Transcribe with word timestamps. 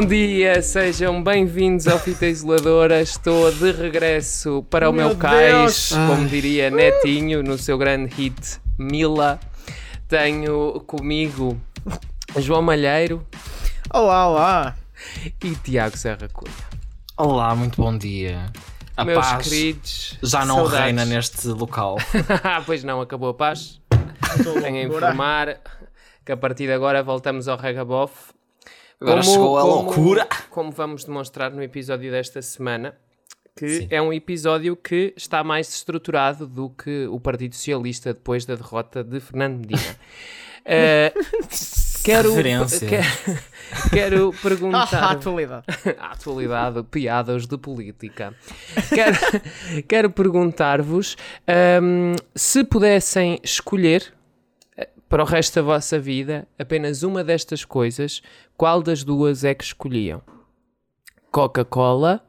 Bom 0.00 0.06
dia, 0.06 0.62
sejam 0.62 1.20
bem-vindos 1.20 1.88
ao 1.88 1.98
Fita 1.98 2.24
Isoladora. 2.24 3.02
Estou 3.02 3.50
de 3.50 3.72
regresso 3.72 4.64
para 4.70 4.88
o 4.88 4.92
meu, 4.92 5.08
Meu 5.08 5.16
cais, 5.16 5.50
Deus. 5.50 5.88
como 5.88 6.24
diria 6.28 6.70
Netinho, 6.70 7.42
no 7.42 7.58
seu 7.58 7.76
grande 7.76 8.14
hit 8.14 8.60
Mila. 8.78 9.40
Tenho 10.06 10.78
comigo 10.86 11.60
João 12.36 12.62
Malheiro 12.62 13.26
Olá, 13.92 14.28
olá. 14.28 14.76
e 15.42 15.56
Tiago 15.56 15.98
Serra 15.98 16.28
Cunha. 16.32 16.54
Olá, 17.16 17.52
muito 17.56 17.82
bom 17.82 17.98
dia. 17.98 18.52
A 18.96 19.04
Meus 19.04 19.26
paz 19.26 19.48
queridos, 19.48 20.16
já 20.22 20.44
não 20.44 20.58
saudades. 20.58 20.78
reina 20.78 21.04
neste 21.06 21.48
local. 21.48 21.96
pois 22.66 22.84
não, 22.84 23.00
acabou 23.00 23.30
a 23.30 23.34
paz. 23.34 23.80
Tenho 24.62 24.76
a 24.76 24.82
informar 24.84 25.58
que 26.24 26.30
a 26.30 26.36
partir 26.36 26.66
de 26.66 26.72
agora 26.72 27.02
voltamos 27.02 27.48
ao 27.48 27.58
Regabof. 27.58 28.37
Agora 29.00 29.22
chegou 29.22 29.56
a 29.56 29.62
loucura. 29.62 30.26
Como 30.50 30.72
vamos 30.72 31.04
demonstrar 31.04 31.52
no 31.52 31.62
episódio 31.62 32.10
desta 32.10 32.42
semana, 32.42 32.96
que 33.54 33.82
Sim. 33.82 33.88
é 33.90 34.02
um 34.02 34.12
episódio 34.12 34.74
que 34.74 35.14
está 35.16 35.44
mais 35.44 35.68
estruturado 35.68 36.48
do 36.48 36.70
que 36.70 37.06
o 37.06 37.20
Partido 37.20 37.54
Socialista 37.54 38.12
depois 38.12 38.44
da 38.44 38.56
derrota 38.56 39.04
de 39.04 39.20
Fernando 39.20 39.58
Medina. 39.58 39.80
Eh, 40.70 41.14
quero, 42.04 42.34
quero, 42.34 42.66
quero 43.90 44.34
Ah, 44.36 44.42
perguntar 44.42 45.12
atualidade. 45.12 45.64
a 45.98 46.12
atualidade, 46.12 46.82
piadas 46.82 47.46
de 47.46 47.56
política. 47.56 48.34
Quero, 48.90 49.16
quero 49.88 50.10
perguntar-vos 50.10 51.16
hum, 51.82 52.14
se 52.34 52.64
pudessem 52.64 53.40
escolher 53.42 54.12
para 55.08 55.22
o 55.22 55.26
resto 55.26 55.54
da 55.56 55.62
vossa 55.62 55.98
vida 55.98 56.46
apenas 56.58 57.02
uma 57.02 57.24
destas 57.24 57.64
coisas, 57.64 58.22
qual 58.56 58.82
das 58.82 59.02
duas 59.04 59.42
é 59.44 59.54
que 59.54 59.64
escolhiam? 59.64 60.22
Coca-Cola 61.30 62.24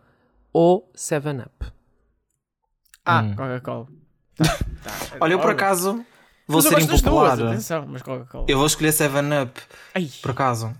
ou 0.53 0.89
7-Up? 0.95 1.71
Ah, 3.05 3.21
Hum. 3.21 3.35
Coca-Cola. 3.35 3.87
Olha, 5.19 5.33
eu 5.33 5.39
por 5.39 5.51
acaso 5.51 6.05
vou 6.47 6.61
Mas 6.61 6.65
ser 6.65 6.79
impopular. 6.79 7.37
duas, 7.37 7.51
atenção, 7.51 7.85
mas 7.87 8.01
Coca-Cola. 8.01 8.45
Eu 8.47 8.57
vou 8.57 8.67
escolher 8.67 8.91
7-Up, 8.91 9.61
Ai, 9.93 10.09
por 10.21 10.31
acaso. 10.31 10.73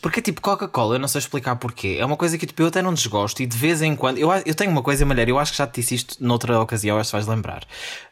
Porque, 0.00 0.22
tipo, 0.22 0.40
Coca-Cola, 0.40 0.96
eu 0.96 0.98
não 0.98 1.08
sei 1.08 1.18
explicar 1.18 1.56
porquê. 1.56 1.96
É 1.98 2.04
uma 2.04 2.16
coisa 2.16 2.38
que, 2.38 2.46
tipo, 2.46 2.62
eu 2.62 2.68
até 2.68 2.80
não 2.80 2.94
desgosto 2.94 3.42
e 3.42 3.46
de 3.46 3.56
vez 3.56 3.82
em 3.82 3.96
quando. 3.96 4.18
Eu, 4.18 4.30
eu 4.46 4.54
tenho 4.54 4.70
uma 4.70 4.82
coisa, 4.82 5.04
Malher, 5.04 5.28
eu 5.28 5.38
acho 5.38 5.52
que 5.52 5.58
já 5.58 5.66
te 5.66 5.80
disse 5.80 5.94
isto 5.96 6.16
noutra 6.20 6.60
ocasião, 6.60 6.98
acho 6.98 7.10
que 7.10 7.16
vais 7.16 7.26
lembrar. 7.26 7.64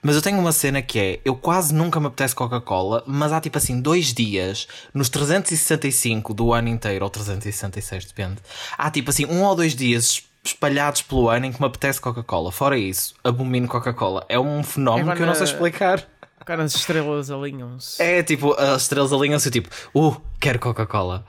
Mas 0.02 0.16
eu 0.16 0.22
tenho 0.22 0.38
uma 0.38 0.52
cena 0.52 0.82
que 0.82 0.98
é: 0.98 1.20
eu 1.24 1.36
quase 1.36 1.72
nunca 1.74 2.00
me 2.00 2.06
apetece 2.06 2.34
Coca-Cola, 2.34 3.04
mas 3.06 3.32
há, 3.32 3.40
tipo 3.40 3.58
assim, 3.58 3.80
dois 3.80 4.12
dias, 4.12 4.66
nos 4.92 5.08
365 5.08 6.34
do 6.34 6.52
ano 6.52 6.68
inteiro, 6.68 7.04
ou 7.04 7.10
366, 7.10 8.06
depende. 8.06 8.36
Há, 8.76 8.90
tipo 8.90 9.10
assim, 9.10 9.26
um 9.26 9.42
ou 9.42 9.54
dois 9.54 9.74
dias 9.74 10.22
espalhados 10.42 11.02
pelo 11.02 11.28
ano 11.28 11.46
em 11.46 11.52
que 11.52 11.60
me 11.60 11.66
apetece 11.66 12.00
Coca-Cola. 12.00 12.50
Fora 12.50 12.78
isso, 12.78 13.14
abomino 13.22 13.68
Coca-Cola. 13.68 14.24
É 14.28 14.38
um 14.38 14.62
fenómeno 14.62 15.12
É 15.12 15.16
que 15.16 15.22
eu 15.22 15.26
não 15.26 15.34
sei 15.34 15.44
explicar. 15.44 16.06
quando 16.44 16.60
as 16.60 16.74
estrelas 16.74 17.30
alinham-se. 17.30 18.02
É 18.02 18.22
tipo, 18.22 18.54
as 18.54 18.82
estrelas 18.82 19.12
alinham-se 19.12 19.50
tipo, 19.50 19.68
uh, 19.94 20.20
quero 20.40 20.58
Coca-Cola. 20.58 21.24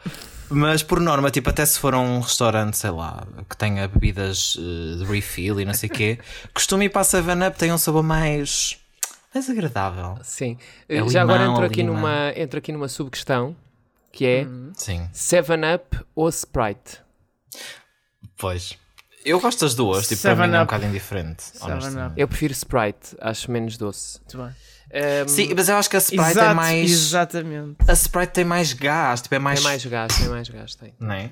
Mas 0.52 0.84
por 0.84 1.00
norma, 1.00 1.32
tipo, 1.32 1.50
até 1.50 1.66
se 1.66 1.80
for 1.80 1.94
a 1.94 2.00
um 2.00 2.20
restaurante, 2.20 2.78
sei 2.78 2.90
lá, 2.92 3.26
que 3.50 3.56
tenha 3.56 3.88
bebidas 3.88 4.58
eh, 4.60 4.98
de 4.98 5.06
refill 5.06 5.60
e 5.62 5.66
não 5.66 5.74
sei 5.74 5.90
o 5.90 5.92
quê, 5.94 6.20
costumo 6.54 6.84
ir 6.84 6.90
para 6.90 7.02
a 7.02 7.06
7-Up, 7.06 7.58
tem 7.58 7.72
um 7.72 7.78
sabor 7.78 8.04
mais. 8.04 8.78
mais 9.34 9.50
agradável. 9.50 10.18
Sim. 10.24 10.58
É 10.90 11.08
Já 11.10 11.22
agora 11.22 11.46
entro 11.46 11.64
aqui, 11.64 11.84
numa, 11.84 12.34
entro 12.36 12.58
aqui 12.60 12.72
numa 12.72 12.88
subquestão 12.90 13.56
que 14.12 14.26
é 14.26 14.46
Sim, 14.76 15.10
7-Up 15.14 16.00
ou 16.14 16.28
Sprite? 16.30 17.00
pois. 18.38 18.78
Eu 19.24 19.40
gosto 19.40 19.60
das 19.62 19.76
duas, 19.76 20.08
tipo, 20.08 20.20
para 20.24 20.36
mim 20.36 20.42
é 20.42 20.48
um 20.48 20.52
7-Up. 20.52 20.66
bocado 20.66 20.86
indiferente. 20.88 21.44
7-Up. 21.44 21.72
honestamente. 21.72 22.14
Eu 22.20 22.28
prefiro 22.28 22.54
Sprite, 22.54 23.16
acho 23.22 23.52
menos 23.52 23.78
doce. 23.78 24.20
Muito 24.20 24.38
bem. 24.38 24.56
Hum, 24.94 25.28
Sim, 25.28 25.54
mas 25.56 25.70
eu 25.70 25.76
acho 25.78 25.90
que 25.90 25.96
a 25.96 26.00
Sprite 26.00 26.32
Exato, 26.32 26.52
é 26.52 26.54
mais. 26.54 26.92
Exatamente. 26.92 27.76
A 27.88 27.94
Sprite 27.94 28.34
tem 28.34 28.44
mais 28.46 28.74
gás, 28.74 29.22
tipo, 29.22 29.36
é 29.36 29.40
mais. 29.40 29.60
Tem 29.60 29.70
mais 29.70 29.86
gás, 29.86 30.18
tem 30.18 30.28
mais 30.30 30.50
gás, 30.50 30.76
tem. 30.76 30.94
Não 31.00 31.14
é? 31.14 31.30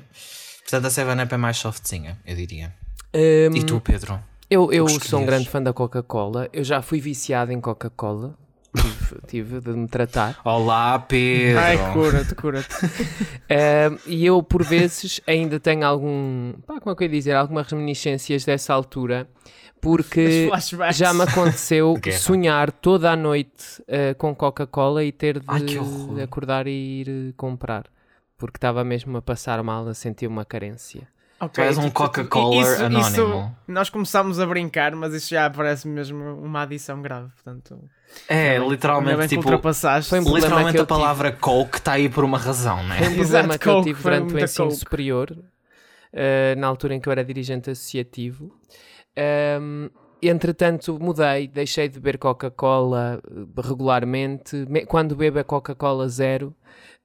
Portanto, 0.62 0.86
a 0.86 0.90
7-Up 0.90 1.34
é 1.34 1.38
mais 1.38 1.58
softzinha, 1.58 2.18
eu 2.26 2.36
diria. 2.36 2.74
Hum, 3.14 3.56
E 3.56 3.64
tu, 3.64 3.82
Pedro? 3.82 4.20
eu 4.50 4.72
eu 4.72 4.86
que 4.86 5.08
sou 5.08 5.20
um 5.20 5.26
grande 5.26 5.50
fã 5.50 5.62
da 5.62 5.74
Coca-Cola. 5.74 6.48
Eu 6.54 6.64
já 6.64 6.82
fui 6.82 7.00
viciado 7.02 7.52
em 7.52 7.60
Coca-Cola. 7.60 8.36
Tive, 8.76 9.22
tive 9.28 9.62
de 9.62 9.70
me 9.72 9.88
tratar. 9.88 10.40
Olá, 10.46 11.00
Pedro! 11.00 11.60
Ai, 11.60 11.94
cura-te, 11.94 12.36
cura-te. 12.36 12.68
Hum, 13.52 13.98
e 14.06 14.24
eu, 14.28 14.44
por 14.44 14.64
vezes, 14.64 15.20
ainda 15.26 15.60
tenho 15.60 15.84
algum. 15.84 16.54
Pá, 16.68 16.80
como 16.80 16.94
é 16.94 16.96
que 16.96 17.04
eu 17.04 17.08
ia 17.08 17.12
dizer? 17.12 17.34
Algumas 17.36 17.66
reminiscências 17.68 18.46
dessa 18.46 18.76
altura. 18.76 19.28
Porque 19.82 20.50
já 20.92 21.14
me 21.14 21.24
aconteceu 21.24 21.96
sonhar 22.12 22.72
toda 22.72 23.12
a 23.12 23.16
noite 23.16 23.82
eh, 23.88 24.14
com 24.14 24.36
Coca-Cola 24.36 25.04
e 25.04 25.12
ter 25.12 25.40
de 25.40 25.46
Ai, 25.48 26.22
acordar 26.24 26.68
e 26.68 26.72
ir 27.02 27.10
eh, 27.10 27.34
comprar. 27.38 27.86
Porque 28.38 28.58
estava 28.58 28.84
mesmo 28.84 29.18
a 29.18 29.22
passar 29.22 29.62
mal, 29.64 29.88
a 29.88 29.94
sentir 29.94 30.28
uma 30.28 30.46
carência. 30.46 31.08
Ok, 31.42 31.54
Tu 31.54 31.62
és 31.68 31.78
um 31.78 31.90
Coca-Cola 31.90 32.66
anónimo. 32.86 33.00
isso- 33.00 33.52
nós 33.68 33.90
começámos 33.90 34.40
a 34.42 34.46
brincar, 34.46 34.94
mas 34.96 35.14
isso 35.14 35.30
já 35.30 35.50
parece 35.50 35.88
mesmo 35.88 36.22
uma 36.42 36.64
adição 36.64 37.02
grave. 37.02 37.30
Portanto, 37.34 37.80
É, 38.28 38.58
literalmente, 38.58 39.28
tipo, 39.30 39.42
ultrapassaste. 39.42 40.10
Foi 40.10 40.20
um 40.20 40.36
literalmente 40.36 40.78
eu 40.78 40.84
a 40.84 40.88
palavra 40.88 41.32
Coke 41.32 41.78
está 41.78 41.94
aí 41.94 42.10
por 42.10 42.26
uma 42.26 42.38
razão, 42.38 42.84
não 42.84 42.96
Foi 42.96 43.08
um 43.08 43.12
é? 43.12 43.16
problema 43.16 43.54
Exato, 43.54 43.60
que 43.60 43.68
eu 43.70 43.74
Coke, 43.76 43.88
tive 43.88 44.02
foi 44.02 44.12
durante 44.12 44.36
o 44.36 44.40
ensino 44.40 44.66
Coke. 44.70 44.80
superior, 44.80 45.38
eh, 46.12 46.56
na 46.58 46.68
altura 46.68 46.96
em 46.96 47.00
que 47.00 47.08
eu 47.08 47.12
era 47.12 47.24
dirigente 47.24 47.70
associativo. 47.70 48.52
Ahm, 49.18 49.90
entretanto, 50.22 50.98
mudei, 51.00 51.48
deixei 51.48 51.88
de 51.88 51.96
beber 52.00 52.18
Coca-Cola 52.18 53.22
eh, 53.26 53.62
regularmente. 53.62 54.56
Me- 54.70 54.86
Quando 54.86 55.16
bebo 55.16 55.40
a 55.40 55.44
Coca-Cola 55.44 56.08
zero, 56.10 56.56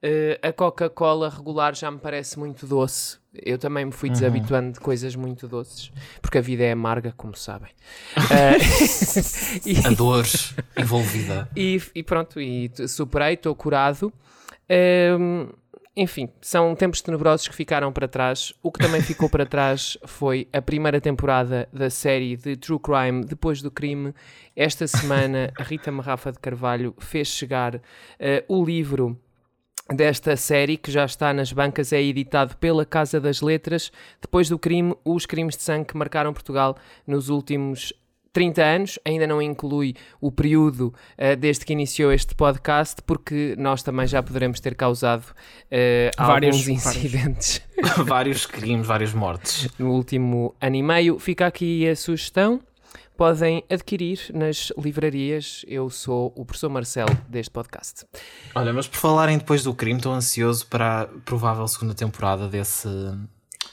eh, 0.01 0.39
a 0.41 0.51
Coca-Cola 0.53 1.29
regular 1.29 1.75
já 1.75 1.89
me 1.91 1.97
parece 1.99 2.37
muito 2.39 2.65
doce. 2.67 3.17
Eu 3.33 3.57
também 3.57 3.83
me 3.85 3.91
fui 3.91 4.09
desabituando 4.09 4.71
de 4.73 4.79
coisas 4.79 5.13
muito 5.15 5.45
doces, 5.47 5.91
porque 6.21 6.37
a 6.37 6.41
vida 6.41 6.63
é 6.63 6.71
amarga, 6.71 7.13
como 7.17 7.35
sabem. 7.35 7.71
E- 9.65 9.75
A 9.85 9.89
dor 9.91 10.25
envolvida. 10.77 11.49
e, 11.55 11.81
e 11.93 12.03
pronto, 12.03 12.39
e 12.39 12.71
superei, 12.87 13.33
estou 13.33 13.53
curado. 13.55 14.11
Hum, 15.19 15.49
enfim, 15.95 16.29
são 16.41 16.75
tempos 16.75 17.01
tenebrosos 17.01 17.47
que 17.47 17.55
ficaram 17.55 17.91
para 17.93 18.07
trás. 18.07 18.53
O 18.61 18.69
que 18.69 18.79
também 18.79 19.01
ficou 19.01 19.29
para 19.29 19.45
trás 19.45 19.97
foi 20.05 20.47
a 20.51 20.61
primeira 20.61 20.99
temporada 20.99 21.69
da 21.71 21.89
série 21.89 22.35
de 22.35 22.57
True 22.57 22.79
Crime 22.79 23.23
Depois 23.23 23.61
do 23.61 23.71
Crime. 23.71 24.13
Esta 24.55 24.87
semana, 24.87 25.53
a 25.57 25.63
Rita 25.63 25.91
Marrafa 25.93 26.33
de 26.33 26.39
Carvalho 26.39 26.93
fez 26.99 27.29
chegar 27.29 27.81
eh, 28.19 28.43
o 28.49 28.63
livro 28.65 29.17
desta 29.93 30.35
série 30.35 30.77
que 30.77 30.91
já 30.91 31.05
está 31.05 31.33
nas 31.33 31.53
bancas, 31.53 31.93
é 31.93 32.01
editado 32.01 32.57
pela 32.57 32.85
Casa 32.85 33.21
das 33.21 33.41
Letras. 33.41 33.91
Depois 34.21 34.49
do 34.49 34.59
crime, 34.59 34.95
os 35.05 35.25
crimes 35.25 35.55
de 35.55 35.63
sangue 35.63 35.85
que 35.85 35.97
marcaram 35.97 36.33
Portugal 36.33 36.75
nos 37.05 37.29
últimos 37.29 37.93
30 38.35 38.61
anos, 38.61 38.99
ainda 39.05 39.25
não 39.25 39.41
inclui 39.41 39.95
o 40.19 40.29
período 40.29 40.93
eh, 41.17 41.37
desde 41.37 41.65
que 41.65 41.71
iniciou 41.71 42.11
este 42.11 42.35
podcast, 42.35 43.01
porque 43.03 43.55
nós 43.57 43.81
também 43.81 44.05
já 44.05 44.21
poderemos 44.21 44.59
ter 44.59 44.75
causado 44.75 45.23
eh, 45.71 46.11
Vários- 46.17 46.57
alguns 46.67 46.83
vários. 46.83 47.03
incidentes 47.05 47.61
vários 48.05 48.45
crimes, 48.45 48.85
várias 48.85 49.13
mortes. 49.13 49.69
no 49.79 49.91
último 49.91 50.53
ano 50.59 50.75
e 50.75 50.83
meio. 50.83 51.17
Fica 51.17 51.47
aqui 51.47 51.87
a 51.87 51.95
sugestão. 51.95 52.59
Podem 53.17 53.63
adquirir 53.69 54.19
nas 54.33 54.73
livrarias. 54.77 55.63
Eu 55.69 55.89
sou 55.89 56.33
o 56.35 56.43
professor 56.43 56.67
Marcelo 56.69 57.17
deste 57.29 57.49
podcast. 57.49 58.05
Olha, 58.53 58.73
mas 58.73 58.85
por 58.89 58.97
falarem 58.97 59.37
depois 59.37 59.63
do 59.63 59.73
crime, 59.73 59.95
estou 59.99 60.11
ansioso 60.11 60.67
para 60.67 61.03
a 61.03 61.05
provável 61.23 61.65
segunda 61.69 61.93
temporada 61.93 62.49
desse, 62.49 62.89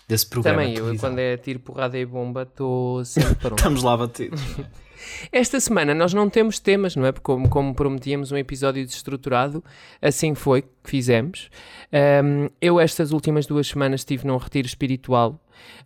desse 0.08 0.26
programa. 0.26 0.62
Também 0.62 0.76
eu, 0.76 0.96
quando 0.98 1.18
é 1.18 1.36
tiro, 1.36 1.60
porrada 1.60 1.98
e 1.98 2.04
bomba, 2.04 2.42
estou 2.42 3.04
sempre 3.04 3.34
pronto. 3.36 3.58
Estamos 3.58 3.82
lá 3.82 3.96
batidos. 3.96 4.40
Esta 5.30 5.60
semana 5.60 5.94
nós 5.94 6.12
não 6.12 6.28
temos 6.28 6.58
temas, 6.58 6.96
não 6.96 7.06
é? 7.06 7.12
Porque 7.12 7.24
como, 7.24 7.48
como 7.48 7.74
prometíamos 7.74 8.32
um 8.32 8.36
episódio 8.36 8.84
desestruturado, 8.84 9.62
assim 10.00 10.34
foi 10.34 10.62
que 10.62 10.68
fizemos. 10.84 11.50
Ahm, 11.92 12.48
eu 12.60 12.80
estas 12.80 13.12
últimas 13.12 13.46
duas 13.46 13.66
semanas 13.66 14.00
estive 14.00 14.26
num 14.26 14.36
retiro 14.36 14.66
espiritual 14.66 15.40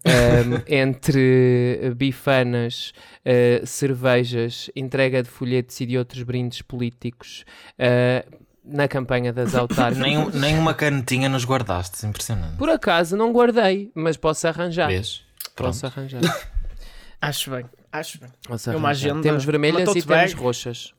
ahm, 0.05 0.62
entre 0.69 1.94
bifanas, 1.97 2.93
ah, 3.25 3.64
cervejas, 3.64 4.70
entrega 4.76 5.23
de 5.23 5.29
folhetos 5.29 5.81
e 5.81 5.87
de 5.87 5.99
outros 5.99 6.23
brindes 6.23 6.62
políticos 6.62 7.44
ah, 7.79 8.25
na 8.67 8.89
campanha 8.89 9.33
das 9.33 9.55
autárquicas. 9.55 9.99
nem, 9.99 10.29
nem 10.31 10.59
uma 10.59 10.75
canetinha 10.75 11.29
nos 11.29 11.45
guardaste, 11.45 12.05
impressionante. 12.07 12.57
Por 12.57 12.69
acaso 12.69 13.17
não 13.17 13.33
guardei, 13.33 13.91
mas 13.95 14.17
posso 14.17 14.47
arranjar. 14.49 14.89
Vês? 14.89 15.23
Pronto. 15.55 15.69
Posso 15.73 15.87
arranjar. 15.87 16.21
Acho 17.21 17.51
bem, 17.51 17.65
acho 17.91 18.21
bem. 18.21 18.29
Posso 18.47 18.71
É 18.71 18.77
uma 18.77 18.89
arranjar. 18.91 19.09
agenda, 19.11 19.23
Temos 19.23 19.45
vermelhas 19.45 19.89
uma 19.89 19.99
e 19.99 20.03
temos 20.03 20.33
roxas. 20.35 20.93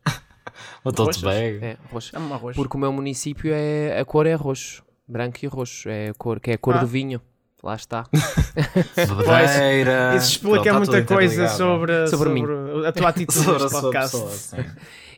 O 0.84 0.92
tote 0.92 1.22
bag. 1.22 1.60
É, 1.64 1.78
roxas. 1.92 2.14
É 2.14 2.18
uma 2.18 2.36
arroz. 2.36 2.56
Porque 2.56 2.76
o 2.76 2.80
meu 2.80 2.92
município 2.92 3.52
é 3.54 4.00
a 4.00 4.04
cor 4.04 4.26
é 4.26 4.34
roxo, 4.34 4.84
branco 5.08 5.38
e 5.44 5.48
roxo, 5.48 5.88
é 5.88 6.10
a 6.10 6.14
cor 6.16 6.40
que 6.40 6.50
é 6.52 6.54
a 6.56 6.58
cor 6.58 6.76
Ah. 6.76 6.80
do 6.80 6.88
vinho. 6.88 7.22
Lá 7.64 7.76
está. 7.76 8.06
Bebedeira. 8.96 10.16
Isso 10.16 10.32
explica 10.32 10.64
Pronto, 10.64 10.86
tá 10.86 10.92
muita 10.92 11.04
coisa 11.04 11.48
sobre, 11.50 12.08
Sobre 12.08 12.30
sobre, 12.30 12.30
mim. 12.30 12.86
a 12.86 12.92
tua 12.92 13.10
atitude 13.10 13.34
Sobre 13.44 13.64
neste 13.64 13.82
podcast. 13.82 14.18
pessoa. 14.18 14.66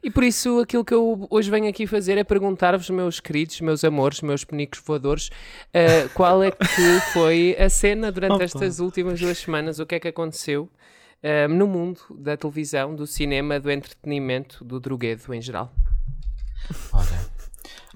E 0.01 0.09
por 0.09 0.23
isso 0.23 0.59
aquilo 0.59 0.85
que 0.85 0.93
eu 0.93 1.27
hoje 1.29 1.51
venho 1.51 1.67
aqui 1.67 1.85
fazer 1.85 2.17
é 2.17 2.23
perguntar-vos, 2.23 2.89
meus 2.89 3.19
queridos, 3.19 3.59
meus 3.59 3.83
amores, 3.83 4.21
meus 4.21 4.45
penicos 4.45 4.79
voadores, 4.85 5.29
eh, 5.73 6.07
qual 6.13 6.41
é 6.41 6.51
que 6.51 6.99
foi 7.11 7.57
a 7.59 7.69
cena 7.69 8.09
durante 8.09 8.35
Opa. 8.35 8.43
estas 8.45 8.79
últimas 8.79 9.19
duas 9.19 9.37
semanas, 9.37 9.77
o 9.79 9.85
que 9.85 9.95
é 9.95 9.99
que 9.99 10.07
aconteceu 10.07 10.69
eh, 11.21 11.49
no 11.49 11.67
mundo 11.67 11.99
da 12.11 12.37
televisão, 12.37 12.95
do 12.95 13.05
cinema, 13.05 13.59
do 13.59 13.69
entretenimento, 13.69 14.63
do 14.63 14.79
droguedo 14.79 15.33
em 15.33 15.41
geral. 15.41 15.69
Olha. 16.93 17.38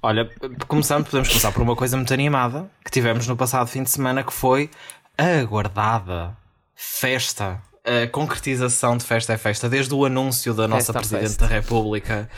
Olha, 0.06 0.30
começando, 0.68 1.06
podemos 1.06 1.30
começar 1.30 1.54
por 1.54 1.62
uma 1.62 1.78
coisa 1.78 1.96
muito 1.96 2.14
animada 2.14 2.70
que 2.84 2.92
tivemos 2.92 3.26
no 3.26 3.38
passado 3.38 3.68
fim 3.68 3.84
de 3.84 3.90
semana 3.90 4.22
que 4.22 4.34
foi 4.34 4.70
a 5.18 5.40
aguardada 5.40 6.36
festa. 6.76 7.62
A 7.86 8.06
concretização 8.08 8.98
de 8.98 9.06
Festa 9.06 9.32
é 9.32 9.38
Festa, 9.38 9.70
desde 9.70 9.94
o 9.94 10.04
anúncio 10.04 10.54
da 10.54 10.68
nossa 10.68 10.92
Festa 10.92 11.00
Presidente 11.00 11.28
Fest. 11.28 11.40
da 11.40 11.48
República 11.48 12.30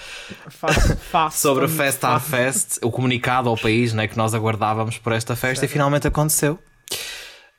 Faço, 0.48 0.98
faço 1.10 1.40
sobre 1.40 1.68
Festa 1.68 2.10
à 2.10 2.20
faço. 2.20 2.30
Fest, 2.30 2.78
o 2.84 2.92
comunicado 2.92 3.50
ao 3.50 3.58
país 3.58 3.94
né, 3.94 4.08
que 4.08 4.16
nós 4.16 4.36
aguardávamos 4.36 5.00
por 5.00 5.14
esta 5.14 5.36
festa 5.36 5.66
e 5.66 5.68
finalmente 5.68 6.08
aconteceu. 6.08 6.60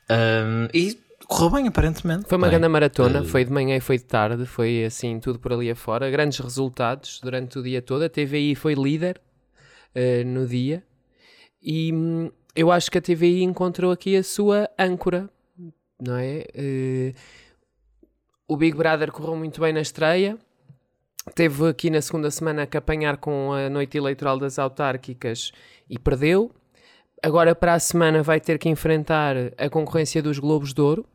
Ahm, 0.09 0.69
e 0.73 0.97
correu 1.27 1.49
bem, 1.49 1.67
aparentemente. 1.67 2.29
Foi 2.29 2.37
uma 2.37 2.47
Bem, 2.47 2.57
grande 2.57 2.71
maratona, 2.71 3.19
eh, 3.19 3.25
foi 3.25 3.43
de 3.43 3.51
manhã 3.51 3.75
e 3.75 3.81
foi 3.81 3.97
de 3.97 4.05
tarde, 4.05 4.45
foi 4.45 4.85
assim 4.85 5.19
tudo 5.19 5.37
por 5.37 5.51
ali 5.51 5.69
afora. 5.69 6.09
Grandes 6.09 6.39
resultados 6.39 7.19
durante 7.21 7.59
o 7.59 7.63
dia 7.63 7.81
todo. 7.81 8.03
A 8.03 8.09
TVI 8.09 8.55
foi 8.55 8.73
líder 8.73 9.19
eh, 9.97 10.23
no 10.23 10.45
dia 10.45 10.83
e 11.59 11.91
hum, 11.91 12.29
eu 12.55 12.71
acho 12.71 12.91
que 12.91 12.99
a 12.99 13.01
TVI 13.01 13.41
encontrou 13.41 13.91
aqui 13.91 14.15
a 14.15 14.21
sua 14.21 14.69
âncora, 14.77 15.27
não 15.99 16.15
é? 16.15 16.45
Eh, 16.53 17.13
o 18.47 18.55
Big 18.55 18.77
Brother 18.77 19.11
correu 19.11 19.35
muito 19.35 19.59
bem 19.59 19.73
na 19.73 19.81
estreia. 19.81 20.37
Teve 21.33 21.67
aqui 21.67 21.89
na 21.89 21.99
segunda 21.99 22.29
semana 22.29 22.67
que 22.67 22.77
apanhar 22.77 23.17
com 23.17 23.51
a 23.51 23.69
noite 23.69 23.97
eleitoral 23.97 24.37
das 24.39 24.59
autárquicas 24.59 25.51
e 25.89 25.97
perdeu. 25.97 26.51
Agora 27.21 27.55
para 27.55 27.73
a 27.73 27.79
semana 27.79 28.21
vai 28.21 28.39
ter 28.39 28.59
que 28.59 28.69
enfrentar 28.69 29.35
a 29.57 29.67
concorrência 29.67 30.21
dos 30.21 30.37
Globos 30.37 30.73
de 30.73 30.81
Ouro. 30.81 31.05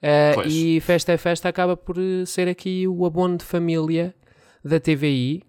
Uh, 0.00 0.46
e 0.46 0.80
Festa 0.80 1.12
é 1.12 1.16
Festa 1.16 1.48
acaba 1.48 1.76
por 1.76 1.98
uh, 1.98 2.24
ser 2.24 2.48
aqui 2.48 2.86
o 2.86 3.04
abono 3.04 3.36
de 3.36 3.44
família 3.44 4.14
da 4.64 4.78
TVI, 4.78 5.42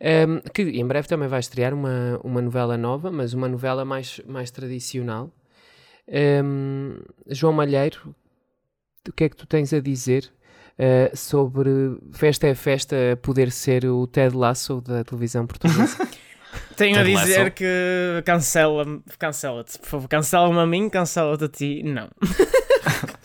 um, 0.00 0.40
que 0.52 0.62
em 0.62 0.86
breve 0.86 1.08
também 1.08 1.28
vai 1.28 1.40
estrear 1.40 1.74
uma, 1.74 2.20
uma 2.22 2.40
novela 2.40 2.76
nova, 2.76 3.10
mas 3.10 3.34
uma 3.34 3.48
novela 3.48 3.84
mais, 3.84 4.20
mais 4.26 4.50
tradicional. 4.50 5.30
Um, 6.08 7.00
João 7.26 7.52
Malheiro, 7.52 8.14
o 9.08 9.12
que 9.12 9.24
é 9.24 9.28
que 9.28 9.36
tu 9.36 9.46
tens 9.46 9.72
a 9.72 9.80
dizer 9.80 10.30
uh, 10.78 11.16
sobre 11.16 11.70
Festa 12.12 12.46
é 12.46 12.54
Festa 12.54 12.96
poder 13.20 13.50
ser 13.50 13.84
o 13.86 14.06
Ted 14.06 14.36
Lasso 14.36 14.80
da 14.80 15.02
televisão 15.02 15.46
portuguesa? 15.46 15.96
Tenho 16.76 16.96
a 16.96 17.04
Ted 17.04 17.16
dizer 17.16 17.38
Lasso. 17.38 17.50
que 17.50 18.22
cancela-me, 18.24 19.02
cancela-te, 19.18 19.78
por 19.80 19.86
favor, 19.86 20.08
cancela-me 20.08 20.58
a 20.58 20.66
mim, 20.66 20.88
cancela-te 20.88 21.44
a 21.44 21.48
ti, 21.48 21.82
não. 21.82 22.08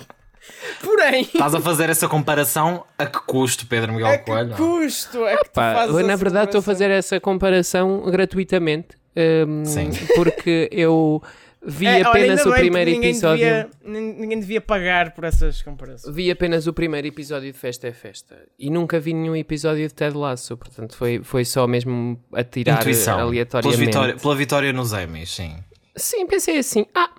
Porém, 1.04 1.22
Estás 1.22 1.54
a 1.56 1.60
fazer 1.62 1.90
essa 1.90 2.08
comparação 2.08 2.86
a 2.98 3.06
que 3.06 3.20
custo, 3.26 3.66
Pedro 3.68 3.92
Miguel 3.94 4.08
é 4.08 4.18
que 4.18 4.26
Coelho? 4.26 4.56
custo, 4.56 5.26
é 5.26 5.38
que 5.38 5.50
tu 5.50 5.54
fazes 5.56 5.96
eu, 5.96 6.06
na 6.08 6.16
verdade 6.16 6.46
estou 6.46 6.60
a 6.60 6.62
fazer 6.62 6.90
essa 6.92 7.20
comparação 7.20 8.04
gratuitamente, 8.10 8.98
um, 9.48 9.66
Sim. 9.66 9.90
porque 10.16 10.70
eu 10.72 11.22
vi 11.66 11.86
É, 11.86 11.96
olha, 12.00 12.08
apenas 12.10 12.40
ainda 12.40 12.50
o 12.50 12.54
que 12.54 12.60
primeiro 12.60 12.92
ninguém 12.92 13.10
episódio. 13.12 13.38
Devia, 13.46 13.70
nin- 13.86 14.14
ninguém 14.20 14.40
devia 14.40 14.60
pagar 14.62 15.12
por 15.14 15.24
essas 15.24 15.62
comparações. 15.62 16.14
Vi 16.16 16.30
apenas 16.32 16.68
o 16.68 16.74
primeiro 16.74 17.08
episódio 17.08 17.52
de 17.52 17.58
Festa 17.58 17.88
é 17.88 17.92
Festa 17.94 18.38
e 18.60 18.70
nunca 18.70 19.00
vi 19.00 19.14
nenhum 19.14 19.36
episódio 19.36 19.88
de 19.88 19.94
Ted 19.94 20.16
Lasso, 20.18 20.58
portanto 20.58 20.96
foi, 20.96 21.22
foi 21.24 21.46
só 21.46 21.66
mesmo 21.68 22.20
a 22.34 22.44
tirar 22.44 22.82
Intuição. 22.82 23.20
Aleatoriamente. 23.20 23.86
vitória- 23.86 24.16
pela 24.16 24.36
vitória 24.36 24.74
nos 24.74 24.92
Emmys, 24.94 25.30
sim. 25.32 25.56
Sim, 25.96 26.26
pensei 26.28 26.58
assim, 26.58 26.86
ah, 26.96 27.10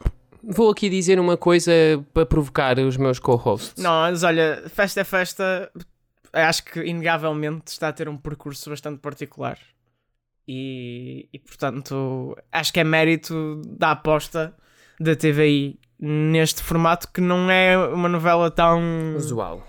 vou 0.48 0.70
aqui 0.70 0.88
dizer 0.88 1.18
uma 1.18 1.36
coisa 1.36 1.72
para 2.12 2.26
provocar 2.26 2.78
os 2.78 2.96
meus 2.96 3.18
co-hosts. 3.18 3.82
Não, 3.82 3.90
mas 3.90 4.22
olha, 4.22 4.64
Festa 4.68 5.00
é 5.00 5.04
Festa, 5.04 5.70
acho 6.32 6.64
que 6.64 6.80
inegavelmente 6.80 7.68
está 7.68 7.88
a 7.88 7.92
ter 7.92 8.08
um 8.08 8.16
percurso 8.16 8.70
bastante 8.70 8.98
particular. 9.00 9.58
E, 10.46 11.28
e 11.32 11.38
portanto, 11.38 12.36
acho 12.52 12.72
que 12.72 12.80
é 12.80 12.84
mérito 12.84 13.62
da 13.66 13.92
aposta 13.92 14.54
da 15.00 15.16
TVI 15.16 15.78
neste 15.98 16.62
formato 16.62 17.08
que 17.12 17.20
não 17.20 17.50
é 17.50 17.78
uma 17.78 18.08
novela 18.10 18.50
tão 18.50 19.14
Usual. 19.16 19.66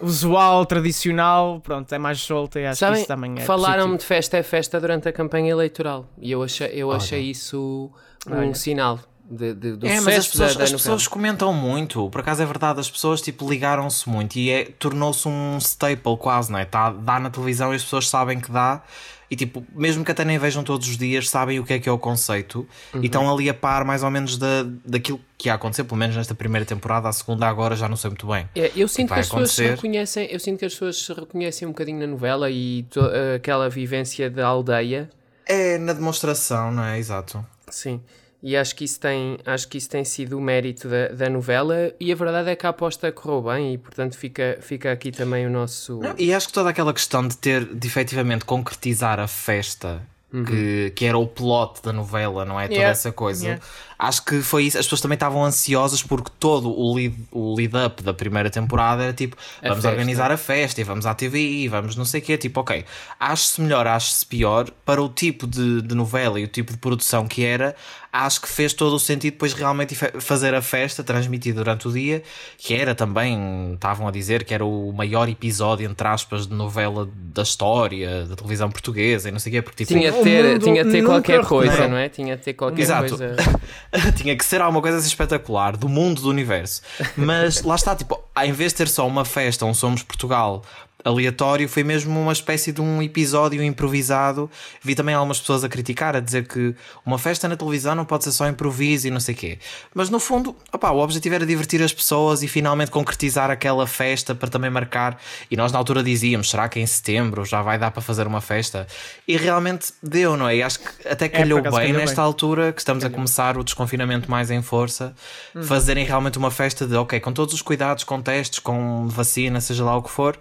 usual, 0.00 0.66
tradicional, 0.66 1.60
pronto, 1.60 1.90
é 1.94 1.98
mais 1.98 2.20
solta 2.20 2.60
e 2.60 2.66
acho 2.66 2.78
Sabem, 2.80 2.96
que 2.96 3.00
isso 3.00 3.08
também 3.08 3.34
é 3.38 3.40
Falaram-me 3.40 3.96
de 3.96 4.04
Festa 4.04 4.36
é 4.36 4.42
Festa 4.42 4.78
durante 4.78 5.08
a 5.08 5.12
campanha 5.12 5.50
eleitoral 5.50 6.06
e 6.20 6.30
eu 6.30 6.42
achei, 6.42 6.68
eu 6.74 6.88
Olha. 6.88 6.98
achei 6.98 7.22
isso 7.22 7.90
um 8.26 8.36
Olha. 8.36 8.54
sinal 8.54 8.98
de, 9.30 9.54
de, 9.54 9.72
do 9.76 9.86
É, 9.86 10.00
mas 10.00 10.18
as 10.18 10.26
pessoas, 10.28 10.52
da, 10.54 10.58
da 10.58 10.64
as 10.64 10.72
pessoas 10.72 11.06
comentam 11.08 11.52
muito, 11.52 12.08
por 12.10 12.20
acaso 12.20 12.42
é 12.42 12.46
verdade, 12.46 12.80
as 12.80 12.90
pessoas 12.90 13.20
tipo 13.20 13.48
ligaram-se 13.50 14.08
muito 14.08 14.36
e 14.36 14.50
é, 14.50 14.64
tornou-se 14.78 15.26
um 15.28 15.58
staple 15.58 16.16
quase, 16.18 16.50
não 16.50 16.58
é? 16.58 16.64
Tá, 16.64 16.90
dá 16.90 17.18
na 17.20 17.30
televisão 17.30 17.72
e 17.72 17.76
as 17.76 17.82
pessoas 17.84 18.08
sabem 18.08 18.40
que 18.40 18.50
dá 18.50 18.82
e 19.30 19.36
tipo, 19.36 19.62
mesmo 19.74 20.02
que 20.02 20.10
até 20.10 20.24
nem 20.24 20.38
vejam 20.38 20.64
todos 20.64 20.88
os 20.88 20.96
dias, 20.96 21.28
sabem 21.28 21.60
o 21.60 21.64
que 21.64 21.74
é 21.74 21.78
que 21.78 21.86
é 21.86 21.92
o 21.92 21.98
conceito 21.98 22.66
Uhum. 22.94 23.02
e 23.02 23.06
estão 23.06 23.30
ali 23.30 23.50
a 23.50 23.52
par 23.52 23.84
mais 23.84 24.02
ou 24.02 24.10
menos 24.10 24.38
da, 24.38 24.64
daquilo 24.86 25.20
que 25.36 25.50
ia 25.50 25.54
acontecer, 25.54 25.84
pelo 25.84 25.98
menos 25.98 26.16
nesta 26.16 26.34
primeira 26.34 26.64
temporada, 26.64 27.10
a 27.10 27.12
segunda 27.12 27.46
agora 27.46 27.76
já 27.76 27.86
não 27.86 27.96
sei 27.96 28.08
muito 28.08 28.26
bem. 28.26 28.48
É, 28.56 28.72
eu 28.74 28.88
sinto 28.88 29.08
que 29.08 29.10
vai 29.10 29.20
as 29.20 29.26
pessoas 29.28 29.50
se 29.50 29.60
acontecer. 29.62 29.76
reconhecem, 29.76 30.28
eu 30.32 30.40
sinto 30.40 30.58
que 30.58 30.64
as 30.64 30.72
pessoas 30.72 30.96
se 31.02 31.12
reconhecem 31.12 31.68
um 31.68 31.72
bocadinho 31.72 31.98
na 32.00 32.06
novela 32.06 32.50
e 32.50 32.84
to- 32.84 33.02
aquela 33.36 33.68
vivência 33.68 34.30
da 34.30 34.46
aldeia. 34.46 35.10
É 35.44 35.76
na 35.76 35.92
demonstração, 35.92 36.72
não 36.72 36.84
é? 36.84 36.98
Exato. 36.98 37.44
Sim. 37.68 38.00
E 38.42 38.56
acho 38.56 38.76
que 38.76 38.84
isso 38.84 39.00
tem, 39.00 39.38
acho 39.44 39.66
que 39.66 39.78
isso 39.78 39.90
tem 39.90 40.04
sido 40.04 40.38
o 40.38 40.40
mérito 40.40 40.88
da, 40.88 41.08
da 41.08 41.28
novela 41.28 41.92
e 41.98 42.12
a 42.12 42.14
verdade 42.14 42.50
é 42.50 42.56
que 42.56 42.64
a 42.66 42.70
aposta 42.70 43.10
correu 43.10 43.42
bem 43.42 43.74
e 43.74 43.78
portanto 43.78 44.16
fica, 44.16 44.58
fica 44.60 44.92
aqui 44.92 45.10
também 45.10 45.44
o 45.46 45.50
nosso. 45.50 45.98
Não, 45.98 46.14
e 46.16 46.32
acho 46.32 46.46
que 46.46 46.52
toda 46.52 46.70
aquela 46.70 46.94
questão 46.94 47.26
de 47.26 47.36
ter 47.36 47.64
de 47.64 47.86
efetivamente 47.88 48.44
concretizar 48.44 49.18
a 49.18 49.26
festa 49.26 50.00
que, 50.30 50.92
que 50.94 51.04
era 51.06 51.16
o 51.16 51.26
plot 51.26 51.82
da 51.82 51.92
novela, 51.92 52.44
não 52.44 52.60
é? 52.60 52.64
Toda 52.64 52.74
Yeah. 52.74 52.92
essa 52.92 53.10
coisa. 53.10 53.44
Yeah. 53.44 53.64
Acho 53.98 54.24
que 54.24 54.40
foi 54.42 54.64
isso. 54.64 54.78
As 54.78 54.86
pessoas 54.86 55.00
também 55.00 55.16
estavam 55.16 55.44
ansiosas 55.44 56.02
porque 56.02 56.30
todo 56.38 56.70
o 56.70 56.94
lead, 56.94 57.16
o 57.32 57.54
lead 57.54 57.74
up 57.76 58.02
da 58.02 58.14
primeira 58.14 58.48
temporada 58.48 59.02
era 59.02 59.12
tipo: 59.12 59.36
A 59.60 59.68
vamos 59.70 59.82
festa. 59.82 59.90
organizar 59.90 60.30
a 60.30 60.36
festa 60.36 60.80
e 60.80 60.84
vamos 60.84 61.04
à 61.04 61.14
TVI, 61.14 61.66
vamos 61.66 61.96
não 61.96 62.04
sei 62.04 62.20
o 62.20 62.24
quê. 62.24 62.38
Tipo, 62.38 62.60
ok, 62.60 62.84
acho-se 63.18 63.60
melhor, 63.60 63.86
acho-se 63.88 64.24
pior 64.24 64.70
para 64.84 65.02
o 65.02 65.08
tipo 65.08 65.46
de, 65.46 65.82
de 65.82 65.94
novela 65.96 66.38
e 66.38 66.44
o 66.44 66.48
tipo 66.48 66.72
de 66.72 66.78
produção 66.78 67.26
que 67.26 67.44
era. 67.44 67.74
Acho 68.10 68.40
que 68.40 68.48
fez 68.48 68.72
todo 68.72 68.94
o 68.94 68.98
sentido 68.98 69.34
depois 69.34 69.52
realmente 69.52 69.94
fazer 69.94 70.54
a 70.54 70.62
festa 70.62 71.04
transmitida 71.04 71.62
durante 71.62 71.86
o 71.86 71.92
dia, 71.92 72.22
que 72.56 72.72
era 72.72 72.94
também, 72.94 73.74
estavam 73.74 74.08
a 74.08 74.10
dizer 74.10 74.44
que 74.44 74.54
era 74.54 74.64
o 74.64 74.90
maior 74.92 75.28
episódio, 75.28 75.88
entre 75.88 76.08
aspas, 76.08 76.46
de 76.46 76.54
novela 76.54 77.06
da 77.14 77.42
história, 77.42 78.24
da 78.24 78.34
televisão 78.34 78.70
portuguesa 78.70 79.28
e 79.28 79.32
não 79.32 79.38
sei 79.38 79.50
o 79.50 79.54
quê, 79.56 79.62
porque 79.62 79.84
tipo, 79.84 79.98
Tinha 80.00 80.10
de 80.10 80.22
ter, 80.22 80.58
tinha 80.58 80.84
ter 80.86 81.04
qualquer 81.04 81.44
coisa, 81.44 81.86
não 81.86 81.98
é? 81.98 82.08
Tinha 82.08 82.34
de 82.36 82.42
ter 82.42 82.54
qualquer 82.54 82.80
Exato. 82.80 83.08
coisa. 83.10 83.36
tinha 84.16 84.36
que 84.36 84.44
ser 84.44 84.60
alguma 84.60 84.80
coisa 84.80 84.98
assim 84.98 85.08
espetacular 85.08 85.76
do 85.76 85.88
mundo 85.88 86.20
do 86.20 86.28
universo. 86.28 86.82
Mas 87.16 87.62
lá 87.62 87.74
está, 87.74 87.94
tipo, 87.94 88.22
em 88.36 88.52
vez 88.52 88.72
de 88.72 88.78
ter 88.78 88.88
só 88.88 89.06
uma 89.06 89.24
festa, 89.24 89.64
um 89.64 89.74
Somos 89.74 90.02
Portugal 90.02 90.62
aleatório, 91.04 91.68
foi 91.68 91.84
mesmo 91.84 92.20
uma 92.20 92.32
espécie 92.32 92.72
de 92.72 92.80
um 92.80 93.00
episódio 93.02 93.62
improvisado. 93.62 94.50
Vi 94.82 94.94
também 94.94 95.14
algumas 95.14 95.40
pessoas 95.40 95.64
a 95.64 95.68
criticar, 95.68 96.16
a 96.16 96.20
dizer 96.20 96.46
que 96.46 96.74
uma 97.06 97.18
festa 97.18 97.48
na 97.48 97.56
televisão 97.56 97.94
não 97.94 98.04
pode 98.04 98.24
ser 98.24 98.32
só 98.32 98.48
improviso 98.48 99.06
e 99.06 99.10
não 99.10 99.20
sei 99.20 99.34
o 99.34 99.38
quê. 99.38 99.58
Mas 99.94 100.10
no 100.10 100.18
fundo, 100.18 100.56
opá, 100.72 100.90
o 100.90 100.98
objetivo 100.98 101.34
era 101.34 101.46
divertir 101.46 101.82
as 101.82 101.92
pessoas 101.92 102.42
e 102.42 102.48
finalmente 102.48 102.90
concretizar 102.90 103.50
aquela 103.50 103.86
festa 103.86 104.34
para 104.34 104.48
também 104.48 104.70
marcar. 104.70 105.18
E 105.50 105.56
nós 105.56 105.72
na 105.72 105.78
altura 105.78 106.02
dizíamos, 106.02 106.50
será 106.50 106.68
que 106.68 106.80
em 106.80 106.86
setembro 106.86 107.44
já 107.44 107.62
vai 107.62 107.78
dar 107.78 107.90
para 107.90 108.02
fazer 108.02 108.26
uma 108.26 108.40
festa? 108.40 108.86
E 109.26 109.36
realmente 109.36 109.92
deu, 110.02 110.36
não 110.36 110.48
é? 110.48 110.56
E 110.56 110.62
acho 110.62 110.80
que 110.80 111.08
até 111.08 111.28
calhou 111.28 111.58
por 111.58 111.68
acaso 111.68 111.76
bem 111.76 111.86
calhou 111.86 112.00
nesta 112.00 112.16
bem. 112.16 112.24
altura 112.24 112.72
que 112.72 112.80
estamos 112.80 113.04
a 113.04 113.10
começar 113.10 113.56
o 113.56 113.64
desconfinamento 113.64 114.30
mais 114.30 114.50
em 114.50 114.62
força, 114.62 115.14
fazerem 115.62 116.04
realmente 116.04 116.38
uma 116.38 116.50
festa 116.50 116.86
de 116.86 116.94
ok, 116.96 117.20
com 117.20 117.32
todos 117.32 117.54
os 117.54 117.62
cuidados, 117.62 118.04
com 118.04 118.20
testes, 118.20 118.58
com 118.58 119.06
vacina, 119.08 119.60
seja 119.60 119.84
lá 119.84 119.96
o 119.96 120.02
que 120.02 120.10
for, 120.10 120.38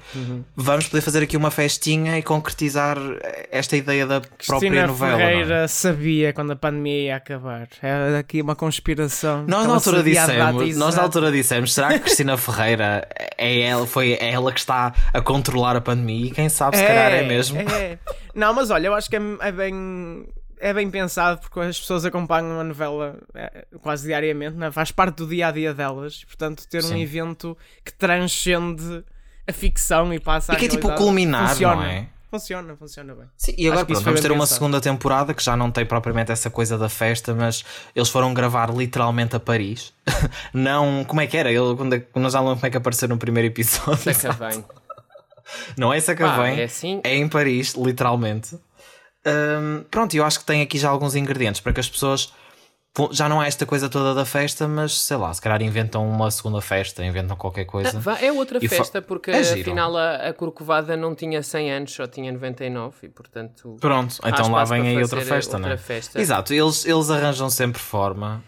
vamos 0.55 0.87
poder 0.87 1.01
fazer 1.01 1.23
aqui 1.23 1.37
uma 1.37 1.51
festinha 1.51 2.17
e 2.17 2.23
concretizar 2.23 2.97
esta 3.51 3.75
ideia 3.75 4.05
da 4.05 4.21
própria 4.21 4.37
Cristina 4.37 4.87
novela. 4.87 5.11
não 5.11 5.19
é? 5.19 5.29
Ferreira 5.29 5.67
sabia 5.67 6.33
quando 6.33 6.51
a 6.51 6.55
pandemia 6.55 7.03
ia 7.03 7.15
acabar. 7.15 7.67
É 7.81 8.17
aqui 8.17 8.41
uma 8.41 8.55
conspiração. 8.55 9.45
Nós 9.47 9.67
na 9.67 9.73
altura 9.73 10.03
dissemos, 10.03 10.77
nós 10.77 10.95
na 10.95 11.03
altura 11.03 11.31
dissemos, 11.31 11.73
será 11.73 11.93
que 11.93 11.99
Cristina 11.99 12.37
Ferreira 12.37 13.07
é 13.37 13.61
ela, 13.61 13.85
foi 13.85 14.17
ela 14.19 14.51
que 14.51 14.59
está 14.59 14.93
a 15.13 15.21
controlar 15.21 15.75
a 15.75 15.81
pandemia? 15.81 16.27
E 16.27 16.31
quem 16.31 16.49
sabe 16.49 16.77
se 16.77 16.83
calhar 16.83 17.11
é 17.11 17.23
mesmo. 17.23 17.59
é. 17.59 17.97
Não, 18.33 18.53
mas 18.53 18.69
olha, 18.69 18.87
eu 18.87 18.93
acho 18.93 19.09
que 19.09 19.15
é, 19.15 19.21
é 19.41 19.51
bem 19.51 20.25
é 20.59 20.73
bem 20.73 20.89
pensado 20.89 21.39
porque 21.39 21.59
as 21.59 21.79
pessoas 21.79 22.05
acompanham 22.05 22.59
a 22.59 22.63
novela 22.63 23.17
é, 23.33 23.65
quase 23.81 24.07
diariamente, 24.07 24.57
né? 24.57 24.71
faz 24.71 24.91
parte 24.91 25.17
do 25.17 25.27
dia 25.27 25.47
a 25.47 25.51
dia 25.51 25.73
delas. 25.73 26.23
Portanto, 26.23 26.67
ter 26.67 26.83
um 26.83 26.89
Sim. 26.89 27.01
evento 27.01 27.57
que 27.85 27.93
transcende 27.93 29.03
a 29.47 29.53
ficção 29.53 30.13
e 30.13 30.19
passa 30.19 30.53
E 30.53 30.55
à 30.55 30.59
que 30.59 30.65
é 30.65 30.69
tipo 30.69 30.93
culminar, 30.95 31.49
funciona. 31.49 31.75
não 31.75 31.83
é? 31.83 32.07
Funciona, 32.29 32.75
funciona 32.75 33.15
bem. 33.15 33.25
Sim, 33.37 33.53
e 33.57 33.67
agora 33.69 33.85
pronto, 33.85 34.01
vamos 34.01 34.19
ter 34.19 34.31
uma 34.31 34.41
pensado. 34.41 34.53
segunda 34.55 34.81
temporada 34.81 35.33
que 35.33 35.41
já 35.41 35.55
não 35.55 35.71
tem 35.71 35.85
propriamente 35.85 36.29
essa 36.31 36.49
coisa 36.49 36.77
da 36.77 36.89
festa, 36.89 37.33
mas 37.33 37.63
eles 37.95 38.09
foram 38.09 38.33
gravar 38.33 38.69
literalmente 38.69 39.35
a 39.35 39.39
Paris. 39.39 39.93
não, 40.53 41.05
como 41.05 41.21
é 41.21 41.27
que 41.27 41.37
era? 41.37 41.49
Ele, 41.49 41.73
quando, 41.77 41.99
quando 42.11 42.29
já 42.29 42.39
não 42.39 42.47
lembro 42.47 42.59
como 42.59 42.67
é 42.67 42.69
que 42.69 42.77
apareceu 42.77 43.07
no 43.07 43.17
primeiro 43.17 43.47
episódio. 43.47 44.13
Saca 44.13 44.33
bem. 44.49 44.63
Não 45.77 45.93
é 45.93 45.99
Sacavém, 46.01 46.55
Pá, 46.55 46.61
é 46.61 46.65
assim. 46.65 46.99
é 47.05 47.15
em 47.15 47.25
Paris, 47.29 47.73
literalmente. 47.73 48.59
Hum, 49.25 49.85
pronto, 49.89 50.13
eu 50.13 50.25
acho 50.25 50.39
que 50.39 50.45
tem 50.45 50.61
aqui 50.61 50.77
já 50.77 50.89
alguns 50.89 51.15
ingredientes 51.15 51.61
para 51.61 51.71
que 51.71 51.79
as 51.79 51.89
pessoas. 51.89 52.33
Já 53.11 53.29
não 53.29 53.41
é 53.41 53.47
esta 53.47 53.65
coisa 53.65 53.89
toda 53.89 54.13
da 54.13 54.25
festa, 54.25 54.67
mas 54.67 54.99
sei 54.99 55.17
lá, 55.17 55.33
se 55.33 55.41
calhar 55.41 55.61
inventam 55.61 56.07
uma 56.07 56.29
segunda 56.31 56.61
festa, 56.61 57.03
inventam 57.03 57.35
qualquer 57.37 57.65
coisa. 57.65 57.99
Vá, 57.99 58.17
É 58.19 58.31
outra 58.31 58.59
E 58.61 58.67
festa, 58.67 59.01
porque 59.01 59.31
É 59.31 59.39
afinal 59.39 59.95
a, 59.95 60.27
a 60.27 60.33
Corcovada 60.33 60.97
não 60.97 61.13
tinha 61.13 61.43
100 61.43 61.71
anos, 61.71 61.93
só 61.93 62.07
tinha 62.07 62.31
99 62.31 62.95
e 63.03 63.09
portanto. 63.09 63.77
Pronto, 63.79 64.15
há 64.21 64.29
então 64.29 64.51
lá 64.51 64.63
vem 64.63 64.87
aí 64.87 65.01
outra 65.01 65.21
festa, 65.21 65.57
outra 65.57 65.69
não 65.69 65.75
é? 65.75 65.77
festa. 65.77 66.19
Exato, 66.19 66.53
eles, 66.53 66.85
eles 66.85 67.09
arranjam 67.09 67.49
sempre 67.49 67.79
forma. 67.79 68.43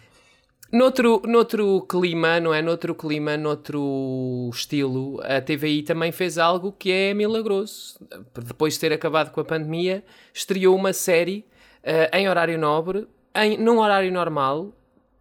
Noutro, 0.72 1.24
noutro 1.26 1.82
clima, 1.90 2.40
não 2.40 2.54
é? 2.54 2.62
Noutro 2.62 2.94
clima, 2.94 3.36
noutro 3.36 4.50
estilo, 4.54 5.20
a 5.24 5.42
TVI 5.42 5.82
também 5.82 6.12
fez 6.12 6.38
algo 6.38 6.72
que 6.72 6.92
é 6.92 7.14
milagroso. 7.14 8.00
Depois 8.46 8.76
de 8.76 8.80
ter 8.82 8.94
acabado 8.94 9.32
com 9.32 9.42
a 9.42 9.46
pandemia, 9.46 10.04
estreou 10.32 10.76
uma 10.76 10.94
série 10.94 11.44
eh, 11.84 12.12
em 12.14 12.30
horário 12.30 12.58
nobre, 12.60 13.08
em, 13.46 13.58
num 13.58 13.80
horário 13.80 14.12
normal 14.12 14.74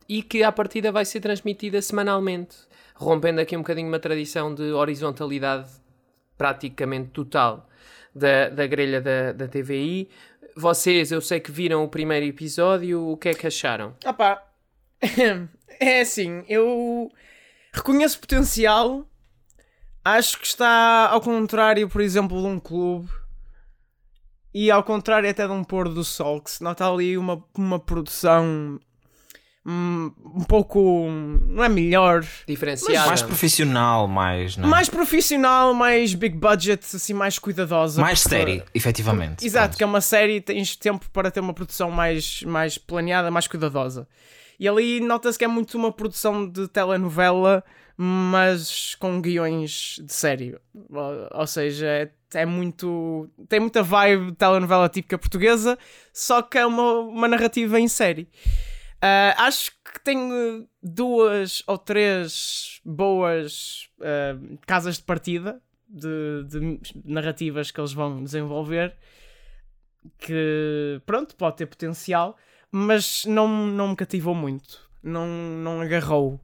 e 0.08 0.22
que 0.22 0.42
à 0.42 0.50
partida 0.50 0.90
vai 0.90 1.04
ser 1.04 1.20
transmitida 1.20 1.80
semanalmente, 1.82 2.56
rompendo 2.94 3.40
aqui 3.40 3.56
um 3.56 3.60
bocadinho 3.60 3.88
uma 3.88 3.98
tradição 3.98 4.54
de 4.54 4.72
horizontalidade 4.72 5.68
praticamente 6.36 7.10
total 7.10 7.68
da, 8.14 8.48
da 8.48 8.66
grelha 8.66 9.00
da, 9.00 9.32
da 9.32 9.48
TVI. 9.48 10.08
Vocês, 10.56 11.12
eu 11.12 11.20
sei 11.20 11.40
que 11.40 11.52
viram 11.52 11.84
o 11.84 11.88
primeiro 11.88 12.26
episódio, 12.26 13.06
o 13.06 13.16
que 13.16 13.28
é 13.28 13.34
que 13.34 13.46
acharam? 13.46 13.94
Ah 14.04 14.12
é 15.78 16.00
assim, 16.00 16.44
eu 16.48 17.10
reconheço 17.72 18.18
potencial, 18.18 19.06
acho 20.04 20.38
que 20.38 20.46
está 20.46 21.08
ao 21.08 21.20
contrário, 21.20 21.88
por 21.88 22.00
exemplo, 22.00 22.40
de 22.40 22.46
um 22.46 22.58
clube 22.58 23.08
e 24.66 24.70
ao 24.70 24.82
contrário 24.82 25.28
até 25.28 25.46
de 25.46 25.52
um 25.52 25.62
pôr 25.62 25.88
do 25.88 26.02
sol, 26.02 26.40
que 26.40 26.50
se 26.50 26.62
nota 26.62 26.88
ali 26.90 27.16
uma, 27.18 27.42
uma 27.56 27.78
produção 27.78 28.78
hum, 29.64 30.10
um 30.34 30.44
pouco, 30.44 31.06
não 31.46 31.62
é 31.62 31.68
melhor, 31.68 32.24
Diferenciada. 32.46 33.06
Mais 33.06 33.22
profissional, 33.22 34.08
mais. 34.08 34.56
Não 34.56 34.66
é? 34.66 34.70
mais 34.70 34.88
profissional, 34.88 35.74
mais 35.74 36.14
big 36.14 36.36
budget, 36.36 36.84
assim, 36.96 37.12
mais 37.12 37.38
cuidadosa. 37.38 38.00
Mais 38.00 38.22
porque- 38.22 38.36
série, 38.36 38.64
efetivamente. 38.74 39.44
Exato, 39.46 39.68
Pronto. 39.68 39.76
que 39.76 39.82
é 39.84 39.86
uma 39.86 40.00
série, 40.00 40.40
tens 40.40 40.74
tempo 40.76 41.06
para 41.12 41.30
ter 41.30 41.40
uma 41.40 41.54
produção 41.54 41.90
mais, 41.90 42.42
mais 42.42 42.78
planeada, 42.78 43.30
mais 43.30 43.46
cuidadosa. 43.46 44.08
E 44.58 44.66
ali 44.66 45.00
nota-se 45.00 45.38
que 45.38 45.44
é 45.44 45.48
muito 45.48 45.76
uma 45.78 45.92
produção 45.92 46.48
de 46.48 46.66
telenovela, 46.66 47.62
mas 47.96 48.94
com 48.96 49.20
guiões 49.20 50.00
de 50.02 50.12
série. 50.12 50.56
Ou, 50.90 51.28
ou 51.32 51.46
seja, 51.46 51.86
é, 51.86 52.10
é 52.34 52.44
muito. 52.44 53.28
tem 53.48 53.60
muita 53.60 53.82
vibe 53.82 54.26
de 54.26 54.36
telenovela 54.36 54.88
típica 54.88 55.18
portuguesa, 55.18 55.78
só 56.12 56.42
que 56.42 56.58
é 56.58 56.66
uma, 56.66 57.00
uma 57.00 57.28
narrativa 57.28 57.78
em 57.78 57.88
série. 57.88 58.28
Ah, 59.00 59.34
acho 59.46 59.70
que 59.70 60.00
tenho 60.02 60.68
duas 60.82 61.62
ou 61.66 61.78
três 61.78 62.80
boas 62.84 63.88
ah, 64.00 64.36
casas 64.66 64.96
de 64.96 65.04
partida 65.04 65.62
de, 65.88 66.44
de 66.44 66.80
narrativas 67.04 67.70
que 67.70 67.80
eles 67.80 67.92
vão 67.92 68.22
desenvolver 68.22 68.94
que 70.16 71.00
pronto, 71.04 71.34
pode 71.36 71.56
ter 71.56 71.66
potencial, 71.66 72.36
mas 72.70 73.24
não, 73.24 73.48
não 73.48 73.88
me 73.88 73.96
cativou 73.96 74.34
muito. 74.34 74.88
Não, 75.02 75.26
não 75.26 75.80
agarrou. 75.80 76.40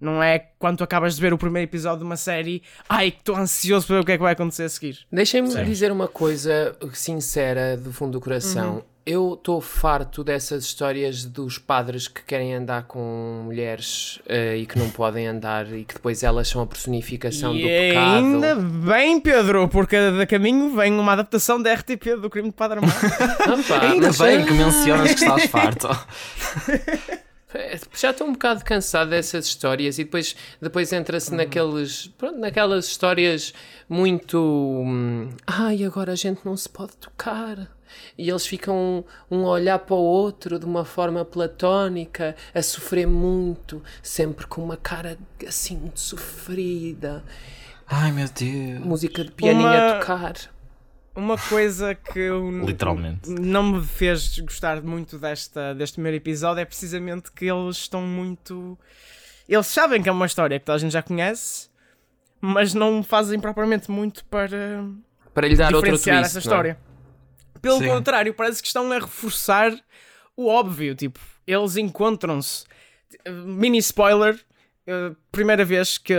Não 0.00 0.22
é 0.22 0.38
quando 0.58 0.78
tu 0.78 0.84
acabas 0.84 1.14
de 1.16 1.20
ver 1.20 1.32
o 1.32 1.38
primeiro 1.38 1.68
episódio 1.68 2.00
de 2.00 2.04
uma 2.04 2.16
série, 2.16 2.62
ai, 2.88 3.10
que 3.10 3.18
estou 3.18 3.36
ansioso 3.36 3.86
para 3.86 3.96
ver 3.96 4.02
o 4.02 4.04
que 4.04 4.12
é 4.12 4.16
que 4.16 4.22
vai 4.22 4.32
acontecer 4.32 4.64
a 4.64 4.68
seguir. 4.68 4.98
Deixem-me 5.10 5.48
dizer 5.64 5.90
uma 5.90 6.08
coisa 6.08 6.76
sincera 6.92 7.76
do 7.76 7.92
fundo 7.92 8.12
do 8.12 8.20
coração. 8.20 8.84
Eu 9.06 9.34
estou 9.34 9.60
farto 9.60 10.24
dessas 10.24 10.64
histórias 10.64 11.24
dos 11.24 11.58
padres 11.58 12.08
que 12.08 12.24
querem 12.24 12.52
andar 12.56 12.82
com 12.88 13.42
mulheres 13.44 14.20
eh, 14.28 14.56
e 14.56 14.66
que 14.66 14.76
não 14.76 14.90
podem 14.90 15.28
andar 15.28 15.72
e 15.72 15.84
que 15.84 15.94
depois 15.94 16.24
elas 16.24 16.48
são 16.48 16.60
a 16.60 16.66
personificação 16.66 17.52
do 17.52 17.58
e 17.60 17.62
pecado. 17.62 18.16
ainda 18.16 18.56
bem, 18.56 19.20
Pedro, 19.20 19.68
porque 19.68 19.96
da 20.10 20.26
caminho 20.26 20.74
vem 20.74 20.92
uma 20.98 21.12
adaptação 21.12 21.62
da 21.62 21.72
RTP 21.72 22.16
do 22.20 22.28
crime 22.28 22.48
de 22.48 22.54
Padre 22.56 22.80
Amaro. 22.80 23.62
Pá, 23.68 23.80
Ainda 23.82 24.10
bem 24.12 24.44
que 24.44 24.52
mencionas 24.52 25.14
que 25.14 25.24
estás 25.24 25.46
farto. 25.46 25.88
É, 27.56 27.78
Já 27.94 28.10
estou 28.10 28.26
um 28.26 28.32
bocado 28.32 28.64
cansado 28.64 29.10
dessas 29.10 29.46
histórias 29.46 29.98
e 29.98 30.04
depois, 30.04 30.36
depois 30.60 30.92
entra-se 30.92 31.34
naqueles, 31.34 32.08
pronto, 32.18 32.38
naquelas 32.38 32.86
histórias 32.86 33.52
muito. 33.88 34.38
hum, 34.38 35.30
Ai, 35.46 35.84
agora 35.84 36.12
a 36.12 36.16
gente 36.16 36.40
não 36.44 36.56
se 36.56 36.68
pode 36.68 36.96
tocar. 36.96 37.68
E 38.18 38.28
eles 38.28 38.46
ficam 38.46 39.04
um 39.30 39.46
a 39.46 39.50
olhar 39.50 39.78
para 39.78 39.94
o 39.94 39.98
outro 39.98 40.58
de 40.58 40.66
uma 40.66 40.84
forma 40.84 41.24
platónica, 41.24 42.34
a 42.54 42.60
sofrer 42.62 43.06
muito, 43.06 43.82
sempre 44.02 44.46
com 44.46 44.62
uma 44.62 44.76
cara 44.76 45.16
assim 45.46 45.76
muito 45.76 46.00
sofrida. 46.00 47.24
Ai 47.88 48.10
meu 48.12 48.28
Deus. 48.28 48.84
Música 48.84 49.24
de 49.24 49.30
pianinho 49.30 49.66
Uma- 49.68 49.96
a 49.96 50.00
tocar. 50.00 50.34
Uma 51.16 51.38
coisa 51.38 51.94
que 51.94 52.28
Literalmente. 52.64 53.28
não 53.30 53.62
me 53.62 53.84
fez 53.84 54.38
gostar 54.40 54.82
muito 54.82 55.18
desta, 55.18 55.74
deste 55.74 55.94
primeiro 55.94 56.16
episódio 56.18 56.60
é 56.60 56.64
precisamente 56.64 57.32
que 57.32 57.46
eles 57.46 57.76
estão 57.78 58.02
muito. 58.02 58.78
Eles 59.48 59.66
sabem 59.66 60.02
que 60.02 60.08
é 60.08 60.12
uma 60.12 60.26
história 60.26 60.58
que 60.58 60.66
toda 60.66 60.76
a 60.76 60.78
gente 60.78 60.92
já 60.92 61.02
conhece, 61.02 61.68
mas 62.40 62.74
não 62.74 63.02
fazem 63.02 63.40
propriamente 63.40 63.90
muito 63.90 64.24
para 64.26 64.84
Para 65.32 65.48
lhe 65.48 65.56
dar 65.56 65.74
outro 65.74 65.90
diferenciar 65.92 66.20
twist. 66.22 66.36
essa 66.36 66.48
não 66.48 66.54
é? 66.54 66.54
história. 66.54 66.78
Pelo 67.62 67.78
Sim. 67.78 67.88
contrário, 67.88 68.34
parece 68.34 68.60
que 68.60 68.66
estão 68.68 68.92
a 68.92 68.96
reforçar 68.98 69.72
o 70.36 70.46
óbvio. 70.48 70.94
Tipo, 70.94 71.18
eles 71.46 71.76
encontram-se. 71.76 72.64
Mini 73.28 73.78
spoiler. 73.78 74.38
eh, 74.86 75.12
primeira 75.32 75.64
vez 75.64 75.96
que 75.98 76.14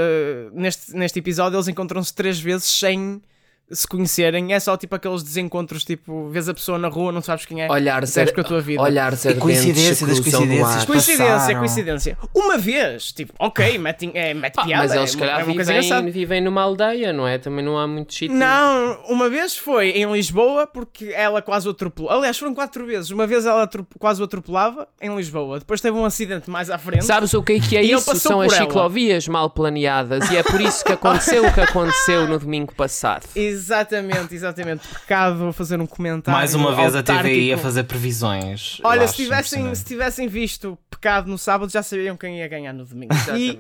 neste, 0.54 0.94
neste 0.94 1.20
episódio 1.20 1.56
eles 1.56 1.68
encontram-se 1.68 2.14
três 2.14 2.40
vezes 2.40 2.66
sem 2.68 3.22
se 3.70 3.88
conhecerem. 3.88 4.54
É 4.54 4.60
só 4.60 4.78
tipo 4.78 4.96
aqueles 4.96 5.24
desencontros, 5.24 5.84
tipo, 5.84 6.30
vês 6.30 6.48
a 6.48 6.54
pessoa 6.54 6.78
na 6.78 6.88
rua, 6.88 7.12
não 7.12 7.22
sabes 7.22 7.46
quem 7.46 7.62
é. 7.64 7.70
Olhares, 7.72 8.10
Seres 8.12 8.30
ar- 8.30 8.36
com 8.36 8.42
a 8.42 8.44
tua 8.44 8.62
vida. 8.62 8.82
olhares 8.82 9.24
E 9.26 9.28
ardentes 9.30 9.44
coincidência 9.44 10.08
das 10.08 10.20
coincidências. 10.20 10.68
ar. 10.68 10.86
Coincidência, 10.86 11.26
passaram. 11.28 11.60
coincidência. 11.60 12.18
Uma 12.34 12.58
vez, 12.58 13.12
tipo, 13.12 13.34
ok, 13.40 13.78
mete, 13.78 14.10
é, 14.14 14.34
mete 14.34 14.54
Ah, 14.58 14.64
piada. 14.66 14.84
mas 14.84 14.92
eles 14.94 15.04
é, 15.04 15.08
se 15.08 15.16
uma- 15.16 15.20
calhar 15.26 15.42
é 15.42 15.44
vivem, 15.44 16.12
vivem 16.12 16.42
numa 16.42 16.62
aldeia, 16.62 17.12
não 17.14 17.28
é? 17.28 17.38
Também 17.38 17.64
não 17.64 17.78
há 17.78 17.88
muito 17.88 18.14
sítio. 18.14 18.36
Não, 18.36 19.00
uma 19.10 19.30
vez 19.30 19.58
foi 19.58 19.90
em 19.90 20.12
Lisboa 20.12 20.66
porque 20.68 21.06
ela 21.14 21.42
quase 21.42 21.68
o 21.68 21.72
atropelou. 21.72 22.12
Aliás, 22.12 22.38
foram 22.38 22.54
quatro 22.54 22.86
vezes. 22.86 23.12
Uma 23.12 23.28
vez 23.28 23.46
ela 23.46 23.70
quase 24.00 24.22
o 24.22 24.26
atropelava 24.26 24.88
em 25.02 25.14
Lisboa. 25.16 25.60
Depois 25.60 25.82
teve 25.82 25.98
um 25.98 26.06
acidente 26.06 26.50
mais 26.50 26.70
à 26.70 26.78
frente. 26.78 27.06
Sabes 27.06 27.34
o 27.34 27.44
que 27.44 27.54
é 27.54 27.60
que 27.60 27.78
é 27.78 27.82
isso? 27.84 28.16
São 28.16 28.42
as 28.42 28.54
ela. 28.54 28.66
ciclovias 28.66 29.28
mal 29.28 29.50
planeadas 29.50 30.30
e 30.32 30.38
é 30.38 30.44
por 30.44 30.62
isso 30.62 30.84
que 30.86 30.94
aconteceu 30.94 31.46
o 31.46 31.54
que 31.54 31.60
aconteceu 31.62 32.28
no 32.28 32.40
domingo 32.40 32.74
passado. 32.74 33.26
Exatamente, 33.58 34.36
exatamente. 34.36 34.88
Pecado 34.88 35.48
a 35.48 35.54
fazer 35.54 35.80
um 35.82 35.88
comentário. 35.88 36.38
Mais 36.38 36.54
uma 36.54 36.76
vez 36.76 36.96
a 36.96 37.02
TVI 37.04 37.12
a 37.12 37.18
autárquico. 37.20 37.58
fazer 37.60 37.84
previsões. 37.84 38.80
Olha, 38.84 39.04
acho 39.04 39.16
se 39.16 39.24
tivessem, 39.24 39.76
se 39.76 39.84
tivessem 39.86 40.28
visto 40.28 40.78
Pecado 40.90 41.30
no 41.30 41.38
sábado, 41.38 41.72
já 41.72 41.82
sabiam 41.84 42.16
quem 42.16 42.40
ia 42.40 42.48
ganhar 42.48 42.74
no 42.74 42.86
domingo. 42.86 43.14
E 43.36 43.60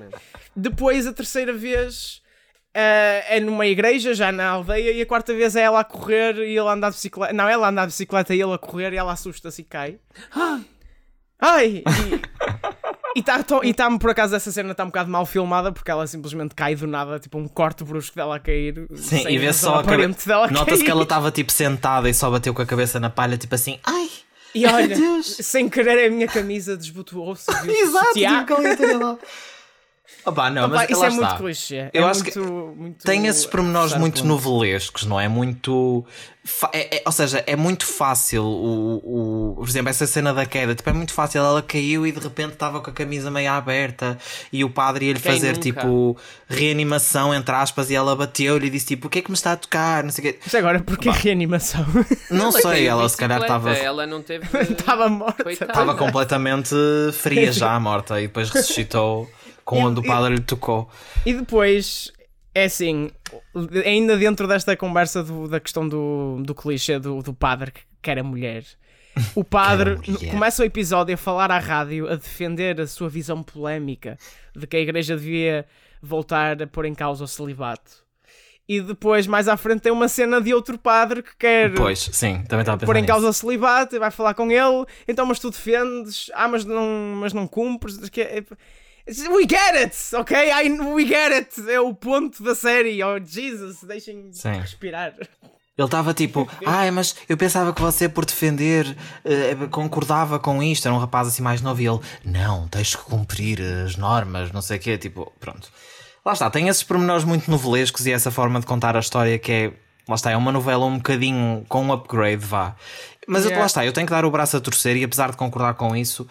depois, 0.56 1.06
a 1.06 1.13
terceira 1.13 1.54
vez. 1.54 2.22
eh, 2.74 3.38
é 3.38 3.39
numa 3.39 3.66
igreja, 3.66 4.13
já 4.13 4.32
na 4.32 4.48
aldeia, 4.50 4.92
e 4.92 5.01
a 5.01 5.06
quarta 5.06 5.34
vez 5.34 5.56
é 5.56 5.62
ela 5.62 5.80
a 5.80 5.84
correr 5.84 6.36
e 6.38 6.51
ele 6.58 6.68
a 6.68 6.74
andar 6.74 6.89
de 6.89 6.96
bicicleta. 6.96 7.34
Não, 7.34 7.48
ela 7.50 7.68
a 7.68 7.70
andar 7.70 7.84
de 7.86 7.92
bicicleta 7.92 8.34
e 8.36 8.42
ele 8.42 8.54
a 8.54 8.58
correr 8.58 8.94
e 8.94 8.98
ela 8.98 9.12
assusta-se 9.13 9.62
e 9.62 9.66
cai. 9.66 10.00
Ai! 11.39 11.84
E 11.86 12.22
está 13.19 13.43
e 13.63 13.74
tá, 13.74 13.89
por 13.97 14.09
acaso 14.09 14.36
essa 14.36 14.51
cena 14.51 14.71
está 14.71 14.83
um 14.83 14.88
bocado 14.88 15.09
mal 15.09 15.25
filmada 15.25 15.71
porque 15.71 15.89
ela 15.89 16.05
simplesmente 16.07 16.53
cai 16.55 16.75
do 16.75 16.88
nada, 16.88 17.19
tipo 17.19 17.38
um 17.38 17.47
corte 17.47 17.83
brusco 17.83 18.15
dela 18.15 18.36
a 18.36 18.39
cair. 18.39 18.88
Sim, 18.95 19.27
e 19.27 19.38
vê 19.38 19.51
só 19.53 19.75
a 19.75 19.83
cabe... 19.83 19.93
aparente 19.93 20.27
dela 20.27 20.47
Nota-se 20.47 20.83
que 20.83 20.91
ela 20.91 21.03
estava 21.03 21.31
tipo 21.31 21.51
sentada 21.51 22.09
e 22.09 22.13
só 22.13 22.29
bateu 22.29 22.53
com 22.53 22.62
a 22.62 22.65
cabeça 22.65 23.00
na 23.00 23.09
palha, 23.09 23.38
tipo 23.38 23.55
assim. 23.55 23.79
Ai, 23.83 24.09
E 24.53 24.65
olha, 24.65 24.95
sem 25.24 25.69
querer 25.69 26.07
a 26.07 26.12
minha 26.12 26.27
camisa 26.27 26.75
o 26.75 27.33
exato, 27.69 28.13
tipo. 28.13 29.19
Opa, 30.27 30.50
não, 30.50 30.65
Opa, 30.65 30.75
mas 30.75 30.89
isso 30.89 31.00
lá 31.00 31.05
é 31.05 31.10
está. 31.10 31.22
muito 31.29 31.38
clichê. 31.41 31.89
Eu 31.93 32.05
é 32.05 32.10
acho 32.12 32.22
muito, 32.24 32.74
muito 32.75 33.05
Tem 33.05 33.25
esses 33.27 33.46
pormenores 33.46 33.93
muito 33.96 34.15
ponto. 34.22 34.27
novelescos, 34.27 35.05
não 35.05 35.17
é? 35.17 35.27
Muito. 35.29 36.05
é- 36.74 36.98
é- 36.98 37.03
ou 37.05 37.12
seja, 37.13 37.41
é 37.48 37.55
muito 37.55 37.86
fácil 37.86 38.43
o, 38.43 39.51
o. 39.51 39.55
Por 39.55 39.69
exemplo, 39.69 39.89
essa 39.89 40.05
cena 40.05 40.34
da 40.34 40.46
queda. 40.46 40.75
Tipo, 40.75 40.89
é 40.89 40.93
muito 40.93 41.13
fácil. 41.13 41.39
Ela 41.39 41.62
caiu 41.62 42.05
e 42.05 42.12
de 42.12 42.19
repente 42.19 42.53
estava 42.53 42.81
com 42.81 42.89
a 42.89 42.93
camisa 42.93 43.31
meio 43.31 43.50
aberta 43.51 44.17
e 44.51 44.65
o 44.65 44.69
padre 44.69 45.05
ia-lhe 45.07 45.19
fazer 45.19 45.53
nunca? 45.53 45.62
tipo 45.62 46.17
reanimação, 46.48 47.34
entre 47.34 47.55
aspas, 47.55 47.89
e 47.89 47.96
ela 47.96 48.13
bateu-lhe 48.15 48.67
e 48.67 48.69
disse 48.69 48.88
tipo: 48.88 49.07
O 49.07 49.10
que 49.10 49.19
é 49.19 49.22
que 49.22 49.31
me 49.31 49.36
está 49.36 49.53
a 49.53 49.57
tocar? 49.57 50.03
Não 50.03 50.12
sei 50.12 50.29
o 50.29 50.34
quê. 50.34 50.39
Mas 50.43 50.55
agora, 50.55 50.79
porque 50.81 51.10
reanimação? 51.10 51.86
Não 52.29 52.50
Ela 52.50 52.62
sei, 52.62 52.88
ela 52.88 53.07
se 53.07 53.15
calhar 53.17 53.39
estava. 53.41 53.72
Ela 53.74 54.05
não 54.05 54.22
teve. 54.22 54.46
Estava 54.69 55.07
morta. 55.07 55.50
Estava 55.50 55.96
completamente 55.96 56.75
fria 57.13 57.51
já, 57.53 57.79
morta, 57.79 58.19
e 58.19 58.27
depois 58.27 58.50
ressuscitou 58.50 59.29
com 59.67 59.83
onde 59.83 60.00
o 60.00 60.03
padre 60.03 60.36
lhe 60.36 60.41
tocou. 60.41 60.89
E 61.25 61.33
depois, 61.33 62.12
é 62.55 62.63
assim, 62.65 63.12
ainda 63.86 64.15
dentro 64.17 64.47
desta 64.47 64.75
conversa 64.77 65.21
do- 65.24 65.47
da 65.47 65.59
questão 65.59 65.88
do, 65.88 66.41
do 66.43 66.55
clichê 66.55 66.97
do, 67.00 67.21
do 67.21 67.33
padre 67.33 67.74
que, 68.01 68.09
era 68.09 68.24
mulher. 68.24 68.63
O 69.36 69.43
padre 69.45 69.97
começa 70.31 70.62
o 70.63 70.65
episódio 70.65 71.13
a 71.13 71.17
falar 71.17 71.51
à 71.51 71.59
rádio, 71.59 72.07
a 72.09 72.15
defender 72.15 72.79
a 72.79 72.88
sua 72.88 73.09
visão 73.09 73.43
polémica 73.43 74.17
de 74.55 74.65
que 74.65 74.77
a 74.77 74.79
igreja 74.79 75.17
devia 75.17 75.65
voltar 76.01 76.62
a 76.62 76.67
pôr 76.67 76.86
em 76.86 76.95
causa 76.95 77.24
o 77.24 77.27
celibato. 77.27 78.05
E 78.69 78.81
depois, 78.81 79.25
mais 79.27 79.47
à 79.47 79.55
frente, 79.57 79.81
tem 79.81 79.91
uma 79.93 80.07
cena 80.09 80.41
de 80.41 80.53
outro 80.53 80.77
padre 80.77 81.24
que 81.24 81.36
quer 81.38 81.74
Pois, 81.74 82.09
sim, 82.12 82.43
também 82.50 82.62
estava 82.63 82.86
pôr 82.86 82.95
em 82.97 83.01
nisso. 83.01 83.13
causa 83.13 83.29
o 83.29 83.33
celibato 83.33 83.95
e 83.95 84.00
vai 84.00 84.12
falar 84.12 84.33
com 84.33 84.51
ele. 84.51 84.86
Então, 85.07 85.25
mas 85.25 85.39
tu 85.39 85.50
defendes, 85.50 86.29
ah, 86.33 86.47
mas 86.50 86.65
não, 86.65 87.15
mas 87.15 87.31
não 87.33 87.47
cumpres. 87.47 87.97
Que 88.09 88.21
é- 88.21 88.43
We 89.08 89.44
get 89.50 89.76
it, 89.76 89.96
ok? 90.16 90.36
I, 90.52 90.70
we 90.82 91.06
get 91.06 91.32
it. 91.32 91.72
É 91.72 91.80
o 91.80 91.94
ponto 91.94 92.44
da 92.44 92.54
série. 92.54 93.02
Oh, 93.04 93.18
Jesus, 93.24 93.82
deixem 93.84 94.30
Sim. 94.34 94.60
respirar. 94.60 95.14
Ele 95.78 95.86
estava 95.86 96.14
tipo, 96.14 96.50
ai, 96.66 96.92
mas 96.92 97.16
eu 97.30 97.38
pensava 97.38 97.72
que 97.72 97.82
você, 97.82 98.10
por 98.10 98.26
defender, 98.26 98.98
eh, 99.24 99.56
concordava 99.72 100.40
com 100.40 100.62
isto. 100.62 100.88
Era 100.88 100.96
um 100.96 101.00
rapaz 101.00 101.28
assim 101.28 101.42
mais 101.42 101.62
novo 101.62 101.82
e 101.82 101.88
ele, 101.88 102.00
não, 102.26 102.68
tens 102.68 102.96
que 102.96 103.04
cumprir 103.04 103.62
as 103.62 103.96
normas, 103.96 104.52
não 104.52 104.62
sei 104.62 104.78
o 104.78 104.80
quê. 104.80 104.98
Tipo, 104.98 105.32
pronto. 105.40 105.72
Lá 106.26 106.34
está, 106.34 106.50
tem 106.50 106.68
esses 106.68 106.84
pormenores 106.84 107.24
muito 107.24 107.50
novelescos 107.50 108.06
e 108.06 108.12
essa 108.12 108.30
forma 108.30 108.60
de 108.60 108.66
contar 108.66 108.98
a 108.98 109.00
história 109.00 109.40
que 109.40 109.52
é, 109.52 109.74
lá 110.10 110.16
está, 110.16 110.32
é 110.32 110.36
uma 110.36 110.52
novela 110.52 110.84
um 110.86 110.98
bocadinho 110.98 111.64
com 111.70 111.82
um 111.86 111.94
upgrade, 111.94 112.44
vá. 112.46 112.76
Mas 113.26 113.44
eu- 113.44 113.50
Yeah. 113.52 113.62
lá 113.62 113.66
está, 113.68 113.86
eu 113.86 113.94
tenho 113.94 114.06
que 114.08 114.12
dar 114.12 114.26
o 114.26 114.32
braço 114.32 114.58
a 114.58 114.60
torcer 114.60 114.98
e 114.98 115.04
apesar 115.06 115.32
de 115.32 115.38
concordar 115.38 115.76
com 115.76 115.96
isso, 115.96 116.28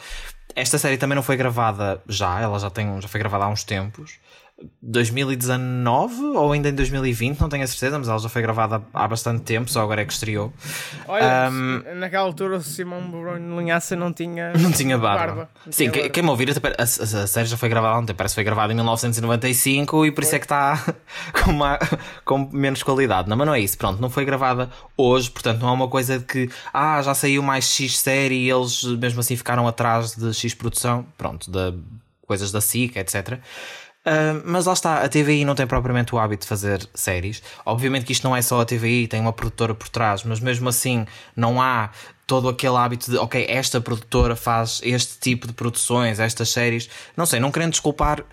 esta 0.57 0.79
série 0.79 0.97
também 0.97 1.15
não 1.15 1.23
foi 1.23 1.37
gravada 1.37 2.03
já, 2.09 2.41
ela 2.41 2.59
já, 2.59 2.71
tem, 2.71 3.01
já 3.01 3.07
foi 3.07 3.21
gravada 3.21 3.45
há 3.45 3.49
uns 3.49 3.63
tempos. 3.63 4.19
2019 4.83 6.23
ou 6.37 6.53
ainda 6.53 6.69
em 6.71 6.75
2020, 6.75 7.39
não 7.41 7.49
tenho 7.49 7.63
a 7.65 7.67
certeza, 7.67 7.99
mas 7.99 8.09
ela 8.09 8.19
já 8.19 8.29
foi 8.29 8.41
gravada 8.41 8.83
há 8.95 9.07
bastante 9.09 9.43
tempo, 9.43 9.71
só 9.71 9.83
agora 9.83 10.01
é 10.03 10.05
que 10.05 10.13
estreou. 10.13 10.53
Olha, 11.07 11.51
Um, 11.51 11.83
naquela 11.99 12.25
altura 12.25 12.57
o 12.57 12.63
Simão 12.63 13.11
Bruno 13.11 13.59
Linhaça 13.61 13.95
não 13.97 14.13
tinha. 14.13 14.53
Não 14.57 14.73
tinha 14.73 14.97
barba. 14.97 15.27
Barba. 15.27 15.51
Não 15.67 15.73
Sim, 15.73 15.79
tinha 15.85 15.91
que- 15.91 15.99
barba. 16.01 16.13
quem 16.15 16.23
me 16.23 16.31
ouvir, 16.31 16.51
a, 16.51 16.55
a- 16.55 16.83
a 16.83 17.27
série 17.27 17.47
já 17.47 17.57
foi 17.57 17.69
gravada 17.69 17.95
tempo, 17.95 18.15
parece 18.15 18.33
que 18.33 18.37
foi 18.37 18.45
gravada 18.45 18.73
em 18.73 18.77
1995 18.77 20.07
e 20.07 20.11
por 20.13 20.25
isso 20.25 20.35
é 20.35 20.39
que 20.39 20.47
está 20.47 20.83
com, 21.45 21.51
uma- 21.51 21.79
com 22.25 22.49
menos 22.53 22.83
qualidade. 22.83 23.29
Não, 23.29 23.37
mas 23.37 23.47
não 23.47 23.55
é 23.55 23.61
isso, 23.61 23.77
pronto, 23.77 24.01
não 24.01 24.09
foi 24.11 24.25
gravada 24.25 24.71
hoje, 24.97 25.31
portanto 25.31 25.61
não 25.61 25.69
é 25.69 25.73
uma 25.73 25.89
coisa 25.89 26.19
de 26.19 26.25
que 26.25 26.51
ah, 26.73 27.01
já 27.03 27.15
saiu 27.15 27.43
mais 27.43 27.65
X 27.67 27.99
série 27.99 28.47
e 28.47 28.51
eles 28.51 28.83
mesmo 28.85 29.21
assim 29.21 29.37
ficaram 29.37 29.67
atrás 29.69 30.15
de 30.17 30.33
X 30.33 30.55
produção, 30.55 31.05
pronto, 31.19 31.51
de 31.51 31.75
coisas 32.27 32.51
da 32.51 32.61
SIC, 32.61 32.97
etc. 32.97 33.39
Ah, 34.07 34.41
mas 34.45 34.67
lá 34.67 34.73
está, 34.73 35.03
a 35.03 35.09
TVI 35.09 35.45
não 35.45 35.57
tem 35.57 35.67
propriamente 35.67 36.15
o 36.15 36.19
hábito 36.19 36.43
de 36.43 36.49
fazer 36.49 36.89
séries. 36.95 37.43
Obviamente 37.65 38.07
que 38.07 38.13
isto 38.13 38.23
não 38.23 38.37
é 38.37 38.41
só 38.41 38.61
a 38.61 38.65
TVI, 38.65 39.09
tem 39.09 39.21
uma 39.21 39.33
produtora 39.33 39.75
por 39.75 39.89
trás, 39.89 40.23
mas 40.23 40.39
mesmo 40.39 40.69
assim 40.69 41.05
não 41.35 41.61
há 41.61 41.91
todo 42.25 42.49
aquele 42.49 42.77
hábito 42.77 43.11
de, 43.11 43.17
ok, 43.19 43.45
esta 43.49 43.81
produtora 43.81 44.37
faz 44.37 44.81
este 44.85 45.19
tipo 45.19 45.49
de 45.49 45.53
produções, 45.53 46.21
estas 46.21 46.51
séries. 46.51 46.89
Não 47.17 47.27
sei, 47.27 47.41
não 47.41 47.51
querendo 47.51 47.73
desculpar, 47.73 48.25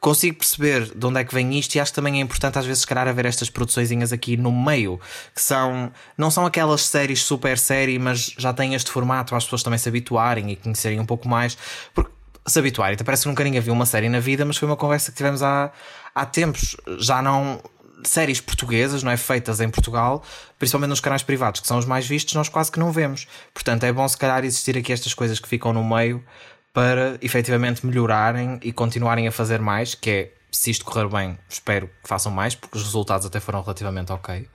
consigo 0.00 0.38
perceber 0.38 0.92
de 0.96 1.06
onde 1.06 1.20
é 1.20 1.24
que 1.24 1.34
vem 1.34 1.56
isto 1.56 1.76
e 1.76 1.80
acho 1.80 1.92
que 1.92 1.96
também 1.96 2.18
é 2.18 2.20
importante 2.22 2.58
às 2.58 2.66
vezes 2.66 2.80
se 2.80 2.86
calhar 2.86 3.06
haver 3.06 3.26
estas 3.26 3.48
produçõezinhas 3.50 4.12
aqui 4.12 4.36
no 4.36 4.50
meio, 4.50 4.98
que 5.32 5.42
são, 5.42 5.92
não 6.18 6.30
são 6.30 6.44
aquelas 6.44 6.82
séries 6.82 7.22
super 7.22 7.56
série, 7.56 8.00
mas 8.00 8.34
já 8.36 8.52
têm 8.52 8.74
este 8.74 8.90
formato 8.90 9.28
para 9.28 9.38
as 9.38 9.44
pessoas 9.44 9.62
também 9.62 9.78
se 9.78 9.88
habituarem 9.88 10.50
e 10.50 10.56
conhecerem 10.56 10.98
um 10.98 11.06
pouco 11.06 11.28
mais. 11.28 11.56
Porque 11.94 12.10
se 12.50 12.58
habituarem. 12.58 12.94
Até 12.94 13.04
parece 13.04 13.22
que 13.22 13.28
nunca 13.28 13.44
ninguém 13.44 13.60
viu 13.60 13.72
uma 13.72 13.86
série 13.86 14.08
na 14.08 14.20
vida, 14.20 14.44
mas 14.44 14.56
foi 14.56 14.68
uma 14.68 14.76
conversa 14.76 15.10
que 15.10 15.16
tivemos 15.16 15.42
há, 15.42 15.70
há 16.14 16.26
tempos. 16.26 16.76
Já 16.98 17.22
não. 17.22 17.60
Séries 18.02 18.40
portuguesas, 18.40 19.02
não 19.02 19.12
é? 19.12 19.16
Feitas 19.18 19.60
em 19.60 19.68
Portugal, 19.68 20.22
principalmente 20.58 20.88
nos 20.88 21.00
canais 21.00 21.22
privados, 21.22 21.60
que 21.60 21.66
são 21.66 21.76
os 21.76 21.84
mais 21.84 22.06
vistos, 22.06 22.32
nós 22.32 22.48
quase 22.48 22.72
que 22.72 22.78
não 22.78 22.90
vemos. 22.90 23.28
Portanto, 23.52 23.84
é 23.84 23.92
bom 23.92 24.08
se 24.08 24.16
calhar 24.16 24.42
existir 24.42 24.78
aqui 24.78 24.90
estas 24.90 25.12
coisas 25.12 25.38
que 25.38 25.46
ficam 25.46 25.70
no 25.74 25.84
meio 25.84 26.24
para 26.72 27.18
efetivamente 27.20 27.84
melhorarem 27.84 28.58
e 28.62 28.72
continuarem 28.72 29.28
a 29.28 29.32
fazer 29.32 29.60
mais, 29.60 29.94
que 29.94 30.10
é, 30.10 30.32
se 30.50 30.70
isto 30.70 30.82
correr 30.82 31.08
bem, 31.08 31.38
espero 31.46 31.88
que 32.02 32.08
façam 32.08 32.32
mais, 32.32 32.54
porque 32.54 32.78
os 32.78 32.84
resultados 32.84 33.26
até 33.26 33.38
foram 33.38 33.60
relativamente 33.60 34.12
ok. 34.12 34.48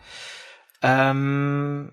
Ahm, 0.81 1.89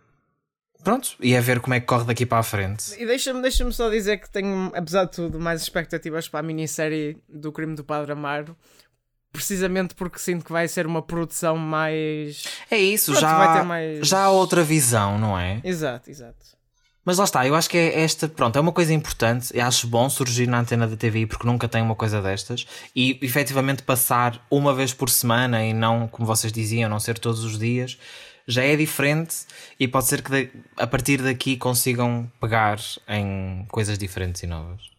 pronto, 0.83 1.17
e 1.21 1.35
é 1.35 1.41
ver 1.41 1.61
como 1.61 1.75
é 1.75 1.81
que 1.81 1.87
corre 1.87 2.05
daqui 2.05 2.27
para 2.27 2.39
a 2.39 2.43
frente. 2.43 2.95
E 3.01 3.07
deixa-me 3.07 3.41
deixa 3.43 3.71
só 3.73 3.89
dizer 3.89 4.19
que 4.19 4.29
tenho, 4.31 4.71
apesar 4.75 5.05
de 5.05 5.13
tudo, 5.13 5.39
mais 5.41 5.63
expectativas 5.63 6.29
para 6.29 6.41
a 6.41 6.43
minissérie 6.43 7.17
do 7.29 7.51
Crime 7.53 7.75
do 7.75 7.85
Padre 7.85 8.13
Amaro. 8.13 8.57
Precisamente 9.33 9.95
porque 9.95 10.19
sinto 10.19 10.45
que 10.45 10.53
vai 10.53 10.69
ser 10.69 10.87
uma 10.87 11.01
produção 11.01 11.57
mais. 11.57 12.45
É 12.71 12.77
isso, 12.77 13.13
Pronto, 13.13 13.21
já, 13.23 13.65
mais- 13.65 14.07
já 14.07 14.25
há 14.25 14.31
outra 14.31 14.63
visão, 14.63 15.19
não 15.19 15.39
é? 15.39 15.59
Exato, 15.65 16.11
exato. 16.11 16.53
Mas 17.05 17.19
lá 17.19 17.25
está, 17.25 17.45
eu 17.47 17.55
acho 17.57 17.69
que 17.69 17.77
é 17.79 18.01
esta, 18.03 18.29
pronto, 18.29 18.57
é 18.57 18.61
uma 18.61 18.71
coisa 18.71 18.93
importante, 18.95 19.51
eu 19.57 19.65
acho 19.65 19.89
bom 19.89 20.09
surgir 20.09 20.47
na 20.47 20.61
antena 20.61 20.87
da 20.87 20.97
TV 20.97 21.27
porque 21.27 21.45
nunca 21.47 21.67
tem 21.67 21.83
uma 21.83 21.97
coisa 21.97 22.23
destas 22.23 22.65
e 22.95 23.19
efetivamente 23.23 23.83
passar 23.83 24.41
uma 24.49 24.73
vez 24.73 24.93
por 24.95 25.11
semana 25.11 25.65
e 25.65 25.73
não, 25.73 26.07
como 26.07 26.25
vocês 26.25 26.53
diziam, 26.53 26.89
não 26.89 27.01
ser 27.01 27.19
todos 27.19 27.43
os 27.43 27.59
dias, 27.59 27.99
já 28.47 28.65
é 28.65 28.77
diferente 28.77 29.47
e 29.79 29.87
pode 29.87 30.07
ser 30.07 30.23
que 30.23 30.51
a 30.77 30.87
partir 30.87 31.23
daqui 31.23 31.57
consigam 31.57 32.31
pegar 32.41 32.79
em 33.09 33.67
coisas 33.69 33.99
diferentes 33.99 34.43
e 34.43 34.47
novas. 34.47 34.91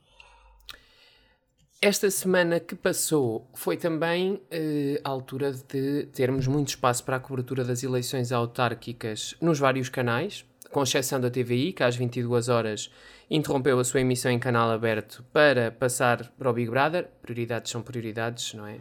Esta 1.81 2.09
semana 2.09 2.61
que 2.61 2.75
passou 2.75 3.45
foi 3.53 3.75
também 3.75 4.41
eh, 4.49 5.01
a 5.03 5.09
altura 5.09 5.51
de 5.51 6.05
termos 6.13 6.47
muito 6.47 6.69
espaço 6.69 7.03
para 7.03 7.17
a 7.17 7.19
cobertura 7.19 7.65
das 7.65 7.83
eleições 7.83 8.31
autárquicas 8.31 9.35
nos 9.41 9.59
vários 9.59 9.89
canais, 9.89 10.45
com 10.71 10.81
exceção 10.81 11.19
da 11.19 11.29
TVI, 11.29 11.73
que 11.73 11.83
às 11.83 11.97
22 11.97 12.47
horas 12.47 12.89
interrompeu 13.29 13.77
a 13.79 13.83
sua 13.83 13.99
emissão 13.99 14.31
em 14.31 14.39
canal 14.39 14.71
aberto 14.71 15.25
para 15.33 15.71
passar 15.71 16.31
para 16.37 16.49
o 16.49 16.53
Big 16.53 16.69
Brother. 16.69 17.09
Prioridades 17.21 17.69
são 17.69 17.81
prioridades, 17.81 18.53
não 18.53 18.65
é? 18.65 18.77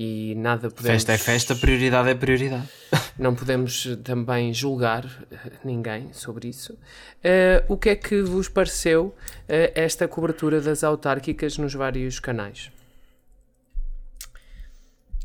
E 0.00 0.36
nada 0.36 0.70
podemos... 0.70 1.02
Festa 1.02 1.12
é 1.12 1.18
festa, 1.18 1.56
prioridade 1.56 2.08
é 2.08 2.14
prioridade. 2.14 2.68
Não 3.18 3.34
podemos 3.34 3.98
também 4.04 4.54
julgar 4.54 5.04
eh, 5.28 5.50
ninguém 5.64 6.12
sobre 6.12 6.46
isso. 6.46 6.78
Eh, 7.20 7.64
o 7.66 7.76
que 7.76 7.88
é 7.88 7.96
que 7.96 8.22
vos 8.22 8.48
pareceu 8.48 9.12
eh, 9.48 9.72
esta 9.74 10.06
cobertura 10.06 10.60
das 10.60 10.84
autárquicas 10.84 11.58
nos 11.58 11.74
vários 11.74 12.20
canais? 12.20 12.70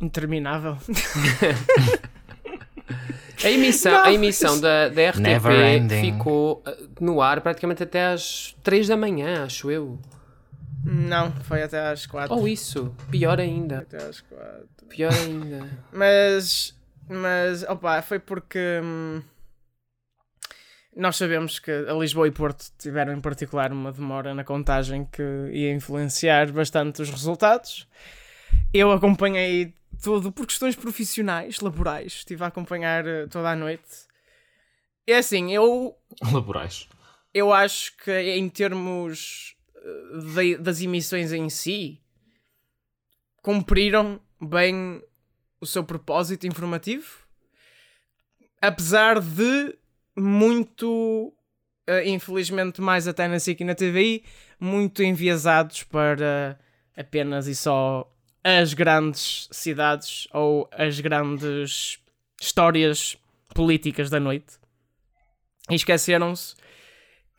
Interminável. 0.01 0.75
A 3.43 3.49
emissão, 3.49 4.03
a 4.03 4.13
emissão 4.13 4.62
da, 4.62 4.88
da 4.88 5.09
RTP 5.09 5.89
ficou 5.99 6.63
no 6.99 7.21
ar 7.21 7.41
praticamente 7.41 7.83
até 7.83 8.05
às 8.05 8.55
3 8.63 8.88
da 8.88 8.95
manhã, 8.95 9.43
acho 9.43 9.69
eu. 9.69 9.99
Não, 10.84 11.32
foi 11.43 11.63
até 11.63 11.80
às 11.80 12.06
quatro. 12.06 12.36
Ou 12.36 12.48
isso, 12.48 12.93
pior 13.10 13.39
ainda. 13.39 13.80
Até 13.80 13.98
às 13.98 14.22
quatro. 14.22 14.67
Pior 14.89 15.13
ainda. 15.13 15.69
Mas, 15.91 16.76
mas, 17.08 17.63
opa, 17.63 18.02
foi 18.02 18.19
porque 18.19 18.60
hum, 18.84 19.22
nós 20.96 21.15
sabemos 21.15 21.58
que 21.60 21.72
a 21.72 21.93
Lisboa 21.93 22.28
e 22.28 22.32
Porto 22.32 22.65
tiveram 22.78 23.13
em 23.13 23.22
particular 23.22 23.72
uma 23.72 23.91
demora 23.91 24.34
na 24.34 24.43
contagem 24.43 25.06
que 25.06 25.24
ia 25.52 25.72
influenciar 25.74 26.52
bastante 26.52 27.02
os 27.02 27.10
resultados. 27.10 27.88
Eu 28.74 28.91
acompanhei 28.91 29.74
tudo 30.02 30.32
por 30.32 30.46
questões 30.46 30.76
profissionais, 30.76 31.60
laborais. 31.60 32.13
Estive 32.13 32.43
a 32.43 32.48
acompanhar 32.48 33.08
eh, 33.08 33.26
toda 33.28 33.50
a 33.50 33.56
noite. 33.56 33.84
É 35.08 35.17
assim, 35.17 35.52
eu 35.54 35.96
Laborais. 36.32 36.88
eu 37.34 37.52
acho 37.52 37.96
que 37.98 38.12
em 38.12 38.48
termos 38.50 39.56
de- 40.34 40.58
das 40.58 40.82
emissões 40.82 41.32
em 41.34 41.50
si 41.50 42.00
cumpriram 43.41 44.19
bem 44.41 45.02
o 45.60 45.65
seu 45.65 45.84
propósito 45.84 46.48
informativo 46.48 47.24
apesar 48.62 49.19
de 49.19 49.76
muito 50.15 51.34
eh, 51.88 52.10
infelizmente 52.10 52.80
mais 52.82 53.08
até 53.08 53.28
na 53.28 53.39
SIC 53.39 53.62
e 53.62 53.65
na 53.65 53.76
TVI 53.76 54.24
muito 54.60 55.04
enviesados 55.04 55.84
para 55.84 56.58
apenas 56.96 57.48
e 57.48 57.56
só 57.56 58.10
as 58.43 58.74
grandes 58.74 59.48
cidades 59.52 60.28
ou 60.34 60.69
as 60.72 61.00
grandes 61.00 62.00
histórias 62.41 63.17
políticas 63.56 64.10
da 64.10 64.19
noite. 64.19 64.58
E 65.69 65.76
esqueceram-se, 65.76 66.56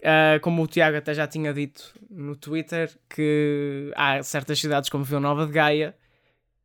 uh, 0.04 0.40
como 0.40 0.62
o 0.62 0.66
Tiago 0.66 0.96
até 0.96 1.14
já 1.14 1.26
tinha 1.26 1.52
dito 1.52 1.94
no 2.10 2.36
Twitter, 2.36 2.90
que 3.08 3.90
há 3.96 4.22
certas 4.22 4.60
cidades 4.60 4.90
como 4.90 5.04
Vila 5.04 5.20
Nova 5.20 5.46
de 5.46 5.52
Gaia, 5.52 5.96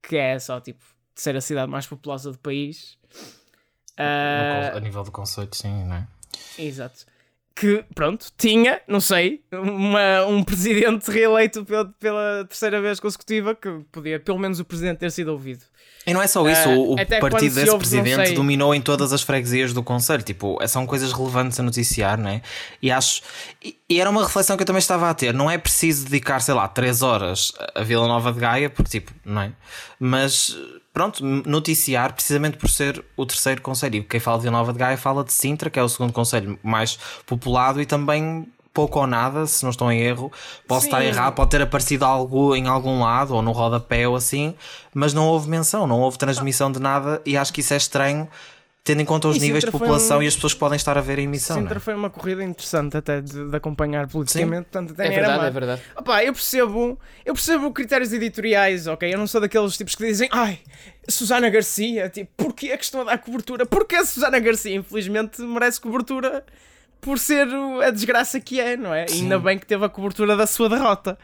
que 0.02 0.18
é 0.18 0.38
só 0.38 0.60
tipo 0.60 0.84
ser 1.16 1.36
a 1.36 1.42
cidade 1.42 1.72
mais 1.72 1.88
populosa 1.88 2.32
do 2.32 2.38
país. 2.38 2.98
Uh, 3.98 4.78
a 4.78 4.80
nível 4.80 5.04
do 5.04 5.12
conceito, 5.12 5.56
sim, 5.56 5.84
não 5.86 5.96
é? 5.96 6.08
Exato 6.58 7.06
que, 7.60 7.84
pronto, 7.94 8.32
tinha, 8.38 8.80
não 8.88 9.02
sei, 9.02 9.44
uma, 9.52 10.26
um 10.28 10.42
presidente 10.46 11.12
reeleito 11.12 11.66
pela, 11.66 11.86
pela, 12.00 12.46
terceira 12.46 12.82
vez 12.82 13.02
consecutiva, 13.02 13.54
que 13.54 13.82
podia 13.92 14.18
pelo 14.18 14.40
menos 14.40 14.62
o 14.62 14.66
presidente 14.66 15.00
ter 15.00 15.12
sido 15.12 15.34
ouvido. 15.34 15.66
E 16.10 16.14
não 16.14 16.22
é 16.22 16.28
só 16.28 16.48
isso, 16.50 16.70
uh, 16.70 16.94
o 16.94 16.96
partido 17.20 17.56
desse 17.56 17.70
ouve, 17.70 17.80
presidente 17.80 18.34
dominou 18.34 18.74
em 18.74 18.82
todas 18.82 19.14
as 19.14 19.22
freguesias 19.22 19.74
do 19.74 19.84
Conselho. 19.84 20.24
Tipo, 20.24 20.58
são 20.68 20.86
coisas 20.86 21.14
relevantes 21.14 21.60
a 21.60 21.64
noticiar, 21.64 22.18
não 22.18 22.30
é? 22.30 22.42
E 22.82 22.92
acho. 22.92 23.22
E, 23.64 23.78
e 23.90 24.00
era 24.02 24.10
uma 24.10 24.24
reflexão 24.24 24.58
que 24.58 24.64
eu 24.64 24.68
também 24.68 24.80
estava 24.80 25.10
a 25.10 25.14
ter. 25.14 25.34
Não 25.34 25.50
é 25.50 25.58
preciso 25.58 26.06
dedicar, 26.06 26.40
sei 26.40 26.54
lá, 26.54 26.68
3 26.68 27.02
horas 27.02 27.52
a 27.76 27.84
Vila 27.84 28.08
Nova 28.08 28.32
de 28.32 28.40
Gaia, 28.40 28.70
porque, 28.70 29.00
tipo, 29.00 29.14
não 29.24 29.42
é? 29.42 29.52
Mas 30.00 30.58
pronto, 30.94 31.24
noticiar 31.24 32.14
precisamente 32.14 32.58
por 32.58 32.70
ser 32.70 33.04
o 33.16 33.26
terceiro 33.26 33.62
conselho. 33.62 33.98
E 33.98 34.04
quem 34.04 34.20
fala 34.20 34.38
de 34.38 34.44
Vila 34.44 34.58
Nova 34.58 34.74
de 34.74 34.80
Gaia 34.80 34.98
fala 34.98 35.24
de 35.24 35.32
Sintra, 35.32 35.70
que 35.70 35.80
é 35.80 35.84
o 35.84 35.90
segundo 35.90 36.12
conselho 36.12 36.60
mais 36.64 36.98
populado 37.26 37.82
e 37.82 37.86
também 37.86 38.48
pouco 38.80 39.00
ou 39.00 39.08
nada, 39.08 39.46
se 39.46 39.62
não 39.64 39.72
estou 39.72 39.92
em 39.92 40.00
erro. 40.00 40.32
Posso 40.66 40.84
Sim. 40.84 40.88
estar 40.88 41.04
errado, 41.04 41.34
pode 41.34 41.50
ter 41.50 41.62
aparecido 41.62 42.06
algo 42.06 42.56
em 42.56 42.66
algum 42.66 43.02
lado 43.02 43.36
ou 43.36 43.42
no 43.42 43.52
rodapé 43.52 44.08
ou 44.08 44.16
assim, 44.16 44.56
mas 44.94 45.14
não 45.14 45.28
houve 45.28 45.50
menção, 45.50 45.86
não 45.86 46.00
houve 46.00 46.18
transmissão 46.18 46.72
de 46.72 46.80
nada 46.80 47.22
e 47.26 47.36
acho 47.36 47.52
que 47.52 47.60
isso 47.60 47.74
é 47.74 47.78
estranho 47.78 48.30
tendo 48.82 49.02
em 49.02 49.06
conta 49.06 49.28
os 49.28 49.36
e 49.36 49.42
níveis 49.42 49.66
Sintra 49.66 49.78
de 49.78 49.78
população 49.78 50.20
um... 50.20 50.24
e 50.24 50.28
as 50.28 50.34
pessoas 50.34 50.54
que 50.54 50.60
podem 50.60 50.78
estar 50.78 50.98
a 50.98 51.02
ver 51.02 51.20
a 51.20 51.22
emissão. 51.22 51.58
Sintra 51.58 51.78
é? 51.78 51.80
foi 51.80 51.94
uma 51.94 52.10
corrida 52.10 52.42
interessante 52.42 52.96
até 52.96 53.20
de, 53.20 53.50
de 53.50 53.56
acompanhar 53.56 54.08
politicamente. 54.08 54.70
Portanto, 54.72 54.98
é 54.98 55.10
verdade, 55.10 55.46
é 55.46 55.52
verdade. 55.52 55.82
Opa, 55.98 56.24
eu 56.24 56.32
percebo, 56.32 57.00
eu 57.26 57.34
percebo 57.34 57.72
critérios 57.72 58.14
editoriais, 58.14 58.88
ok? 58.88 59.14
Eu 59.14 59.18
não 59.18 59.28
sou 59.28 59.42
daqueles 59.42 59.76
tipos 59.76 59.94
que 59.94 60.06
dizem, 60.06 60.30
ai, 60.32 60.60
Susana 61.08 61.50
Garcia, 61.50 62.10
tipo, 62.10 62.32
porquê 62.38 62.68
é 62.68 62.78
que 62.78 62.86
estão 62.86 63.02
a 63.02 63.04
dar 63.04 63.18
cobertura? 63.18 63.66
Porque 63.66 63.96
a 63.96 64.06
Susana 64.06 64.40
Garcia, 64.40 64.74
infelizmente, 64.74 65.42
merece 65.42 65.82
cobertura 65.82 66.46
por 67.02 67.18
ser 67.20 67.48
a 67.86 67.92
desgraça 67.92 68.40
que 68.40 68.60
é, 68.60 68.76
não 68.76 68.94
é? 68.94 69.08
Sim. 69.08 69.24
Ainda 69.24 69.40
bem 69.40 69.58
que 69.58 69.66
teve 69.66 69.86
a 69.86 69.90
cobertura 69.90 70.36
da 70.36 70.46
sua 70.48 70.70
derrota. 70.70 71.18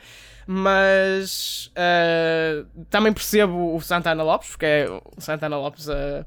Mas 0.47 1.71
uh, 1.71 2.65
também 2.89 3.11
percebo 3.11 3.75
o 3.75 3.81
Santana 3.81 4.21
Lopes, 4.21 4.49
porque 4.49 4.65
é 4.65 4.89
o 4.89 5.19
Santana 5.19 5.57
Lopes 5.57 5.89
a. 5.89 6.25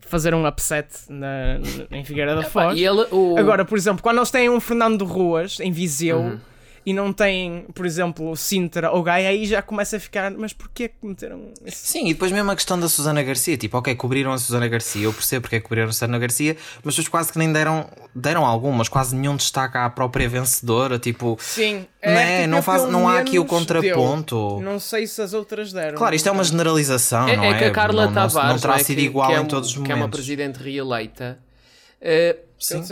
Fazer 0.00 0.32
um 0.36 0.46
upset 0.46 0.86
na, 1.08 1.58
na 1.58 1.96
em 1.98 2.04
Figueira 2.04 2.36
da 2.36 2.44
Foz. 2.44 2.78
Ele, 2.78 3.08
o... 3.10 3.36
Agora, 3.36 3.64
por 3.64 3.76
exemplo, 3.76 4.04
quando 4.04 4.18
eles 4.18 4.30
têm 4.30 4.48
um 4.48 4.60
Fernando 4.60 5.04
Ruas 5.04 5.58
em 5.58 5.72
Viseu. 5.72 6.18
Uhum 6.18 6.40
e 6.86 6.92
não 6.92 7.12
tem, 7.12 7.66
por 7.74 7.84
exemplo, 7.84 8.36
Sintra 8.36 8.92
ou 8.92 9.02
Gaia, 9.02 9.30
aí 9.30 9.44
já 9.44 9.60
começa 9.60 9.96
a 9.96 10.00
ficar, 10.00 10.30
mas 10.30 10.52
porquê 10.52 10.86
que 10.88 11.04
meteram 11.04 11.52
esse... 11.64 11.88
Sim, 11.88 12.06
e 12.06 12.12
depois 12.14 12.30
mesmo 12.30 12.48
a 12.48 12.54
questão 12.54 12.78
da 12.78 12.88
Susana 12.88 13.24
Garcia, 13.24 13.56
tipo, 13.56 13.76
ok, 13.76 13.92
cobriram 13.96 14.32
a 14.32 14.38
Susana 14.38 14.68
Garcia, 14.68 15.02
eu 15.02 15.12
percebo 15.12 15.42
porque 15.42 15.56
é 15.56 15.58
que 15.58 15.64
cobriram 15.64 15.88
a 15.88 15.92
Susana 15.92 16.16
Garcia, 16.16 16.56
mas 16.84 16.94
depois 16.94 17.08
quase 17.08 17.32
que 17.32 17.40
nem 17.40 17.52
deram, 17.52 17.90
deram 18.14 18.46
algumas, 18.46 18.88
quase 18.88 19.16
nenhum 19.16 19.34
destaque 19.34 19.76
à 19.76 19.90
própria 19.90 20.28
vencedora, 20.28 20.96
tipo, 20.96 21.36
Sim, 21.40 21.86
é, 22.00 22.42
é, 22.42 22.46
não, 22.46 22.62
faz, 22.62 22.84
não 22.84 23.08
há 23.08 23.18
aqui 23.18 23.36
o 23.40 23.44
contraponto. 23.44 24.36
Deu. 24.36 24.60
Não 24.60 24.78
sei 24.78 25.08
se 25.08 25.20
as 25.20 25.34
outras 25.34 25.72
deram. 25.72 25.98
Claro, 25.98 26.14
isto 26.14 26.28
é 26.28 26.30
uma 26.30 26.44
generalização, 26.44 27.28
é, 27.28 27.36
não 27.36 27.42
é? 27.42 27.50
É 27.50 27.58
que 27.58 27.64
a 27.64 27.70
Carla 27.72 28.06
não, 28.06 28.14
Tavares 28.14 28.34
não, 28.34 28.52
não 28.52 28.58
terá 28.60 28.78
sido 28.78 29.00
igual 29.00 29.32
é 29.32 29.40
em 29.40 29.44
todos 29.44 29.70
os 29.70 29.74
momentos. 29.74 29.92
Que 29.92 29.92
é 29.92 30.04
uma 30.04 30.08
presidente 30.08 30.62
reeleita. 30.62 31.36
Uh, 32.00 32.46
Sim. 32.58 32.82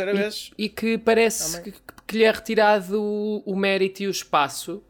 E, 0.58 0.64
e, 0.64 0.68
que 0.68 0.98
parece 0.98 1.62
que, 1.62 1.72
que, 1.72 1.93
lhe 2.12 2.24
é 2.24 2.30
retirado 2.30 3.00
o, 3.00 3.42
o 3.44 3.56
mérito 3.56 4.02
e 4.02 4.06
o 4.06 4.10
espaço 4.10 4.82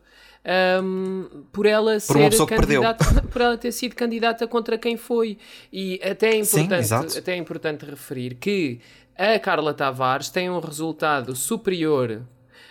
um, 0.82 1.44
por 1.52 1.66
ela 1.66 1.92
por 1.92 2.00
ser 2.00 2.46
candidata, 2.46 3.22
por 3.30 3.40
ela 3.40 3.56
ter 3.56 3.72
sido 3.72 3.94
candidata 3.94 4.46
contra 4.46 4.76
quem 4.76 4.96
foi. 4.96 5.38
E 5.72 6.00
até 6.02 6.30
é 6.30 6.36
importante, 6.36 7.12
Sim, 7.12 7.18
até 7.18 7.32
é 7.32 7.36
importante 7.36 7.84
referir 7.84 8.34
que 8.34 8.80
a 9.16 9.38
Carla 9.38 9.72
Tavares 9.72 10.28
tem 10.28 10.50
um 10.50 10.60
resultado 10.60 11.34
superior 11.34 12.22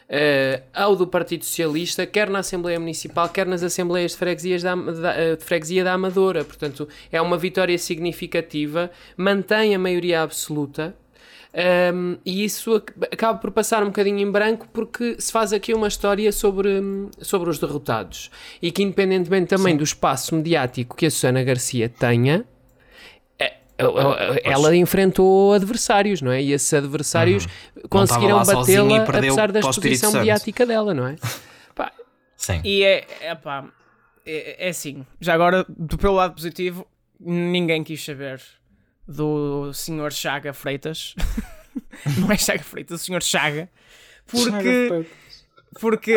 Uh, 0.04 0.62
ao 0.74 0.96
do 0.96 1.08
Partido 1.08 1.44
Socialista, 1.44 2.06
quer 2.06 2.30
na 2.30 2.40
Assembleia 2.40 2.80
Municipal, 2.80 3.28
quer 3.30 3.48
nas 3.48 3.64
Assembleias 3.64 4.12
de, 4.12 4.18
freguesias 4.18 4.62
da, 4.62 4.76
da, 4.76 5.16
eh, 5.16 5.36
de 5.38 5.44
Freguesia 5.44 5.84
da 5.84 5.94
Amadora. 5.94 6.44
Portanto, 6.44 6.88
é 7.12 7.20
uma 7.20 7.38
vitória 7.38 7.76
significativa, 7.80 8.92
mantém 9.18 9.74
a 9.74 9.80
maioria 9.80 10.22
absoluta 10.22 10.96
um, 11.56 12.18
e 12.26 12.44
isso 12.44 12.82
acaba 13.12 13.38
por 13.38 13.52
passar 13.52 13.84
um 13.84 13.88
bocadinho 13.88 14.18
em 14.18 14.32
branco 14.32 14.68
porque 14.74 15.18
se 15.20 15.32
faz 15.32 15.54
aqui 15.54 15.72
uma 15.72 15.88
história 15.88 16.32
sobre, 16.32 16.82
sobre 17.20 17.48
os 17.48 17.60
derrotados 17.60 18.32
e 18.60 18.72
que, 18.72 18.82
independentemente 18.82 19.50
também 19.50 19.74
Sim. 19.74 19.78
do 19.78 19.84
espaço 19.84 20.36
mediático 20.36 20.96
que 20.96 21.06
a 21.06 21.12
Susana 21.12 21.44
Garcia 21.44 21.90
tenha, 21.90 22.44
é, 23.38 23.46
é, 23.46 23.84
é, 23.84 24.52
ela 24.52 24.76
enfrentou 24.76 25.54
adversários, 25.54 26.24
não 26.24 26.32
é? 26.32 26.42
E 26.42 26.54
esses 26.54 26.74
adversários 26.74 27.46
uhum. 27.46 27.84
conseguiram 27.88 28.44
batê-la 28.44 29.04
apesar 29.04 29.52
da 29.52 29.60
exposição 29.60 30.12
mediática 30.12 30.66
dela, 30.66 30.92
não 30.92 31.06
é? 31.06 31.16
Pá. 31.76 31.92
Sim. 32.36 32.62
E 32.64 32.84
é, 32.84 33.06
é, 33.22 33.36
pá, 33.36 33.66
é, 34.26 34.66
é 34.66 34.70
assim, 34.70 35.06
já 35.22 35.36
agora, 35.36 35.64
do 35.70 36.00
pelo 36.00 36.16
lado 36.16 36.34
positivo, 36.34 36.88
ninguém 37.20 37.84
quis 37.84 38.04
saber 38.04 38.42
do 39.08 39.72
Sr. 39.74 40.12
Chaga 40.12 40.54
Freitas. 40.54 41.16
não 42.18 42.32
é 42.32 42.38
Chaga 42.38 42.64
Freitas, 42.64 43.02
o 43.02 43.06
Sr. 43.06 43.22
Chaga. 43.22 43.70
Porque, 44.26 45.06
porque 45.80 46.12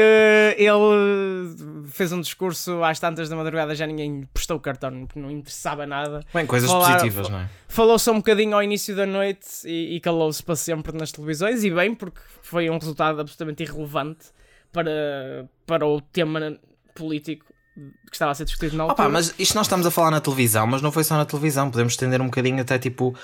ele 0.56 1.86
fez 1.88 2.12
um 2.12 2.20
discurso 2.20 2.82
às 2.84 3.00
tantas 3.00 3.28
da 3.28 3.36
madrugada, 3.36 3.74
já 3.74 3.86
ninguém 3.86 4.28
prestou 4.32 4.56
o 4.56 4.60
cartão, 4.60 5.06
porque 5.06 5.18
não 5.18 5.30
interessava 5.30 5.86
nada. 5.86 6.24
Bem, 6.32 6.46
coisas 6.46 6.70
Falar, 6.70 6.92
positivas, 6.92 7.28
não 7.28 7.40
é? 7.40 7.50
Falou-se 7.68 8.08
um 8.10 8.16
bocadinho 8.16 8.54
ao 8.54 8.62
início 8.62 8.94
da 8.94 9.06
noite 9.06 9.48
e, 9.64 9.96
e 9.96 10.00
calou-se 10.00 10.42
para 10.42 10.56
sempre 10.56 10.96
nas 10.96 11.10
televisões, 11.10 11.64
e 11.64 11.70
bem, 11.70 11.94
porque 11.94 12.20
foi 12.42 12.70
um 12.70 12.78
resultado 12.78 13.20
absolutamente 13.20 13.62
irrelevante 13.64 14.26
para, 14.72 15.48
para 15.66 15.86
o 15.86 16.00
tema 16.00 16.58
político 16.94 17.46
que 17.76 18.14
estava 18.14 18.32
a 18.32 18.34
ser 18.34 18.44
discutido 18.44 18.76
na 18.76 18.84
altura. 18.84 19.02
Opa, 19.02 19.12
mas 19.12 19.34
isto 19.38 19.54
nós 19.54 19.66
estamos 19.66 19.86
a 19.86 19.90
falar 19.90 20.10
na 20.10 20.20
televisão, 20.20 20.66
mas 20.66 20.80
não 20.80 20.90
foi 20.90 21.04
só 21.04 21.16
na 21.16 21.24
televisão, 21.24 21.70
podemos 21.70 21.92
estender 21.92 22.20
um 22.20 22.26
bocadinho 22.26 22.60
até 22.60 22.78
tipo 22.78 23.14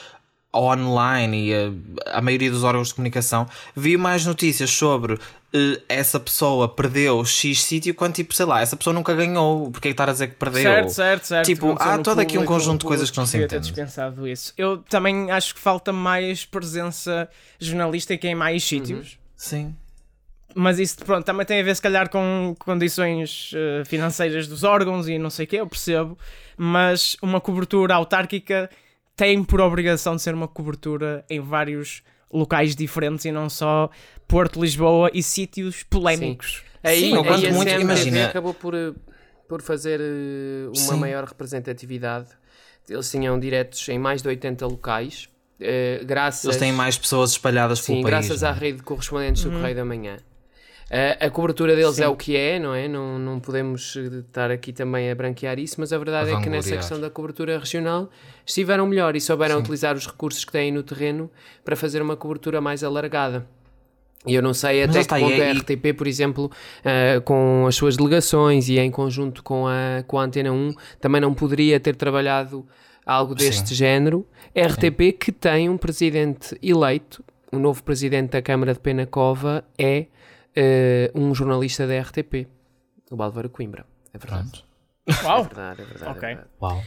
online 0.55 1.49
e 1.49 1.55
a, 1.55 2.19
a 2.19 2.21
maioria 2.21 2.51
dos 2.51 2.63
órgãos 2.63 2.89
de 2.89 2.95
comunicação. 2.95 3.47
Vi 3.75 3.97
mais 3.97 4.27
notícias 4.27 4.71
sobre 4.71 5.15
uh, 5.15 5.19
essa 5.89 6.21
pessoa 6.21 6.69
perdeu 6.69 7.25
X 7.25 7.63
sítio 7.63 7.95
quando 7.95 8.15
tipo, 8.15 8.35
sei 8.35 8.45
lá, 8.45 8.61
essa 8.61 8.77
pessoa 8.77 8.93
nunca 8.93 9.15
ganhou, 9.15 9.71
porque 9.71 9.89
é 9.89 9.91
que 9.91 9.95
estar 9.95 10.09
a 10.09 10.13
dizer 10.13 10.29
que 10.29 10.35
perdeu? 10.35 10.63
Certo, 10.63 10.91
certo, 10.91 11.25
certo. 11.25 11.47
Tipo, 11.47 11.75
há 11.79 11.99
todo 11.99 12.21
aqui 12.21 12.37
um 12.37 12.45
conjunto 12.45 12.81
de 12.81 12.87
coisas 12.87 13.11
que 13.11 13.17
não 13.17 13.27
se 13.27 13.39
entendem. 13.39 13.61
dispensado 13.61 14.29
isso. 14.29 14.53
Eu 14.59 14.79
também 14.79 15.31
acho 15.31 15.55
que 15.55 15.61
falta 15.61 15.93
mais 15.93 16.45
presença 16.45 17.29
jornalística 17.59 18.27
em 18.27 18.35
mais 18.35 18.63
sítios. 18.63 19.13
Uhum. 19.13 19.19
Sim 19.35 19.77
mas 20.55 20.79
isso 20.79 20.97
pronto, 21.05 21.25
também 21.25 21.47
tem 21.47 21.61
a 21.61 21.63
ver 21.63 21.75
se 21.75 21.83
calhar 21.83 22.09
com 22.09 22.55
condições 22.59 23.53
uh, 23.53 23.85
financeiras 23.85 24.47
dos 24.47 24.65
órgãos 24.65 25.09
e 25.09 25.19
não 25.19 25.31
sei 25.31 25.45
o 25.45 25.49
que, 25.49 25.57
eu 25.57 25.67
percebo, 25.67 26.19
mas 26.57 27.17
uma 27.23 27.41
cobertura 27.41 27.95
autárquica 27.95 28.71
tem 29.17 29.43
por 29.45 29.61
obrigação 29.61 30.17
de 30.17 30.23
ser 30.23 30.35
uma 30.35 30.49
cobertura 30.49 31.25
em 31.29 31.41
vários 31.41 32.03
locais 32.33 32.75
diferentes 32.75 33.25
e 33.25 33.33
não 33.33 33.49
só 33.49 33.91
Porto, 34.27 34.61
Lisboa 34.61 35.11
e 35.13 35.23
sítios 35.23 35.83
polémicos. 35.83 36.63
Sim. 36.65 36.73
Aí, 36.83 37.01
Sim, 37.01 37.17
aí 37.17 37.47
a 37.47 37.53
muito, 37.53 37.71
imagina. 37.71 38.27
acabou 38.27 38.55
por, 38.55 38.75
eh, 38.75 38.93
por 39.49 39.63
fazer 39.63 40.01
uh, 40.01 40.69
uma 40.69 40.75
Sim. 40.75 40.97
maior 40.97 41.25
representatividade. 41.25 42.29
Eles 42.89 43.09
tinham 43.09 43.39
diretos 43.39 43.89
em 43.89 43.99
mais 43.99 44.23
de 44.23 44.29
80 44.29 44.67
locais. 44.67 45.29
Uh, 45.61 46.05
graças, 46.05 46.45
Eles 46.45 46.57
têm 46.57 46.73
mais 46.73 46.99
pessoas 46.99 47.33
espalhadas 47.33 47.81
pelo 47.81 47.99
sim, 47.99 48.03
país. 48.03 48.11
graças 48.11 48.43
não? 48.43 48.49
à 48.49 48.53
rede 48.53 48.79
de 48.79 48.83
correspondentes 48.83 49.45
do 49.45 49.51
uhum. 49.51 49.57
Correio 49.59 49.77
da 49.77 49.85
Manhã. 49.85 50.19
Uh, 50.93 51.25
a 51.25 51.31
cobertura 51.31 51.75
deles 51.75 51.97
Sim. 51.97 52.03
é 52.03 52.09
o 52.09 52.15
que 52.15 52.37
é, 52.37 52.59
não 52.59 52.75
é? 52.75 52.87
Não, 52.87 53.19
não 53.19 53.41
podemos 53.41 53.97
eh, 53.97 54.19
estar 54.19 54.51
aqui 54.51 54.75
também 54.75 55.11
a 55.11 55.15
branquear 55.15 55.59
isso, 55.59 55.77
mas 55.79 55.91
a 55.91 55.97
verdade 55.97 56.31
a 56.31 56.39
é 56.39 56.43
que 56.43 56.51
nessa 56.51 56.77
questão 56.77 57.01
da 57.01 57.09
cobertura 57.09 57.59
regional 57.59 58.11
estiveram 58.45 58.87
melhor 58.87 59.17
e 59.17 59.21
souberam 59.21 59.55
Sim. 59.55 59.61
utilizar 59.63 59.97
os 59.97 60.07
recursos 60.07 60.45
que 60.45 60.53
têm 60.53 60.71
no 60.71 60.83
terreno 60.83 61.31
para 61.65 61.77
fazer 61.77 62.03
uma 62.03 62.15
cobertura 62.15 62.61
mais 62.61 62.85
alargada. 62.85 63.47
E 64.27 64.35
eu 64.35 64.43
não 64.43 64.53
sei 64.53 64.83
até 64.83 65.03
que 65.03 65.09
ponto 65.09 65.33
é, 65.33 65.51
a 65.51 65.55
RTP, 65.55 65.95
por 65.97 66.07
exemplo, 66.07 66.51
uh, 66.85 67.23
com 67.23 67.65
as 67.67 67.75
suas 67.75 67.97
delegações 67.97 68.69
e 68.69 68.79
em 68.79 68.91
conjunto 68.91 69.43
com 69.43 69.67
a, 69.67 70.05
com 70.07 70.19
a 70.19 70.25
Antena 70.25 70.53
1, 70.53 70.75
também 71.01 71.23
não 71.23 71.33
poderia 71.33 71.81
ter 71.81 71.97
trabalhado 71.97 72.67
algo 73.07 73.35
deste 73.35 73.71
Sim. 73.71 73.77
género. 73.77 74.27
RTP, 74.55 75.01
Sim. 75.05 75.13
que 75.13 75.33
tem 75.33 75.71
um 75.71 75.79
presidente 75.79 76.55
eleito, 76.63 77.25
o 77.51 77.59
novo 77.59 77.83
presidente 77.83 78.33
da 78.33 78.43
Câmara 78.43 78.75
de 78.75 78.81
Penacova 78.81 79.65
é 79.79 80.07
uh, 80.57 81.19
um 81.21 81.35
jornalista 81.35 81.87
da 81.87 82.01
RTP, 82.01 82.47
o 83.11 83.23
Álvaro 83.23 83.49
Coimbra. 83.49 83.85
É 84.13 84.19
verdade. 84.19 84.51
Pronto. 84.51 85.25
Uau! 85.25 85.41
É 85.41 85.43
verdade, 85.43 85.83
é 85.83 85.85
verdade. 85.85 86.11
Ok. 86.19 86.23
É 86.29 86.35
verdade. 86.35 86.51
Uau. 86.61 86.83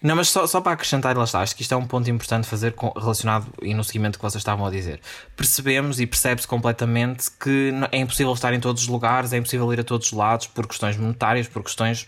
Não, 0.00 0.14
mas 0.14 0.28
só, 0.28 0.46
só 0.46 0.60
para 0.60 0.72
acrescentar, 0.72 1.16
lá 1.16 1.24
está, 1.24 1.40
acho 1.40 1.56
que 1.56 1.62
isto 1.62 1.74
é 1.74 1.76
um 1.76 1.86
ponto 1.86 2.08
importante 2.08 2.46
fazer 2.46 2.72
com- 2.72 2.92
relacionado 2.96 3.52
e 3.60 3.74
no 3.74 3.82
seguimento 3.82 4.16
que 4.18 4.22
vocês 4.22 4.40
estavam 4.40 4.64
a 4.66 4.70
dizer. 4.70 5.00
Percebemos 5.36 5.98
e 6.00 6.06
percebe-se 6.06 6.46
completamente 6.46 7.30
que 7.32 7.72
é 7.90 7.98
impossível 7.98 8.32
estar 8.32 8.52
em 8.54 8.60
todos 8.60 8.82
os 8.82 8.88
lugares, 8.88 9.32
é 9.32 9.38
impossível 9.38 9.72
ir 9.72 9.80
a 9.80 9.84
todos 9.84 10.06
os 10.08 10.12
lados 10.12 10.46
por 10.46 10.66
questões 10.68 10.96
monetárias, 10.96 11.48
por 11.48 11.62
questões 11.64 12.06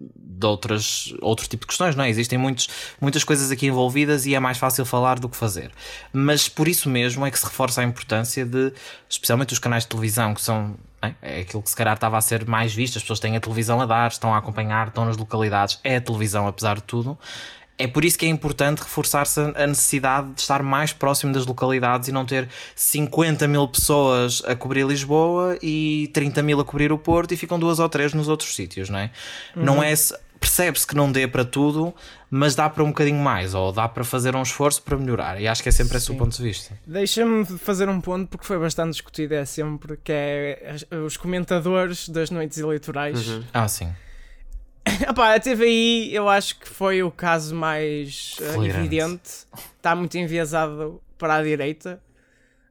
de 0.00 0.46
outras, 0.46 1.12
outro 1.20 1.48
tipo 1.48 1.62
de 1.62 1.68
questões, 1.68 1.96
não 1.96 2.04
é? 2.04 2.10
Existem 2.10 2.38
muitos, 2.38 2.68
muitas 3.00 3.24
coisas 3.24 3.50
aqui 3.50 3.66
envolvidas 3.66 4.26
e 4.26 4.34
é 4.34 4.40
mais 4.40 4.56
fácil 4.58 4.84
falar 4.84 5.18
do 5.18 5.28
que 5.28 5.36
fazer. 5.36 5.70
Mas 6.12 6.48
por 6.48 6.68
isso 6.68 6.88
mesmo 6.88 7.26
é 7.26 7.30
que 7.30 7.38
se 7.38 7.44
reforça 7.44 7.80
a 7.80 7.84
importância 7.84 8.44
de, 8.46 8.72
especialmente 9.08 9.52
os 9.52 9.58
canais 9.58 9.82
de 9.82 9.88
televisão, 9.88 10.34
que 10.34 10.40
são 10.40 10.76
é, 11.00 11.14
é 11.22 11.40
aquilo 11.40 11.62
que 11.62 11.70
se 11.70 11.76
calhar 11.76 11.94
estava 11.94 12.16
a 12.16 12.20
ser 12.20 12.46
mais 12.46 12.74
visto, 12.74 12.96
as 12.96 13.02
pessoas 13.02 13.20
têm 13.20 13.36
a 13.36 13.40
televisão 13.40 13.80
a 13.80 13.86
dar, 13.86 14.10
estão 14.10 14.34
a 14.34 14.38
acompanhar, 14.38 14.88
estão 14.88 15.04
nas 15.04 15.16
localidades, 15.16 15.78
é 15.84 15.96
a 15.96 16.00
televisão 16.00 16.46
apesar 16.46 16.76
de 16.76 16.82
tudo. 16.82 17.18
É 17.78 17.86
por 17.86 18.04
isso 18.04 18.18
que 18.18 18.26
é 18.26 18.28
importante 18.28 18.80
reforçar-se 18.80 19.38
a 19.38 19.66
necessidade 19.66 20.32
de 20.34 20.40
estar 20.40 20.62
mais 20.62 20.92
próximo 20.92 21.32
das 21.32 21.46
localidades 21.46 22.08
e 22.08 22.12
não 22.12 22.26
ter 22.26 22.48
50 22.74 23.46
mil 23.46 23.68
pessoas 23.68 24.42
a 24.46 24.54
cobrir 24.56 24.84
Lisboa 24.86 25.56
e 25.62 26.10
30 26.12 26.42
mil 26.42 26.58
a 26.60 26.64
cobrir 26.64 26.90
o 26.90 26.98
Porto 26.98 27.32
e 27.32 27.36
ficam 27.36 27.58
duas 27.58 27.78
ou 27.78 27.88
três 27.88 28.12
nos 28.12 28.26
outros 28.28 28.54
sítios, 28.54 28.88
não 28.90 28.98
é? 28.98 29.10
Não 29.54 29.82
é 29.82 29.94
se- 29.94 30.16
Percebe-se 30.40 30.86
que 30.86 30.94
não 30.94 31.10
dê 31.10 31.26
para 31.26 31.44
tudo, 31.44 31.92
mas 32.30 32.54
dá 32.54 32.70
para 32.70 32.84
um 32.84 32.88
bocadinho 32.88 33.18
mais, 33.18 33.54
ou 33.54 33.72
dá 33.72 33.88
para 33.88 34.04
fazer 34.04 34.36
um 34.36 34.42
esforço 34.42 34.80
para 34.82 34.96
melhorar. 34.96 35.40
E 35.40 35.48
acho 35.48 35.60
que 35.60 35.68
é 35.68 35.72
sempre 35.72 35.96
esse 35.96 36.08
o 36.10 36.12
Sim. 36.12 36.18
ponto 36.18 36.36
de 36.36 36.42
vista. 36.44 36.78
Deixa-me 36.86 37.44
fazer 37.44 37.88
um 37.88 38.00
ponto 38.00 38.28
porque 38.28 38.46
foi 38.46 38.56
bastante 38.56 38.92
discutido, 38.92 39.34
é 39.34 39.44
sempre 39.44 39.96
que 39.96 40.12
é 40.12 40.76
os 41.04 41.16
comentadores 41.16 42.08
das 42.08 42.30
noites 42.30 42.56
eleitorais. 42.56 43.26
Uhum. 43.28 43.42
Ah, 43.52 43.66
sim. 43.66 43.88
Epá, 45.08 45.34
a 45.34 45.40
TVI 45.40 46.14
eu 46.14 46.28
acho 46.28 46.58
que 46.58 46.68
foi 46.68 47.02
o 47.02 47.10
caso 47.10 47.54
mais 47.54 48.34
Flagrante. 48.36 48.68
evidente. 48.70 49.30
Está 49.76 49.94
muito 49.94 50.16
enviesado 50.16 51.00
para 51.16 51.36
a 51.36 51.42
direita. 51.42 52.00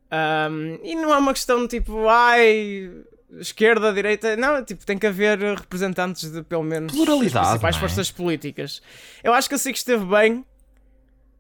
Ahm, 0.09 0.79
e 0.83 0.95
não 0.95 1.13
é 1.13 1.17
uma 1.17 1.33
questão 1.33 1.61
de 1.63 1.67
tipo, 1.79 2.07
ai, 2.07 2.91
esquerda, 3.39 3.93
direita. 3.93 4.35
Não, 4.35 4.63
tipo, 4.63 4.85
tem 4.85 4.97
que 4.97 5.07
haver 5.07 5.39
representantes 5.39 6.31
de 6.31 6.43
pelo 6.43 6.63
menos 6.63 6.93
Pluralidade, 6.93 7.37
as 7.37 7.47
principais 7.49 7.75
é? 7.75 7.79
forças 7.79 8.11
políticas. 8.11 8.81
Eu 9.23 9.33
acho 9.33 9.49
que 9.49 9.55
a 9.55 9.57
SIC 9.57 9.75
esteve 9.75 10.05
bem. 10.05 10.45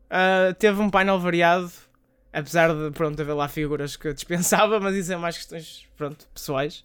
Ah, 0.09 0.53
teve 0.57 0.81
um 0.81 0.89
painel 0.89 1.19
variado. 1.19 1.71
Apesar 2.31 2.73
de, 2.73 2.91
pronto, 2.91 3.19
haver 3.19 3.33
lá 3.33 3.47
figuras 3.47 3.95
que 3.95 4.07
eu 4.07 4.13
dispensava, 4.13 4.79
mas 4.81 4.95
isso 4.95 5.11
é 5.11 5.17
mais 5.17 5.37
questões, 5.37 5.85
pronto, 5.97 6.27
pessoais. 6.33 6.83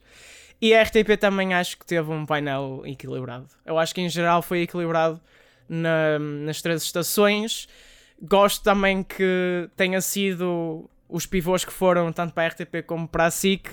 E 0.62 0.72
a 0.74 0.82
RTP 0.82 1.16
também 1.18 1.52
acho 1.54 1.76
que 1.76 1.84
teve 1.84 2.08
um 2.12 2.24
painel 2.24 2.82
equilibrado. 2.86 3.48
Eu 3.66 3.78
acho 3.78 3.92
que 3.92 4.00
em 4.00 4.08
geral 4.08 4.40
foi 4.42 4.60
equilibrado 4.62 5.20
na- 5.68 6.18
nas 6.20 6.62
três 6.62 6.82
estações. 6.84 7.68
Gosto 8.22 8.62
também 8.62 9.02
que 9.02 9.68
tenha 9.76 10.00
sido 10.00 10.88
os 11.08 11.26
pivôs 11.26 11.64
que 11.64 11.72
foram 11.72 12.12
tanto 12.12 12.32
para 12.32 12.44
a 12.44 12.46
RTP 12.46 12.82
como 12.86 13.08
para 13.08 13.26
a 13.26 13.30
SIC. 13.30 13.68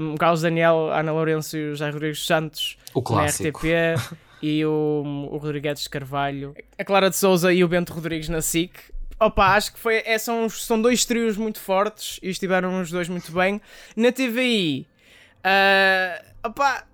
Um, 0.00 0.14
o 0.14 0.18
Carlos 0.18 0.42
Daniel, 0.42 0.90
Ana 0.92 1.12
Lourenço 1.12 1.56
e 1.56 1.66
o 1.68 1.70
José 1.70 1.90
Rodrigues 1.90 2.24
Santos 2.26 2.76
O 2.92 2.98
na 3.00 3.04
clássico. 3.06 3.58
RTP 3.58 3.66
e 4.42 4.64
o, 4.64 5.28
o 5.30 5.36
Rodrigues 5.38 5.82
de 5.82 5.88
Carvalho, 5.88 6.54
a 6.78 6.84
Clara 6.84 7.10
de 7.10 7.16
Souza 7.16 7.52
e 7.52 7.62
o 7.64 7.68
Bento 7.68 7.92
Rodrigues 7.92 8.28
na 8.28 8.42
SIC. 8.42 8.72
Opa, 9.18 9.54
acho 9.54 9.72
que 9.72 9.78
foi, 9.78 10.02
é, 10.06 10.16
são, 10.18 10.48
são 10.48 10.80
dois 10.80 11.04
trios 11.04 11.36
muito 11.36 11.60
fortes 11.60 12.18
e 12.22 12.28
estiveram 12.30 12.80
os 12.80 12.90
dois 12.90 13.08
muito 13.08 13.30
bem. 13.32 13.60
Na 13.96 14.10
TVI, 14.12 14.86
ah, 15.44 16.22
opa, 16.44 16.84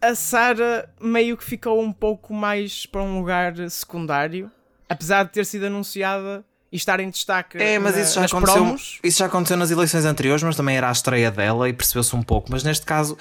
a 0.00 0.14
Sara 0.14 0.88
meio 1.00 1.36
que 1.36 1.44
ficou 1.44 1.80
um 1.82 1.92
pouco 1.92 2.32
mais 2.32 2.86
para 2.86 3.02
um 3.02 3.18
lugar 3.18 3.54
secundário, 3.70 4.50
apesar 4.88 5.24
de 5.24 5.32
ter 5.32 5.44
sido 5.44 5.66
anunciada 5.66 6.44
e 6.70 6.76
estar 6.76 7.00
em 7.00 7.08
destaque 7.10 7.56
É, 7.58 7.78
mas 7.78 7.94
na- 7.96 8.02
isso 8.02 8.14
já 8.14 8.26
aconteceu. 8.26 8.54
promos. 8.62 8.98
Isso 9.02 9.18
já 9.18 9.26
aconteceu 9.26 9.56
nas 9.56 9.70
eleições 9.70 10.04
anteriores, 10.04 10.42
mas 10.42 10.56
também 10.56 10.76
era 10.76 10.88
a 10.88 10.92
estreia 10.92 11.30
dela 11.30 11.68
e 11.68 11.72
percebeu-se 11.72 12.14
um 12.14 12.22
pouco. 12.22 12.48
Mas 12.50 12.62
neste 12.62 12.84
caso 12.84 13.16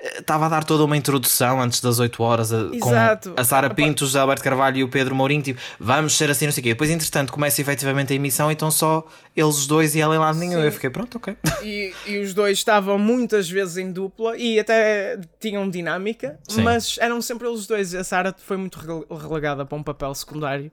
estava 0.00 0.46
a 0.46 0.48
dar 0.48 0.64
toda 0.64 0.84
uma 0.84 0.96
introdução 0.96 1.60
antes 1.60 1.80
das 1.80 1.98
8 1.98 2.22
horas 2.22 2.52
a- 2.52 2.68
Exato. 2.72 3.30
com 3.32 3.40
a 3.40 3.44
Sara 3.44 3.66
Opa. 3.66 3.74
Pinto, 3.74 4.04
o 4.04 4.06
José 4.06 4.18
Alberto 4.20 4.44
Carvalho 4.44 4.76
e 4.78 4.84
o 4.84 4.88
Pedro 4.88 5.14
Mourinho, 5.14 5.42
tipo, 5.42 5.60
vamos 5.80 6.16
ser 6.16 6.30
assim, 6.30 6.44
não 6.46 6.52
sei 6.52 6.60
o 6.60 6.64
quê. 6.64 6.68
Depois, 6.70 6.88
entretanto, 6.90 7.32
começa 7.32 7.60
efetivamente 7.60 8.12
a 8.12 8.16
emissão, 8.16 8.50
então 8.50 8.70
só 8.70 9.04
eles 9.34 9.66
dois 9.66 9.94
e 9.96 10.00
ela 10.00 10.14
em 10.14 10.18
lado 10.18 10.38
nenhum. 10.38 10.60
Sim. 10.60 10.66
Eu 10.66 10.72
fiquei, 10.72 10.90
pronto, 10.90 11.16
ok. 11.18 11.36
E, 11.62 11.92
e 12.06 12.18
os 12.18 12.32
dois 12.32 12.58
estavam 12.58 12.96
muitas 12.98 13.48
vezes 13.50 13.76
em 13.76 13.90
dupla 13.90 14.36
e 14.36 14.60
até 14.60 15.18
tinham 15.40 15.68
dinâmica, 15.68 16.38
Sim. 16.48 16.62
mas 16.62 16.96
eram 17.00 17.20
sempre 17.20 17.48
eles 17.48 17.66
dois. 17.66 17.94
A 17.94 18.04
Sara 18.04 18.34
foi 18.38 18.56
muito 18.56 18.78
rele- 18.78 19.06
relegada 19.22 19.66
para 19.66 19.76
um 19.76 19.82
papel 19.82 20.14
secundário 20.14 20.70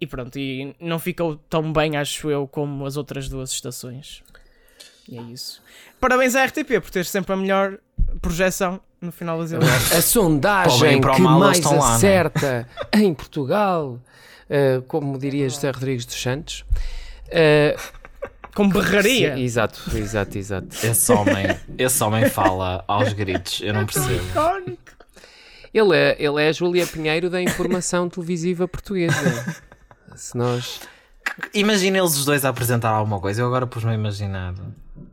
e 0.00 0.06
pronto, 0.06 0.38
e 0.38 0.74
não 0.80 0.98
ficou 0.98 1.36
tão 1.48 1.72
bem, 1.72 1.96
acho 1.96 2.28
eu, 2.30 2.46
como 2.46 2.84
as 2.84 2.96
outras 2.96 3.28
duas 3.28 3.50
estações. 3.52 4.22
E 5.08 5.16
é 5.16 5.22
isso. 5.22 5.62
Parabéns 6.00 6.34
à 6.34 6.44
RTP 6.44 6.80
por 6.80 6.90
ter 6.90 7.04
sempre 7.06 7.32
a 7.32 7.36
melhor 7.36 7.78
projeção 8.20 8.80
no 9.00 9.12
final 9.12 9.38
das 9.38 9.52
eleições. 9.52 9.92
A 9.92 10.00
sondagem 10.02 11.00
que 11.00 11.20
mais 11.20 11.60
lá, 11.60 11.74
é? 11.74 11.78
acerta 11.78 12.68
em 12.94 13.12
Portugal, 13.14 13.98
eh, 14.48 14.82
como 14.88 15.18
diria 15.18 15.48
José 15.48 15.70
Rodrigues 15.70 16.06
dos 16.06 16.20
Santos. 16.20 16.64
Eh, 17.28 17.76
Com 18.54 18.68
berraria. 18.68 19.34
sim, 19.36 19.42
exato, 19.42 19.80
exato, 19.96 20.38
exato. 20.38 20.68
Esse 20.82 21.12
homem, 21.12 21.46
esse 21.78 22.02
homem 22.02 22.28
fala 22.30 22.84
aos 22.88 23.12
gritos, 23.12 23.60
eu 23.62 23.74
não 23.74 23.84
percebo. 23.86 24.14
Icónico. 24.30 24.82
Ele 25.74 25.94
é, 25.94 26.16
ele 26.18 26.42
é 26.42 26.48
a 26.48 26.52
Júlia 26.52 26.86
Pinheiro 26.86 27.28
da 27.28 27.42
informação 27.42 28.08
televisiva 28.08 28.66
portuguesa. 28.66 29.60
Se 30.14 30.34
nós. 30.36 30.80
Imagina 31.52 31.98
eles 31.98 32.16
os 32.16 32.24
dois 32.24 32.46
a 32.46 32.48
apresentar 32.48 32.88
alguma 32.88 33.20
coisa, 33.20 33.42
eu 33.42 33.46
agora 33.46 33.66
pus-me 33.66 33.90
a 33.90 33.94
imaginar. 33.94 34.54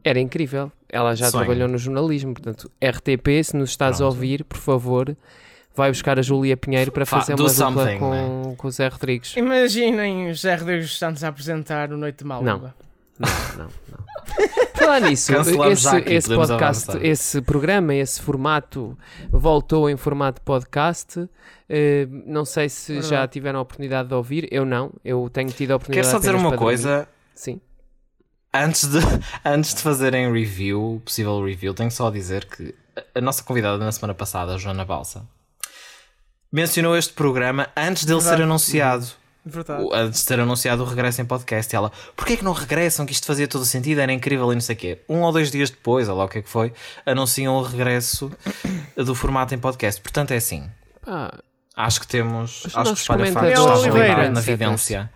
Era 0.03 0.19
incrível. 0.19 0.71
Ela 0.89 1.15
já 1.15 1.29
Sonho. 1.31 1.43
trabalhou 1.45 1.67
no 1.67 1.77
jornalismo, 1.77 2.33
portanto, 2.33 2.69
RTP, 2.83 3.43
se 3.43 3.55
nos 3.55 3.71
estás 3.71 3.95
a 3.95 3.97
Pronto. 3.99 4.13
ouvir, 4.15 4.43
por 4.43 4.57
favor, 4.57 5.15
vai 5.75 5.89
buscar 5.89 6.19
a 6.19 6.21
Júlia 6.21 6.55
Pinheiro 6.55 6.91
para 6.91 7.05
Fa- 7.05 7.19
fazer 7.21 7.33
uma 7.33 7.47
dupla 7.49 7.97
com, 7.97 8.09
né? 8.11 8.55
com 8.57 8.67
o 8.67 8.71
Zé 8.71 8.87
Rodrigues. 8.89 9.35
Imaginem 9.35 10.29
o 10.29 10.33
José 10.33 10.55
Rodrigues 10.55 10.97
Santos 10.97 11.23
a 11.23 11.29
apresentar 11.29 11.91
o 11.91 11.97
Noite 11.97 12.19
de 12.19 12.25
Málaga. 12.25 12.73
Não, 13.17 13.27
não, 13.57 13.65
não. 13.89 14.03
Falar 14.75 15.01
nisso, 15.01 15.31
Cancelamos 15.33 15.85
esse, 15.85 15.95
aqui, 15.95 16.13
esse 16.13 16.27
podcast, 16.35 16.89
avançar. 16.91 17.05
esse 17.05 17.41
programa, 17.41 17.93
esse 17.95 18.21
formato 18.21 18.97
voltou 19.31 19.89
em 19.89 19.95
formato 19.95 20.41
podcast. 20.41 21.27
Eh, 21.69 22.07
não 22.25 22.43
sei 22.43 22.67
se 22.69 23.01
já 23.01 23.27
tiveram 23.27 23.59
a 23.59 23.61
oportunidade 23.61 24.09
de 24.09 24.13
ouvir. 24.15 24.47
Eu 24.51 24.65
não. 24.65 24.91
Eu 25.05 25.29
tenho 25.31 25.49
tido 25.49 25.71
a 25.71 25.75
oportunidade 25.75 26.07
Quero 26.07 26.11
só 26.11 26.19
dizer 26.19 26.35
uma 26.35 26.57
coisa. 26.57 27.07
Sim. 27.33 27.61
Antes 28.53 28.87
de, 28.87 28.99
antes 29.43 29.73
de 29.73 29.81
fazerem 29.81 30.31
review, 30.31 31.01
possível 31.03 31.43
review, 31.43 31.73
tenho 31.73 31.89
só 31.91 32.07
a 32.07 32.11
dizer 32.11 32.45
que 32.45 32.73
a- 33.15 33.21
nossa 33.21 33.43
convidada 33.43 33.77
na 33.83 33.91
semana 33.91 34.13
passada, 34.13 34.53
a 34.53 34.57
Joana 34.57 34.85
Balsa, 34.85 35.25
mencionou 36.51 36.95
este 36.97 37.13
programa 37.13 37.67
antes 37.75 38.05
dele 38.05 38.19
Verdade. 38.19 38.37
ser 38.37 38.43
anunciado. 38.43 39.07
Verdade. 39.45 39.89
Antes 39.91 40.21
de 40.21 40.25
ser 40.27 40.39
anunciado 40.39 40.83
o 40.83 40.85
regresso 40.85 41.21
em 41.21 41.25
podcast. 41.25 41.73
E 41.73 41.75
ela, 41.75 41.91
porquê 42.15 42.37
que 42.37 42.43
não 42.45 42.53
regressam? 42.53 43.05
Que 43.05 43.11
isto 43.11 43.25
fazia 43.27 43.45
todo 43.47 43.63
o 43.63 43.65
sentido, 43.65 43.99
era 43.99 44.13
incrível 44.13 44.49
e 44.51 44.55
não 44.55 44.61
sei 44.61 44.75
o 44.75 44.79
quê. 44.79 45.01
Um 45.09 45.19
ou 45.21 45.31
dois 45.33 45.51
dias 45.51 45.69
depois, 45.69 46.07
ou 46.07 46.15
lá 46.15 46.23
o 46.25 46.29
que 46.29 46.37
é 46.39 46.41
que 46.41 46.47
foi, 46.49 46.71
anunciam 47.05 47.55
o 47.55 47.61
regresso 47.61 48.31
do 48.95 49.13
formato 49.13 49.53
em 49.53 49.57
podcast. 49.59 49.99
Portanto, 49.99 50.31
é 50.31 50.37
assim. 50.37 50.69
Pá, 51.05 51.33
Acho 51.75 51.99
que 52.01 52.07
temos. 52.07 52.65
Os 52.65 52.65
acho 52.67 52.71
que 52.73 52.79
o 52.79 52.83
nossos 52.83 52.99
Espalha 53.01 53.25
Factos 53.25 53.41
comentadores 53.41 53.73
está 53.75 53.89
Oliveira. 53.91 54.15
validado 54.15 54.33
na 54.35 54.39
evidência. 54.39 55.11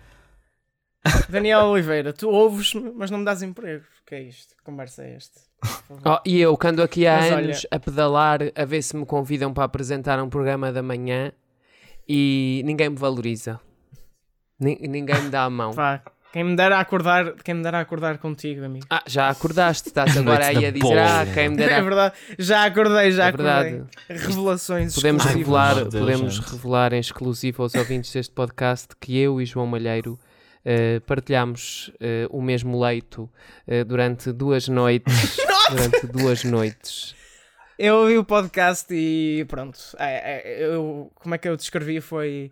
Daniel 1.28 1.60
Oliveira, 1.66 2.12
tu 2.12 2.28
ouves-me, 2.28 2.92
mas 2.94 3.10
não 3.10 3.18
me 3.18 3.24
dás 3.24 3.42
emprego. 3.42 3.84
O 4.02 4.06
que 4.08 4.14
é 4.14 4.22
isto? 4.22 4.56
Que 4.56 4.62
conversa 4.62 5.02
é 5.04 5.16
favor. 5.16 5.48
Oh, 6.04 6.18
e 6.24 6.40
eu, 6.40 6.56
que 6.56 6.66
ando 6.68 6.82
aqui 6.82 7.06
há 7.06 7.16
Mas 7.16 7.32
olha- 7.32 7.44
anos 7.46 7.66
a 7.70 7.78
pedalar, 7.80 8.40
a 8.54 8.64
ver 8.64 8.82
se 8.82 8.94
me 8.96 9.04
convidam 9.06 9.52
para 9.52 9.64
apresentar 9.64 10.22
um 10.22 10.28
programa 10.28 10.70
da 10.70 10.82
manhã 10.82 11.32
e 12.08 12.62
ninguém 12.64 12.90
me 12.90 12.96
valoriza. 12.96 13.58
Ni- 14.60 14.78
ninguém 14.82 15.20
me 15.22 15.30
dá 15.30 15.44
a 15.44 15.50
mão. 15.50 15.72
Pá, 15.74 16.02
quem 16.32 16.44
me 16.44 16.54
dera 16.54 16.76
a 16.76 16.80
acordar, 16.80 17.32
quem 17.42 17.54
me 17.54 17.62
dera 17.62 17.80
acordar 17.80 18.18
contigo, 18.18 18.64
amigo. 18.64 18.86
Ah, 18.90 19.02
já 19.06 19.28
acordaste, 19.30 19.88
estás 19.88 20.14
agora 20.18 20.46
aí 20.46 20.66
a 20.66 20.70
dizer, 20.70 20.98
ah, 20.98 21.26
quem 21.32 21.48
me 21.48 21.54
É 21.54 21.66
dera. 21.68 21.82
verdade, 21.82 22.14
já 22.38 22.64
acordei, 22.64 23.10
já 23.12 23.24
É 23.24 23.28
acordei. 23.28 23.54
verdade. 23.72 23.88
Revelações 24.08 24.94
Podemos 24.94 25.22
Ai, 25.26 25.28
exclusivas. 25.32 25.66
revelar, 25.68 25.90
Deus, 25.90 26.04
podemos 26.04 26.34
gente. 26.34 26.50
revelar 26.52 26.92
em 26.92 27.00
exclusivo 27.00 27.62
aos 27.62 27.74
ouvintes 27.74 28.12
deste 28.12 28.32
podcast 28.34 28.88
que 29.00 29.18
eu 29.18 29.40
e 29.40 29.46
João 29.46 29.66
Malheiro 29.66 30.18
eh, 30.70 31.00
partilhamos 31.06 31.90
eh, 31.98 32.26
o 32.28 32.42
mesmo 32.42 32.78
leito 32.78 33.30
eh, 33.66 33.84
durante 33.84 34.32
duas 34.32 34.68
noites. 34.68 35.38
durante 35.70 36.06
duas 36.06 36.44
noites. 36.44 37.14
Eu 37.78 37.96
ouvi 37.96 38.18
o 38.18 38.24
podcast 38.24 38.86
e 38.92 39.46
pronto. 39.48 39.78
É, 39.98 40.42
é, 40.42 40.66
eu, 40.66 41.10
como 41.14 41.34
é 41.34 41.38
que 41.38 41.48
eu 41.48 41.56
descrevi? 41.56 42.02
Foi 42.02 42.50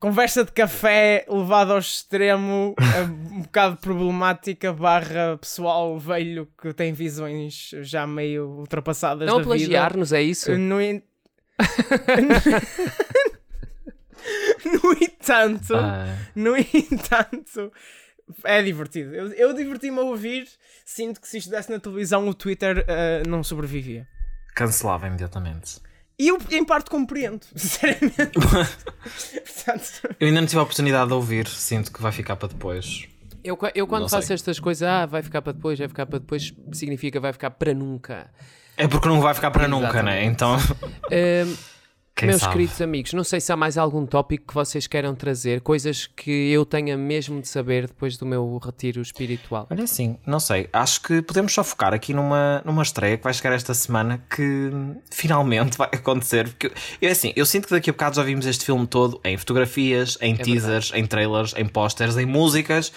conversa 0.00 0.46
de 0.46 0.52
café 0.52 1.26
levada 1.28 1.74
ao 1.74 1.78
extremo, 1.78 2.74
um 3.30 3.42
bocado 3.42 3.76
problemática, 3.76 4.72
barra 4.72 5.36
pessoal 5.36 5.98
velho 5.98 6.48
que 6.58 6.72
tem 6.72 6.94
visões 6.94 7.68
já 7.82 8.06
meio 8.06 8.48
ultrapassadas 8.48 9.28
Não 9.28 9.42
plagiar-nos, 9.42 10.10
é 10.10 10.22
isso? 10.22 10.56
No 10.56 10.76
no 14.82 14.92
entanto, 14.92 15.74
Ah, 15.76 16.16
no 16.34 16.56
entanto, 16.56 17.72
é 18.44 18.62
divertido. 18.62 19.14
Eu, 19.14 19.32
eu 19.32 19.52
diverti-me 19.54 19.98
a 19.98 20.02
ouvir. 20.02 20.48
Sinto 20.84 21.20
que 21.20 21.28
se 21.28 21.38
isto 21.38 21.50
desse 21.50 21.70
na 21.70 21.78
televisão, 21.80 22.26
o 22.28 22.34
Twitter 22.34 22.84
ah, 22.88 23.22
não 23.28 23.42
sobrevivia. 23.42 24.06
cancelava 24.54 25.06
imediatamente. 25.06 25.80
E 26.18 26.28
eu, 26.28 26.38
em 26.50 26.64
parte, 26.64 26.90
compreendo, 26.90 27.44
sinceramente. 27.56 28.32
Portanto, 28.38 30.16
Eu 30.20 30.28
ainda 30.28 30.40
não 30.40 30.46
tive 30.46 30.58
a 30.60 30.62
oportunidade 30.62 31.08
de 31.08 31.14
ouvir, 31.14 31.46
sinto 31.48 31.92
que 31.92 32.00
vai 32.00 32.12
ficar 32.12 32.36
para 32.36 32.48
depois. 32.48 33.08
Eu, 33.42 33.58
eu 33.74 33.86
quando 33.86 34.02
Não 34.02 34.08
faço 34.08 34.28
sei. 34.28 34.34
estas 34.34 34.58
coisas, 34.58 34.82
ah, 34.88 35.04
vai 35.06 35.22
ficar 35.22 35.42
para 35.42 35.52
depois, 35.52 35.78
vai 35.78 35.88
ficar 35.88 36.06
para 36.06 36.18
depois, 36.18 36.54
significa 36.72 37.20
vai 37.20 37.32
ficar 37.32 37.50
para 37.50 37.74
nunca. 37.74 38.30
É 38.76 38.88
porque 38.88 39.06
não 39.08 39.20
vai 39.20 39.34
ficar 39.34 39.50
para 39.50 39.68
nunca, 39.68 40.02
né? 40.02 40.24
Exatamente. 40.24 40.32
Então, 40.32 40.56
Ahm, 41.12 41.54
quem 42.14 42.28
meus 42.28 42.42
sabe? 42.42 42.52
queridos 42.52 42.80
amigos, 42.80 43.12
não 43.12 43.24
sei 43.24 43.40
se 43.40 43.50
há 43.52 43.56
mais 43.56 43.76
algum 43.76 44.06
tópico 44.06 44.46
que 44.48 44.54
vocês 44.54 44.86
queiram 44.86 45.16
trazer, 45.16 45.60
coisas 45.60 46.06
que 46.06 46.30
eu 46.52 46.64
tenha 46.64 46.96
mesmo 46.96 47.40
de 47.40 47.48
saber 47.48 47.88
depois 47.88 48.16
do 48.16 48.24
meu 48.24 48.56
retiro 48.58 49.02
espiritual. 49.02 49.66
Olha 49.68 49.82
assim, 49.82 50.16
não 50.24 50.38
sei, 50.38 50.68
acho 50.72 51.00
que 51.00 51.20
podemos 51.22 51.52
só 51.52 51.64
focar 51.64 51.92
aqui 51.92 52.14
numa, 52.14 52.62
numa 52.64 52.84
estreia 52.84 53.16
que 53.16 53.24
vai 53.24 53.34
chegar 53.34 53.52
esta 53.52 53.74
semana 53.74 54.24
que 54.30 54.70
finalmente 55.10 55.76
vai 55.78 55.88
acontecer. 55.92 56.48
Porque 56.48 56.70
eu, 57.02 57.10
assim, 57.10 57.32
eu 57.34 57.44
sinto 57.44 57.66
que 57.66 57.74
daqui 57.74 57.90
a 57.90 57.92
bocado 57.92 58.14
já 58.14 58.22
vimos 58.22 58.46
este 58.46 58.64
filme 58.64 58.86
todo 58.86 59.20
em 59.24 59.36
fotografias, 59.36 60.16
em 60.20 60.36
teasers, 60.36 60.92
em 60.94 61.04
trailers, 61.04 61.52
em 61.56 61.66
posters, 61.66 62.16
em 62.16 62.26
músicas. 62.26 62.92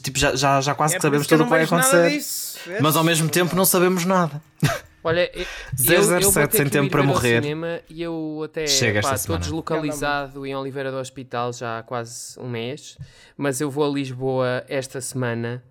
Tipo, 0.00 0.16
já, 0.16 0.36
já, 0.36 0.60
já 0.60 0.74
quase 0.76 0.94
é 0.94 0.98
que 0.98 1.02
sabemos 1.02 1.26
tudo 1.26 1.40
o 1.40 1.44
que 1.44 1.50
vai 1.50 1.64
acontecer. 1.64 2.08
disso. 2.08 2.56
Mas 2.80 2.94
ao 2.94 3.02
mesmo 3.02 3.28
tempo 3.28 3.56
não 3.56 3.64
sabemos 3.64 4.04
nada. 4.04 4.40
Olha, 5.04 5.30
eu, 5.34 5.44
007 5.76 6.22
eu 6.24 6.30
vou 6.30 6.48
ter 6.48 6.56
sem 6.56 6.64
que 6.64 6.70
tempo 6.72 6.86
ir 6.86 6.90
para 6.90 7.02
morrer. 7.02 7.42
cinema 7.42 7.80
e 7.88 8.02
eu 8.02 8.42
até 8.44 8.64
estou 8.64 9.38
deslocalizado 9.38 10.46
em 10.46 10.56
Oliveira 10.56 10.90
do 10.90 10.96
Hospital 10.96 11.52
já 11.52 11.78
há 11.78 11.82
quase 11.82 12.38
um 12.40 12.48
mês, 12.48 12.96
mas 13.36 13.60
eu 13.60 13.70
vou 13.70 13.84
a 13.84 13.88
Lisboa 13.88 14.64
esta 14.66 15.00
semana 15.00 15.62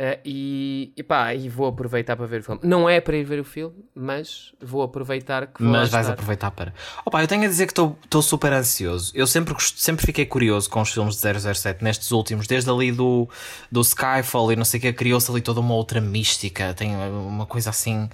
eh, 0.00 0.20
e, 0.24 0.92
e 0.96 1.02
pá, 1.02 1.34
e 1.34 1.48
vou 1.48 1.66
aproveitar 1.66 2.16
para 2.16 2.24
ver 2.24 2.40
o 2.40 2.44
filme. 2.44 2.60
Não 2.62 2.88
é 2.88 3.00
para 3.00 3.16
ir 3.16 3.24
ver 3.24 3.40
o 3.40 3.44
filme, 3.44 3.74
mas 3.92 4.52
vou 4.60 4.80
aproveitar 4.82 5.48
que 5.48 5.60
vou 5.60 5.72
Mas 5.72 5.90
vais 5.90 6.06
estar. 6.06 6.12
aproveitar 6.14 6.52
para. 6.52 6.72
Opa, 7.04 7.20
eu 7.20 7.26
tenho 7.26 7.42
a 7.42 7.48
dizer 7.48 7.66
que 7.66 7.72
estou 7.72 8.22
super 8.22 8.52
ansioso. 8.52 9.10
Eu 9.12 9.26
sempre, 9.26 9.54
sempre 9.74 10.06
fiquei 10.06 10.24
curioso 10.24 10.70
com 10.70 10.80
os 10.80 10.92
filmes 10.92 11.20
de 11.20 11.40
007 11.40 11.82
nestes 11.82 12.12
últimos, 12.12 12.46
desde 12.46 12.70
ali 12.70 12.92
do, 12.92 13.28
do 13.72 13.80
Skyfall 13.80 14.52
e 14.52 14.56
não 14.56 14.64
sei 14.64 14.78
o 14.78 14.80
que, 14.80 14.92
criou-se 14.92 15.28
ali 15.32 15.40
toda 15.40 15.58
uma 15.58 15.74
outra 15.74 16.00
mística, 16.00 16.72
tem 16.74 16.94
uma 16.94 17.44
coisa 17.44 17.70
assim 17.70 18.08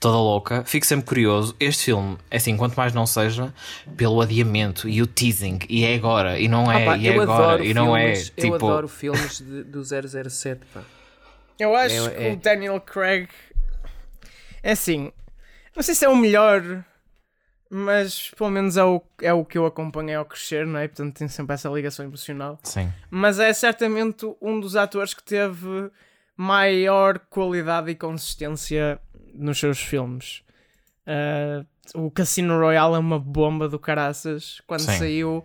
toda 0.00 0.16
louca. 0.18 0.64
Fico 0.64 0.84
sempre 0.86 1.06
curioso. 1.06 1.54
Este 1.58 1.86
filme, 1.86 2.18
é 2.30 2.36
assim, 2.36 2.56
quanto 2.56 2.74
mais 2.76 2.92
não 2.92 3.06
seja, 3.06 3.52
pelo 3.96 4.20
adiamento 4.20 4.88
e 4.88 5.00
o 5.00 5.06
teasing, 5.06 5.60
e 5.68 5.84
é 5.84 5.94
agora, 5.94 6.38
e 6.38 6.46
não 6.48 6.70
é, 6.70 6.82
Ah, 6.82 6.86
pá, 6.90 6.96
e 6.98 7.08
é 7.08 7.16
eu 7.16 7.22
agora, 7.22 7.64
e 7.64 7.72
não 7.72 7.94
filmes, 7.94 8.28
é. 8.28 8.32
Eu 8.40 8.42
Tipo, 8.52 8.54
adoro 8.56 8.88
filmes 8.88 9.38
de- 9.40 9.64
do 9.64 9.82
007, 9.84 10.60
pá. 10.72 10.82
Eu 11.58 11.74
acho 11.76 12.06
É- 12.08 12.10
que 12.10 12.22
é. 12.24 12.32
o 12.32 12.36
Daniel 12.36 12.80
Craig 12.80 13.28
é 14.62 14.72
assim. 14.72 15.12
Não 15.74 15.82
sei 15.82 15.94
se 15.94 16.04
é 16.04 16.08
o 16.08 16.16
melhor, 16.16 16.84
mas 17.70 18.30
pelo 18.36 18.50
menos 18.50 18.76
é 18.76 18.84
o, 18.84 19.02
é 19.22 19.32
o 19.32 19.44
que 19.44 19.58
eu 19.58 19.66
acompanhei 19.66 20.14
ao 20.14 20.24
crescer, 20.24 20.66
não 20.66 20.78
é? 20.78 20.86
Portanto, 20.86 21.16
tem 21.16 21.28
sempre 21.28 21.54
essa 21.54 21.68
ligação 21.68 22.04
emocional. 22.04 22.58
sim. 22.62 22.92
Mas 23.10 23.38
é 23.38 23.52
certamente 23.52 24.26
um 24.40 24.60
dos 24.60 24.76
atores 24.76 25.14
que 25.14 25.22
teve 25.22 25.90
maior 26.36 27.18
qualidade 27.30 27.90
e 27.90 27.94
consistência 27.94 28.98
nos 29.34 29.58
seus 29.58 29.80
filmes. 29.80 30.42
Ah, 31.06 31.64
o 31.94 32.10
Cassino 32.10 32.58
Royale 32.58 32.94
é 32.94 32.98
uma 32.98 33.18
bomba 33.18 33.68
do 33.68 33.78
caraças. 33.78 34.60
Quando 34.66 34.80
Sim. 34.80 34.98
saiu, 34.98 35.44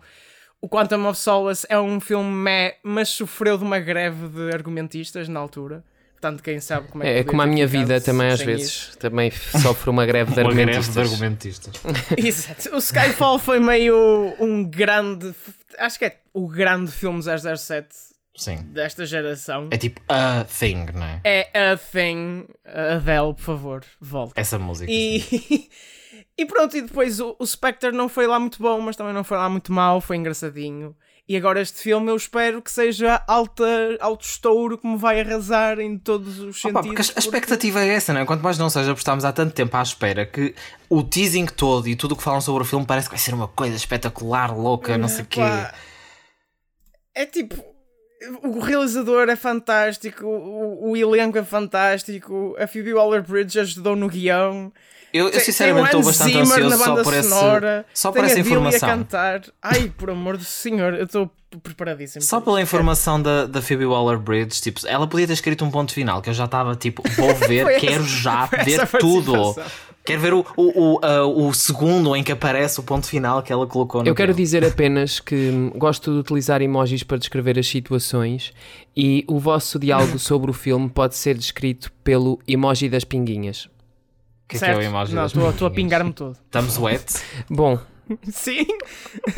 o 0.62 0.70
Quantum 0.70 1.06
of 1.08 1.20
Solace 1.20 1.66
é 1.70 1.80
um 1.80 2.00
filme 2.00 2.30
meh, 2.32 2.78
mas 2.84 3.10
sofreu 3.10 3.58
de 3.58 3.64
uma 3.64 3.80
greve 3.80 4.28
de 4.30 4.54
argumentistas 4.54 5.28
na 5.28 5.40
altura. 5.40 5.84
Portanto, 6.14 6.44
quem 6.44 6.60
sabe 6.60 6.90
como 6.90 7.02
é 7.02 7.08
que 7.08 7.14
É, 7.14 7.20
é 7.20 7.24
como 7.24 7.42
a 7.42 7.46
minha 7.46 7.66
vida 7.66 8.02
também 8.02 8.28
às 8.28 8.42
vezes. 8.42 8.68
isso. 8.72 8.98
Também 8.98 9.32
sofre 9.32 9.90
uma 9.90 10.06
greve 10.06 10.32
de 10.36 10.42
Uma 10.42 10.52
greve 10.54 10.72
argumentistas. 10.72 10.94
de 10.94 11.14
argumentistas. 11.14 11.74
Exato. 12.18 12.76
O 12.76 12.78
Skyfall 12.80 13.40
foi 13.40 13.60
meio 13.60 14.36
um 14.38 14.64
grande. 14.66 15.34
Acho 15.78 15.98
que 15.98 16.06
é 16.06 16.18
o 16.34 16.46
grande 16.48 16.92
filme 16.92 17.22
007 17.24 17.88
Sim. 18.36 18.58
desta 18.72 19.06
geração. 19.06 19.68
É 19.72 19.78
tipo 19.78 20.02
a 20.08 20.46
thing, 20.46 20.86
não 20.94 21.04
é? 21.06 21.22
É 21.24 21.72
a 21.72 21.78
thing. 21.78 22.46
Adele, 22.66 23.34
por 23.34 23.42
favor, 23.44 23.86
volta. 24.00 24.40
Essa 24.40 24.58
música. 24.58 24.90
E, 24.92 25.70
e 26.38 26.46
pronto, 26.46 26.78
e 26.78 26.82
depois 26.82 27.20
o, 27.20 27.36
o 27.38 27.46
Spectre 27.46 27.92
não 27.92 28.08
foi 28.08 28.28
lá 28.28 28.40
muito 28.40 28.62
bom, 28.62 28.80
mas 28.80 28.96
também 28.96 29.14
não 29.14 29.24
foi 29.24 29.38
lá 29.38 29.50
muito 29.50 29.74
mau, 29.74 30.00
foi 30.00 30.16
engraçadinho. 30.18 30.96
E 31.28 31.38
agora 31.38 31.62
este 31.62 31.80
filme 31.82 32.10
eu 32.10 32.16
espero 32.16 32.60
que 32.60 32.72
seja 32.72 33.22
alta, 33.28 33.64
alto 34.00 34.26
estouro, 34.26 34.80
que 34.80 34.88
me 34.88 34.98
vai 34.98 35.22
arrasar 35.22 35.80
em 35.80 35.96
todos 35.96 36.40
os 36.40 36.66
Opa, 36.66 36.82
sentidos. 36.82 36.88
porque 37.08 37.12
a- 37.12 37.16
a 37.18 37.20
expectativa 37.20 37.84
é 37.84 37.90
essa, 37.90 38.12
não 38.14 38.22
é? 38.22 38.26
Quanto 38.26 38.42
mais 38.42 38.58
não 38.58 38.68
seja, 38.68 38.88
porque 38.88 39.02
estamos 39.02 39.24
há 39.24 39.32
tanto 39.32 39.54
tempo 39.54 39.78
à 39.78 39.82
espera 39.84 40.26
que 40.26 40.56
o 40.90 41.04
teasing 41.04 41.46
todo 41.46 41.88
e 41.88 41.96
tudo 41.96 42.14
o 42.14 42.16
que 42.16 42.24
falam 42.24 42.42
sobre 42.42 42.64
o 42.64 42.66
filme 42.66 42.84
parece 42.84 43.08
que 43.10 43.14
vai 43.16 43.20
ser 43.24 43.36
uma 43.36 43.48
coisa 43.48 43.76
espetacular, 43.76 44.58
louca, 44.58 44.98
não 44.98 45.08
sei 45.08 45.22
o 45.24 45.28
quê. 45.28 45.42
É 47.14 47.26
tipo. 47.28 47.69
O 48.44 48.60
realizador 48.60 49.30
é 49.30 49.36
fantástico, 49.36 50.26
o, 50.26 50.92
o 50.92 50.98
elenco 50.98 51.38
é 51.38 51.44
fantástico, 51.44 52.56
a 52.60 52.68
Phoebe 52.68 52.94
Waller-Bridge 52.94 53.60
ajudou 53.60 53.96
no 53.96 54.10
guião. 54.10 54.72
Eu, 55.14 55.30
eu 55.30 55.40
sinceramente 55.40 55.88
estou 55.88 56.04
bastante 56.04 56.34
Zimmer 56.34 56.66
ansioso 56.66 56.84
só 56.84 57.04
por, 57.04 57.14
esse, 57.14 57.30
sonora, 57.30 57.86
só 57.94 58.12
por 58.12 58.24
essa 58.24 58.40
informação. 58.40 58.90
a 58.90 58.92
cantar. 58.92 59.42
Ai, 59.62 59.92
por 59.98 60.10
amor 60.10 60.38
do 60.38 60.44
senhor, 60.44 60.94
eu 60.94 61.06
estou 61.06 61.32
preparadíssimo. 61.64 62.22
Só 62.22 62.40
pela 62.40 62.62
informação 62.62 63.22
da, 63.22 63.46
da 63.48 63.62
Phoebe 63.62 63.86
Waller-Bridge, 63.86 64.62
tipo, 64.62 64.86
ela 64.86 65.08
podia 65.08 65.26
ter 65.26 65.34
escrito 65.34 65.66
um 65.66 65.72
ponto 65.72 65.94
final 65.94 66.22
que 66.22 66.30
eu 66.30 66.34
já 66.34 66.46
estava 66.46 66.76
tipo, 66.76 67.02
vou 67.16 67.34
ver, 67.48 67.80
quero 67.80 68.04
já 68.04 68.46
ver 68.46 68.88
tudo. 69.00 69.56
Quero 70.10 70.22
ver 70.22 70.34
o, 70.34 70.44
o, 70.58 70.96
o, 70.96 71.00
ah, 71.04 71.24
o 71.28 71.54
segundo 71.54 72.16
em 72.16 72.24
que 72.24 72.32
aparece 72.32 72.80
o 72.80 72.84
ponto 72.84 73.06
final 73.06 73.44
que 73.44 73.54
ela 73.54 73.68
colocou 73.68 74.02
no 74.02 74.10
Eu 74.10 74.16
quero 74.16 74.34
dizer 74.34 74.66
apenas 74.66 75.20
que 75.20 75.36
hum, 75.36 75.72
gosto 75.76 76.12
de 76.12 76.18
utilizar 76.18 76.64
emojis 76.64 77.04
para 77.04 77.20
descrever 77.20 77.60
as 77.60 77.68
situações 77.68 78.52
e 78.98 79.24
o 79.28 79.38
vosso 79.38 79.78
diálogo 79.78 80.18
sobre 80.18 80.50
o 80.50 80.54
filme 80.54 80.90
pode 80.90 81.16
ser 81.16 81.38
descrito 81.38 81.92
pelo 82.04 82.40
emoji 82.48 82.90
das 82.90 83.04
pinguinhas. 83.04 83.66
O 83.66 83.70
que 84.48 84.58
é, 84.58 84.60
que 84.60 84.66
é 84.66 84.78
o 84.78 84.82
imagem 84.82 85.14
Não, 85.14 85.22
das 85.22 85.32
estou 85.32 85.48
estou 85.48 85.68
a 85.68 85.70
pinguinhas? 85.70 85.76
pingar-me 85.76 86.12
todo. 86.12 86.38
Estamos 86.44 86.76
wet. 86.80 87.06
Bom, 87.48 87.78
Sim, 88.32 88.66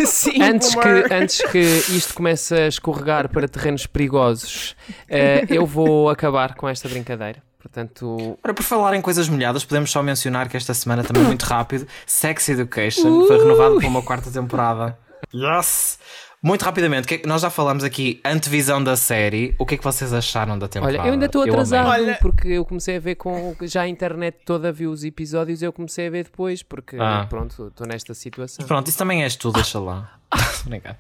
sim. 0.05 0.41
antes 0.41 0.73
boomer. 0.73 1.10
que, 1.10 1.13
antes 1.13 1.51
que 1.51 1.60
isto 1.60 2.13
comece 2.13 2.55
a 2.55 2.67
escorregar 2.67 3.27
para 3.27 3.45
terrenos 3.45 3.86
perigosos, 3.86 4.77
eh, 5.10 5.45
eu 5.49 5.65
vou 5.65 6.10
acabar 6.10 6.55
com 6.55 6.69
esta 6.69 6.88
brincadeira. 6.88 7.43
Portanto, 7.62 8.38
Ora, 8.43 8.54
por 8.54 8.63
falar 8.63 8.95
em 8.95 9.02
coisas 9.02 9.30
molhadas, 9.30 9.63
podemos 9.63 9.91
só 9.91 10.02
mencionar 10.02 10.50
que 10.50 10.58
esta 10.58 10.74
semana 10.74 11.04
também 11.04 11.24
muito 11.24 11.43
rápido, 11.43 11.88
Sex 12.06 12.50
Education 12.50 13.28
foi 13.28 13.38
renovado 13.38 13.78
para 13.78 13.88
uma 13.88 14.02
quarta 14.02 14.32
temporada. 14.32 14.97
Yes! 15.34 16.00
Muito 16.43 16.63
rapidamente, 16.63 17.08
que 17.08 17.13
é 17.24 17.28
nós 17.28 17.43
já 17.43 17.52
falamos 17.52 17.84
aqui 17.84 18.19
antevisão 18.26 18.84
da 18.84 18.97
série. 18.97 19.54
O 19.60 19.65
que 19.65 19.76
é 19.76 19.78
que 19.78 19.84
vocês 19.84 20.12
acharam 20.12 20.58
da 20.58 20.67
temporada? 20.67 20.97
olha, 21.00 21.08
eu 21.08 21.13
ainda 21.13 21.28
estou 21.28 21.43
atrasado 21.43 21.88
Olha- 21.88 22.17
porque 22.19 22.47
eu 22.47 22.65
comecei 22.65 22.97
a 22.97 23.00
ver 23.00 23.13
com. 23.13 23.56
Já 23.62 23.82
a 23.84 23.88
internet 23.88 24.39
toda 24.43 24.71
viu 24.71 24.89
os 24.91 25.04
episódios 25.04 25.62
eu 25.62 25.71
comecei 25.71 26.08
a 26.08 26.10
ver 26.10 26.24
depois 26.24 26.63
porque, 26.63 26.97
Ah. 27.00 27.28
pronto, 27.30 27.67
estou 27.67 27.86
nesta 27.86 28.15
situação. 28.15 28.65
Pronto, 28.65 28.88
isso 28.88 28.97
também 28.97 29.21
és 29.21 29.36
tu, 29.36 29.52
deixa 29.52 29.80
lá. 29.80 30.13
Tô 30.63 30.69
brincando. 30.69 30.97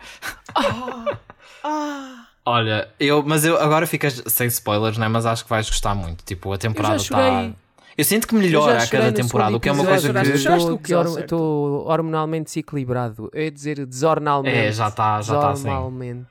Ah, 1.63 2.27
Olha, 2.45 2.89
eu, 2.99 3.23
mas 3.23 3.45
eu 3.45 3.59
agora 3.59 3.85
ficas 3.85 4.23
sem 4.27 4.47
spoilers, 4.47 4.97
né? 4.97 5.07
Mas 5.07 5.25
acho 5.25 5.43
que 5.43 5.49
vais 5.49 5.69
gostar 5.69 5.93
muito. 5.93 6.23
Tipo, 6.23 6.51
a 6.53 6.57
temporada 6.57 6.95
está. 6.95 7.51
Eu 7.97 8.05
sinto 8.05 8.27
que 8.27 8.33
Eu 8.33 8.39
melhora 8.39 8.81
a 8.81 8.87
cada 8.87 9.11
temporada, 9.11 9.55
o 9.55 9.59
que 9.59 9.69
é 9.69 9.71
uma 9.71 9.85
coisa 9.85 10.11
que. 10.11 10.37
choraste 10.37 10.71
Estou? 10.71 11.19
Estou 11.19 11.87
hormonalmente 11.87 12.45
desequilibrado. 12.45 13.29
Eu 13.33 13.43
ia 13.43 13.51
dizer 13.51 13.85
desornalmente. 13.85 14.57
É, 14.57 14.71
já 14.71 14.87
está 14.87 15.21
já 15.21 15.39
tá 15.39 15.51
assim. 15.51 16.25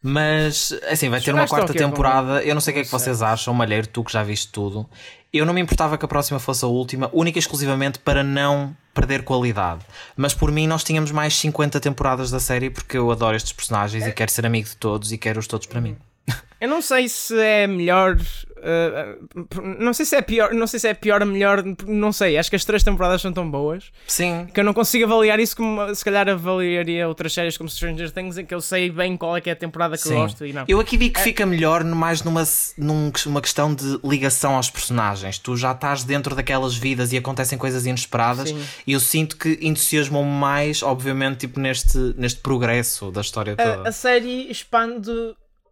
Mas, 0.00 0.72
assim, 0.88 1.08
vai 1.08 1.20
ter 1.20 1.32
uma 1.32 1.42
ao 1.42 1.48
quarta 1.48 1.72
quê, 1.72 1.78
temporada. 1.78 2.42
Eu 2.44 2.54
não 2.54 2.60
sei 2.60 2.72
o 2.72 2.74
que 2.74 2.80
é 2.80 2.84
que 2.84 2.90
vocês 2.90 3.20
acham, 3.20 3.52
Malheiro, 3.52 3.88
tu 3.88 4.04
que 4.04 4.12
já 4.12 4.22
viste 4.22 4.52
tudo. 4.52 4.88
Eu 5.32 5.44
não 5.44 5.52
me 5.52 5.60
importava 5.60 5.98
que 5.98 6.04
a 6.04 6.08
próxima 6.08 6.38
fosse 6.38 6.64
a 6.64 6.68
última, 6.68 7.10
única 7.12 7.38
e 7.38 7.40
exclusivamente 7.40 7.98
para 7.98 8.22
não 8.22 8.74
perder 8.94 9.22
qualidade. 9.24 9.84
Mas 10.16 10.32
por 10.32 10.50
mim, 10.50 10.66
nós 10.66 10.82
tínhamos 10.82 11.10
mais 11.10 11.36
50 11.36 11.78
temporadas 11.80 12.30
da 12.30 12.40
série 12.40 12.70
porque 12.70 12.96
eu 12.96 13.10
adoro 13.10 13.36
estes 13.36 13.52
personagens 13.52 14.06
e 14.06 14.12
quero 14.12 14.30
ser 14.30 14.46
amigo 14.46 14.68
de 14.68 14.76
todos 14.76 15.12
e 15.12 15.18
quero-os 15.18 15.46
todos 15.46 15.66
para 15.66 15.80
mim. 15.80 15.96
Eu 16.60 16.68
não 16.68 16.82
sei 16.82 17.08
se 17.08 17.38
é 17.38 17.68
melhor. 17.68 18.16
uh, 18.16 19.78
não 19.78 19.94
sei 19.94 20.04
se 20.04 20.16
é 20.16 20.20
pior, 20.20 20.52
não 20.52 20.66
sei 20.66 20.80
se 20.80 20.88
é 20.88 20.92
pior 20.94 21.20
ou 21.22 21.26
melhor, 21.28 21.62
não 21.86 22.10
sei. 22.12 22.36
Acho 22.36 22.50
que 22.50 22.56
as 22.56 22.64
três 22.64 22.82
temporadas 22.82 23.22
são 23.22 23.32
tão 23.32 23.48
boas 23.48 23.92
Sim. 24.08 24.48
que 24.52 24.58
eu 24.58 24.64
não 24.64 24.74
consigo 24.74 25.04
avaliar 25.04 25.38
isso 25.38 25.56
como 25.56 25.94
se 25.94 26.04
calhar 26.04 26.28
avaliaria 26.28 27.06
outras 27.06 27.32
séries 27.32 27.56
como 27.56 27.68
Stranger 27.70 28.10
Things 28.10 28.38
em 28.38 28.44
que 28.44 28.52
eu 28.52 28.60
sei 28.60 28.90
bem 28.90 29.16
qual 29.16 29.36
é 29.36 29.40
que 29.40 29.48
é 29.48 29.52
a 29.52 29.56
temporada 29.56 29.96
que 29.96 30.02
eu 30.08 30.12
Sim. 30.12 30.18
gosto 30.18 30.44
e 30.44 30.52
não. 30.52 30.64
Eu 30.66 30.80
aqui 30.80 30.96
vi 30.96 31.10
que 31.10 31.20
fica 31.20 31.46
melhor 31.46 31.84
mais 31.84 32.22
numa 32.24 32.42
num- 32.76 33.12
uma 33.26 33.40
questão 33.40 33.72
de 33.72 34.00
ligação 34.02 34.56
aos 34.56 34.68
personagens. 34.68 35.38
Tu 35.38 35.56
já 35.56 35.70
estás 35.70 36.02
dentro 36.02 36.34
daquelas 36.34 36.74
vidas 36.74 37.12
e 37.12 37.16
acontecem 37.16 37.56
coisas 37.56 37.86
inesperadas 37.86 38.48
Sim. 38.48 38.60
e 38.84 38.92
eu 38.94 38.98
sinto 39.00 39.36
que 39.36 39.60
entusiasmam 39.62 40.24
mais, 40.24 40.82
obviamente, 40.82 41.38
tipo 41.46 41.60
neste, 41.60 41.96
neste 42.16 42.40
progresso 42.40 43.12
da 43.12 43.20
história 43.20 43.54
toda. 43.54 43.82
A, 43.84 43.88
a 43.90 43.92
série 43.92 44.50
expande 44.50 45.08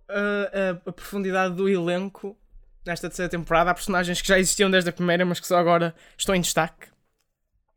a, 0.09 0.89
a 0.89 0.93
profundidade 0.93 1.55
do 1.55 1.69
elenco 1.69 2.37
nesta 2.85 3.09
terceira 3.09 3.29
temporada. 3.29 3.71
Há 3.71 3.75
personagens 3.75 4.23
que 4.23 4.29
já 4.29 4.39
existiam 4.39 4.71
desde 4.71 4.91
a 4.91 4.93
primeira, 4.93 5.25
mas 5.25 5.41
que 5.41 5.47
só 5.47 5.59
agora 5.59 5.95
estão 6.17 6.35
em 6.35 6.41
destaque. 6.41 6.89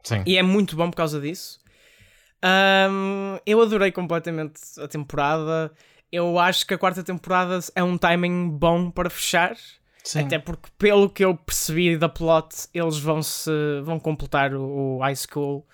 Sim. 0.03 0.23
E 0.25 0.37
é 0.37 0.43
muito 0.43 0.75
bom 0.75 0.89
por 0.89 0.97
causa 0.97 1.19
disso. 1.19 1.59
Ahm, 2.41 3.37
eu 3.45 3.61
adorei 3.61 3.91
completamente 3.91 4.61
a 4.79 4.87
temporada. 4.87 5.71
Eu 6.11 6.39
acho 6.39 6.65
que 6.65 6.73
a 6.73 6.77
quarta 6.77 7.03
temporada 7.03 7.59
é 7.75 7.83
um 7.83 7.97
timing 7.97 8.49
bom 8.49 8.89
para 8.89 9.09
fechar. 9.09 9.55
Sim. 10.03 10.21
Até 10.21 10.39
porque, 10.39 10.69
pelo 10.77 11.09
que 11.09 11.23
eu 11.23 11.35
percebi 11.35 11.97
da 11.97 12.07
plot, 12.07 12.67
eles 12.73 12.97
vão 12.97 13.21
se 13.21 13.51
vão 13.83 13.99
completar 13.99 14.53
o, 14.53 14.97
o 14.97 14.99
high 14.99 15.15
school 15.15 15.67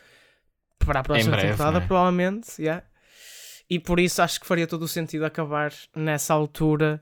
para 0.80 0.99
a 0.99 1.03
próxima 1.03 1.32
breve, 1.38 1.51
temporada, 1.51 1.78
é? 1.78 1.82
provavelmente. 1.82 2.62
yeah. 2.62 2.84
E 3.70 3.80
por 3.80 3.99
isso 3.99 4.22
acho 4.22 4.39
que 4.39 4.45
faria 4.45 4.68
todo 4.68 4.84
o 4.84 4.88
sentido 4.88 5.26
acabar 5.26 5.74
nessa 5.95 6.34
altura. 6.34 7.01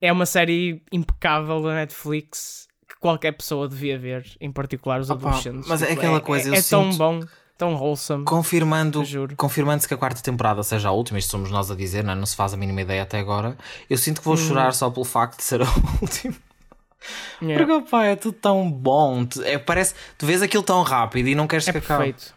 É 0.00 0.12
uma 0.12 0.26
série 0.26 0.82
impecável 0.92 1.62
da 1.62 1.74
Netflix 1.74 2.68
que 2.88 2.96
qualquer 3.00 3.32
pessoa 3.32 3.66
devia 3.68 3.98
ver, 3.98 4.24
em 4.40 4.52
particular 4.52 5.00
os 5.00 5.10
Opa, 5.10 5.28
adolescentes. 5.28 5.66
mas 5.66 5.82
é 5.82 5.86
Tipo, 5.86 5.98
aquela 6.00 6.20
coisa, 6.20 6.48
eu 6.50 6.54
é 6.54 6.62
tão 6.62 6.90
bom, 6.96 7.20
tão 7.56 7.74
wholesome. 7.74 8.24
Confirmando, 8.26 9.02
confirmando-se 9.36 9.88
que 9.88 9.94
a 9.94 9.96
quarta 9.96 10.20
temporada 10.22 10.62
seja 10.62 10.88
a 10.88 10.92
última, 10.92 11.18
isto 11.18 11.30
somos 11.30 11.50
nós 11.50 11.70
a 11.70 11.74
dizer, 11.74 12.04
não, 12.04 12.12
é? 12.12 12.14
não 12.16 12.26
se 12.26 12.36
faz 12.36 12.52
a 12.52 12.56
mínima 12.56 12.82
ideia 12.82 13.02
até 13.02 13.18
agora. 13.18 13.56
Eu 13.88 13.96
sinto 13.96 14.20
que 14.20 14.24
vou 14.26 14.34
Hum. 14.34 14.36
chorar 14.36 14.72
só 14.74 14.90
pelo 14.90 15.04
facto 15.06 15.38
de 15.38 15.44
ser 15.44 15.62
a 15.62 15.64
última. 16.02 16.34
Yeah. 17.40 17.66
Porque, 17.66 17.88
pá, 17.90 18.04
é 18.04 18.16
tudo 18.16 18.36
tão 18.36 18.70
bom. 18.70 19.24
Tu- 19.24 19.42
É, 19.42 19.58
parece, 19.58 19.94
tu 20.18 20.26
vês 20.26 20.42
aquilo 20.42 20.62
tão 20.62 20.82
rápido 20.82 21.28
e 21.28 21.34
não 21.34 21.46
queres 21.46 21.66
É 21.66 21.72
que 21.72 21.78
acabe. 21.78 22.12
perfeito. 22.12 22.34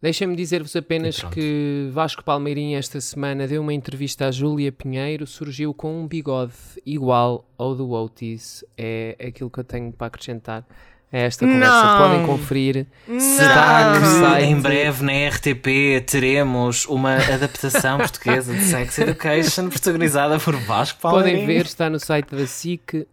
Deixem-me 0.00 0.36
dizer-vos 0.36 0.76
apenas 0.76 1.22
que 1.22 1.88
Vasco 1.92 2.22
Palmeirinho 2.22 2.78
esta 2.78 3.00
semana 3.00 3.46
deu 3.48 3.62
uma 3.62 3.72
entrevista 3.72 4.26
à 4.26 4.30
Júlia 4.30 4.70
Pinheiro, 4.70 5.26
surgiu 5.26 5.72
com 5.72 6.02
um 6.02 6.06
bigode 6.06 6.52
igual 6.84 7.48
ao 7.56 7.74
do 7.74 7.90
Otis. 7.92 8.62
É 8.76 9.16
aquilo 9.28 9.50
que 9.50 9.58
eu 9.58 9.64
tenho 9.64 9.90
para 9.92 10.08
acrescentar 10.08 10.64
a 11.10 11.16
esta 11.18 11.46
conversa. 11.46 11.82
Não. 11.82 11.98
Podem 11.98 12.26
conferir. 12.26 12.86
Será 13.18 13.94
Não. 13.94 14.00
que 14.00 14.06
Site. 14.06 14.44
em 14.44 14.60
breve 14.60 15.02
na 15.04 15.28
RTP 15.30 16.04
teremos 16.06 16.84
uma 16.86 17.16
adaptação 17.16 17.96
portuguesa 17.98 18.52
de 18.54 18.60
Sex 18.64 18.98
Education 18.98 19.70
protagonizada 19.70 20.38
por 20.38 20.54
Vasco 20.56 21.00
Palmeirinho? 21.00 21.40
Podem 21.40 21.56
ver, 21.56 21.64
está 21.64 21.88
no 21.88 21.98
site 21.98 22.34
da 22.36 22.46
SIC. 22.46 23.06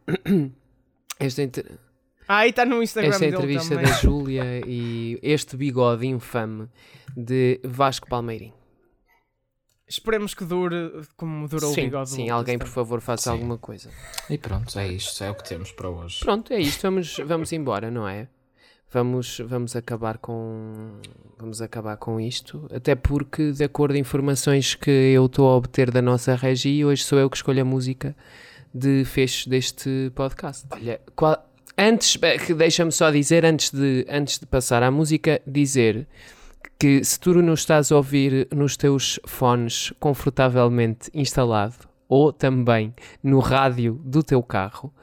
Esta, 1.18 1.44
inter- 1.44 1.66
Ah, 2.28 2.38
aí 2.40 2.50
está 2.52 2.66
no 2.66 2.82
Instagram 2.82 3.10
esta 3.12 3.20
dele 3.26 3.36
entrevista 3.36 3.76
da 3.76 3.84
Júlia 3.94 4.62
e 4.66 5.20
este 5.22 5.58
bigode 5.58 6.06
infame 6.08 6.68
de 7.16 7.60
Vasco 7.64 8.08
Palmeirinho. 8.08 8.54
Esperemos 9.88 10.34
que 10.34 10.46
dure 10.46 11.02
como 11.18 11.48
durou 11.48 11.72
o 11.72 11.74
sim, 11.74 11.84
bigode. 11.86 12.10
do 12.10 12.16
sim, 12.16 12.30
alguém 12.30 12.58
por 12.58 12.68
favor 12.68 13.02
faça 13.02 13.26
Sim. 13.26 13.30
alguma 13.32 13.58
coisa. 13.58 13.90
E 14.30 14.38
pronto, 14.38 14.78
é 14.80 14.88
isto, 14.88 15.24
é 15.24 15.30
o 15.30 15.36
que 15.36 15.44
temos 15.48 15.72
para 15.72 15.90
hoje. 15.90 16.20
Pronto, 16.22 16.54
é 16.54 16.60
isto, 16.60 16.82
vamos, 16.84 17.18
vamos 17.26 17.52
embora, 17.52 17.92
não 17.92 18.08
é? 18.08 18.28
Vamos, 18.92 19.40
vamos 19.46 19.76
acabar 19.76 20.18
com 20.20 21.00
vamos 21.38 21.62
acabar 21.62 21.98
com 21.98 22.20
isto, 22.20 22.68
até 22.74 22.96
porque 22.96 23.52
de 23.52 23.64
acordo 23.64 23.94
com 23.94 24.00
informações 24.00 24.76
que 24.76 24.90
eu 24.90 25.26
estou 25.26 25.50
a 25.50 25.58
obter 25.58 25.92
da 25.92 26.02
nossa 26.02 26.36
regi, 26.36 26.86
hoje 26.86 27.04
sou 27.04 27.20
eu 27.20 27.30
que 27.30 27.36
escolho 27.36 27.62
a 27.64 27.66
música 27.66 28.16
de 28.74 29.04
fecho 29.04 29.50
deste 29.50 30.12
podcast. 30.16 30.66
Olha, 30.72 31.02
qual- 31.16 31.44
antes, 31.78 32.18
eh, 32.22 32.54
deixa-me 32.54 32.92
só 32.92 33.12
dizer 33.12 33.46
antes 33.46 33.72
de 33.72 34.06
antes 34.10 34.40
de 34.40 34.46
passar 34.46 34.84
à 34.84 34.92
música, 34.92 35.42
dizer 35.46 36.08
que 36.80 37.04
se 37.04 37.20
tu 37.20 37.34
nos 37.42 37.62
estás 37.62 37.92
a 37.92 37.98
ouvir 37.98 38.48
nos 38.54 38.76
teus 38.76 39.20
fones 39.26 39.94
confortavelmente 40.00 41.10
instalado 41.14 41.93
ou 42.14 42.32
também 42.32 42.94
no 43.24 43.40
rádio 43.40 44.00
do 44.06 44.22
teu 44.22 44.44
carro, 44.44 44.94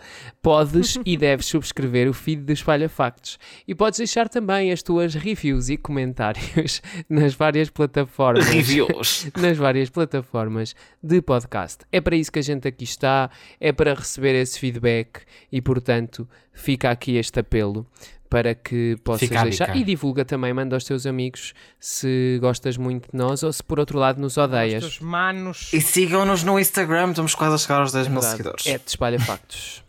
podes 0.41 0.97
e 1.05 1.17
deves 1.17 1.47
subscrever 1.47 2.09
o 2.09 2.13
feed 2.13 2.43
do 2.43 2.53
Espalha 2.53 2.89
Factos 2.89 3.37
e 3.67 3.75
podes 3.75 3.99
deixar 3.99 4.29
também 4.29 4.71
as 4.71 4.81
tuas 4.81 5.17
reviews 5.17 5.71
e 5.71 5.77
comentários 5.77 6.81
nas 7.11 7.35
várias 7.35 7.69
plataformas 7.69 8.47
Reviews. 8.47 9.29
nas 9.37 9.59
várias 9.59 9.91
plataformas 9.91 10.77
de 11.03 11.21
podcast. 11.21 11.85
É 11.91 12.01
para 12.01 12.15
isso 12.15 12.31
que 12.31 12.39
a 12.39 12.43
gente 12.43 12.69
aqui 12.69 12.85
está, 12.85 13.29
é 13.59 13.73
para 13.73 13.93
receber 13.93 14.41
esse 14.41 14.61
feedback 14.61 15.23
e, 15.51 15.61
portanto, 15.61 16.29
fica 16.53 16.93
aqui 16.93 17.17
este 17.17 17.41
apelo 17.41 17.85
para 18.31 18.55
que 18.55 18.97
possas 19.03 19.29
Fica 19.29 19.43
deixar 19.43 19.77
e 19.77 19.83
divulga 19.83 20.25
também, 20.25 20.55
manda 20.55 20.77
aos 20.77 20.85
teus 20.85 21.05
amigos 21.05 21.53
se 21.81 22.39
gostas 22.41 22.77
muito 22.77 23.11
de 23.11 23.19
nós 23.19 23.43
ou 23.43 23.53
se 23.53 23.63
por 23.63 23.81
outro 23.81 23.99
lado 23.99 24.21
nos 24.21 24.35
Os 24.35 24.39
odeias. 24.39 25.01
manos. 25.01 25.73
E 25.73 25.81
sigam-nos 25.81 26.45
no 26.45 26.59
Instagram, 26.59 27.11
estamos 27.11 27.35
quase 27.35 27.57
a 27.57 27.59
chegar 27.59 27.81
aos 27.81 27.93
10 27.93 28.09
mil 28.09 28.23
seguidores. 28.23 28.67
É, 28.67 28.79
te 28.79 28.89
espalha 28.89 29.19
factos. 29.19 29.83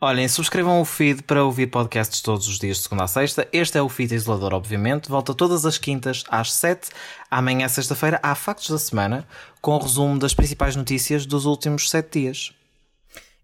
Olhem, 0.00 0.28
subscrevam 0.28 0.80
o 0.80 0.84
feed 0.84 1.24
para 1.24 1.42
ouvir 1.42 1.66
podcasts 1.66 2.20
todos 2.20 2.46
os 2.46 2.56
dias 2.60 2.76
de 2.76 2.82
segunda 2.84 3.02
a 3.02 3.08
sexta. 3.08 3.48
Este 3.52 3.78
é 3.78 3.82
o 3.82 3.88
feed 3.88 4.14
isolador, 4.14 4.54
obviamente. 4.54 5.08
Volta 5.08 5.34
todas 5.34 5.66
as 5.66 5.76
quintas 5.76 6.22
às 6.28 6.52
7. 6.52 6.90
Amanhã, 7.28 7.66
sexta-feira, 7.66 8.20
há 8.22 8.32
factos 8.36 8.70
da 8.70 8.78
semana, 8.78 9.26
com 9.60 9.72
o 9.74 9.78
resumo 9.78 10.16
das 10.16 10.34
principais 10.34 10.76
notícias 10.76 11.26
dos 11.26 11.46
últimos 11.46 11.90
7 11.90 12.20
dias. 12.20 12.52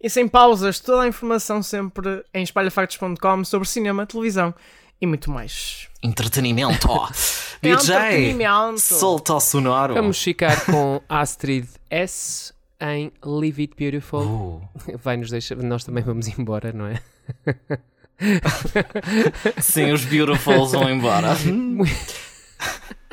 E 0.04 0.10
sem 0.10 0.28
pausas, 0.28 0.78
toda 0.80 1.04
a 1.04 1.08
informação 1.08 1.62
sempre 1.62 2.22
em 2.34 2.42
espalhafactos.com 2.42 3.42
sobre 3.42 3.66
cinema, 3.66 4.04
televisão 4.04 4.54
e 5.00 5.06
muito 5.06 5.30
mais. 5.30 5.88
Entretenimento, 6.02 6.86
ó. 6.92 7.08
DJ, 7.62 7.72
Entretenimento. 7.72 8.80
solta 8.80 9.32
o 9.32 9.40
sonoro. 9.40 9.94
Vamos 9.94 10.22
ficar 10.22 10.66
com 10.66 11.00
Astrid 11.08 11.66
S 11.88 12.52
em 12.78 13.10
Leave 13.24 13.62
It 13.62 13.74
Beautiful. 13.78 14.20
Uh, 14.26 14.98
Vai 15.02 15.16
nos 15.16 15.30
deixar, 15.30 15.56
nós 15.56 15.84
também 15.84 16.04
vamos 16.04 16.28
embora, 16.38 16.70
não 16.70 16.86
é? 16.86 17.00
sim, 19.58 19.90
os 19.90 20.04
beautifuls 20.04 20.72
vão 20.72 20.90
embora. 20.90 21.28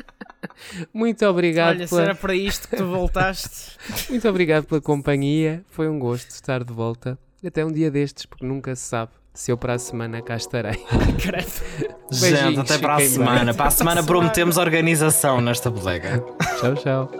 Muito 0.92 1.24
obrigado 1.26 1.76
Olha, 1.76 1.86
se 1.86 1.90
pela... 1.90 2.02
era 2.02 2.14
para 2.14 2.34
isto 2.34 2.68
que 2.68 2.76
tu 2.76 2.86
voltaste. 2.86 3.76
Muito 4.10 4.28
obrigado 4.28 4.64
pela 4.64 4.80
companhia. 4.80 5.64
Foi 5.70 5.88
um 5.88 5.98
gosto 5.98 6.30
estar 6.30 6.62
de 6.64 6.72
volta. 6.72 7.18
Até 7.44 7.64
um 7.64 7.72
dia 7.72 7.90
destes, 7.90 8.24
porque 8.24 8.46
nunca 8.46 8.74
se 8.76 8.82
sabe 8.82 9.10
se 9.34 9.50
eu 9.50 9.56
para 9.56 9.74
a 9.74 9.78
semana 9.78 10.20
cá 10.22 10.36
estarei. 10.36 10.78
Gente, 12.10 12.60
até 12.60 12.78
para 12.78 12.94
a 12.94 12.98
fiquem 12.98 13.18
bem. 13.18 13.26
semana. 13.26 13.54
Para 13.54 13.66
a 13.66 13.70
semana 13.70 14.02
prometemos 14.02 14.56
organização 14.56 15.40
nesta 15.40 15.70
bodega. 15.70 16.22
Tchau, 16.60 16.74
tchau. 16.74 17.10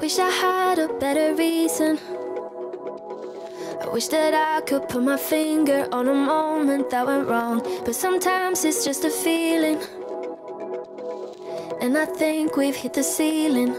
Wish 0.00 0.18
I 0.18 0.30
had 0.30 0.78
a 0.78 0.88
better 1.00 1.34
reason. 1.34 1.98
I 3.80 3.88
wish 3.92 4.08
that 4.08 4.34
I 4.34 4.60
could 4.60 4.86
put 4.88 5.02
my 5.02 5.16
finger 5.16 5.88
on 5.92 6.08
a 6.08 6.14
moment 6.14 6.90
that 6.90 7.06
went 7.06 7.28
wrong. 7.28 7.62
But 7.84 7.94
sometimes 7.94 8.64
it's 8.64 8.84
just 8.84 9.04
a 9.04 9.10
feeling. 9.10 9.78
And 11.80 11.96
I 11.96 12.06
think 12.06 12.56
we've 12.56 12.74
hit 12.74 12.94
the 12.94 13.02
ceiling. 13.02 13.74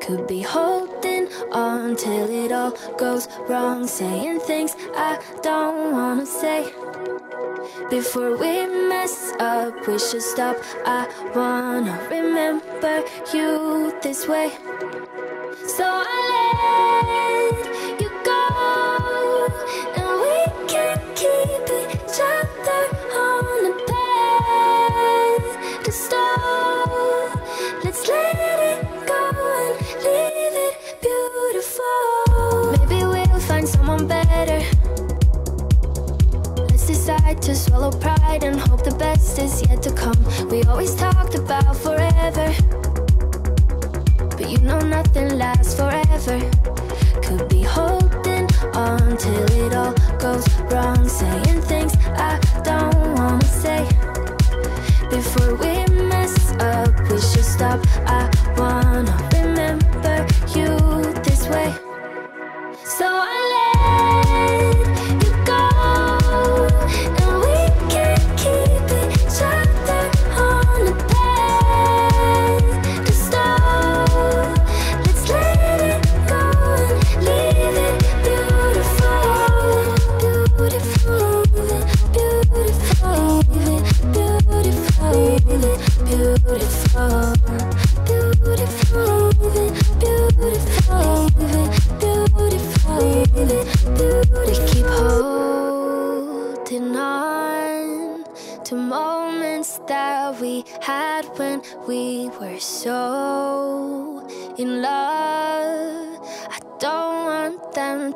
Could 0.00 0.26
be 0.26 0.42
holding 0.42 1.28
on 1.52 1.96
till 1.96 2.28
it 2.28 2.52
all 2.52 2.72
goes 2.98 3.28
wrong. 3.48 3.86
Saying 3.86 4.40
things 4.40 4.74
I 4.96 5.20
don't 5.42 5.92
wanna 5.92 6.26
say. 6.26 6.72
Before 7.90 8.36
we 8.36 8.66
mess 8.88 9.32
up, 9.38 9.86
we 9.86 9.98
should 9.98 10.22
stop. 10.22 10.56
I 10.84 11.06
wanna 11.34 11.96
remember 12.10 13.04
you 13.32 13.92
this 14.02 14.26
way. 14.26 14.50
So 15.66 15.84
I 15.84 16.29
pride 37.92 38.44
and 38.44 38.58
hope 38.58 38.84
the 38.84 38.94
best 38.94 39.38
is 39.38 39.62
yet 39.62 39.82
to 39.82 39.92
come. 39.92 40.18
We 40.48 40.62
always 40.64 40.94
talked 40.94 41.34
about 41.34 41.76
forever. 41.76 42.54
But 44.36 44.50
you 44.50 44.58
know 44.58 44.80
nothing 44.80 45.38
lasts 45.38 45.74
forever. 45.74 46.38
Could 47.22 47.48
be 47.48 47.62
holding 47.62 48.46
on 48.74 49.16
till 49.16 49.44
it 49.64 49.74
all 49.74 49.94
goes 50.18 50.46
wrong. 50.70 51.08
Saying 51.08 51.60
things 51.62 51.92
I 52.16 52.38
don't 52.62 53.14
wanna 53.14 53.44
say. 53.44 53.82
Before 55.10 55.54
we 55.56 55.84
mess 56.08 56.52
up, 56.60 56.92
we 57.10 57.20
should 57.20 57.44
stop. 57.44 57.80
I 58.06 58.29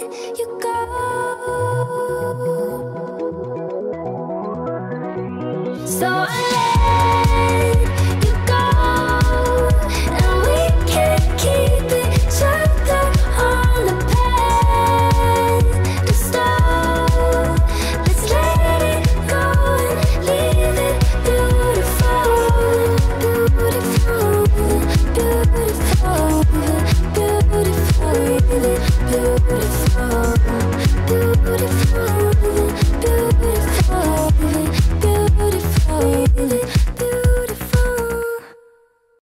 let 0.00 0.38
you 0.38 0.46
go. 0.62 0.76
So 5.86 6.06
I 6.06 6.35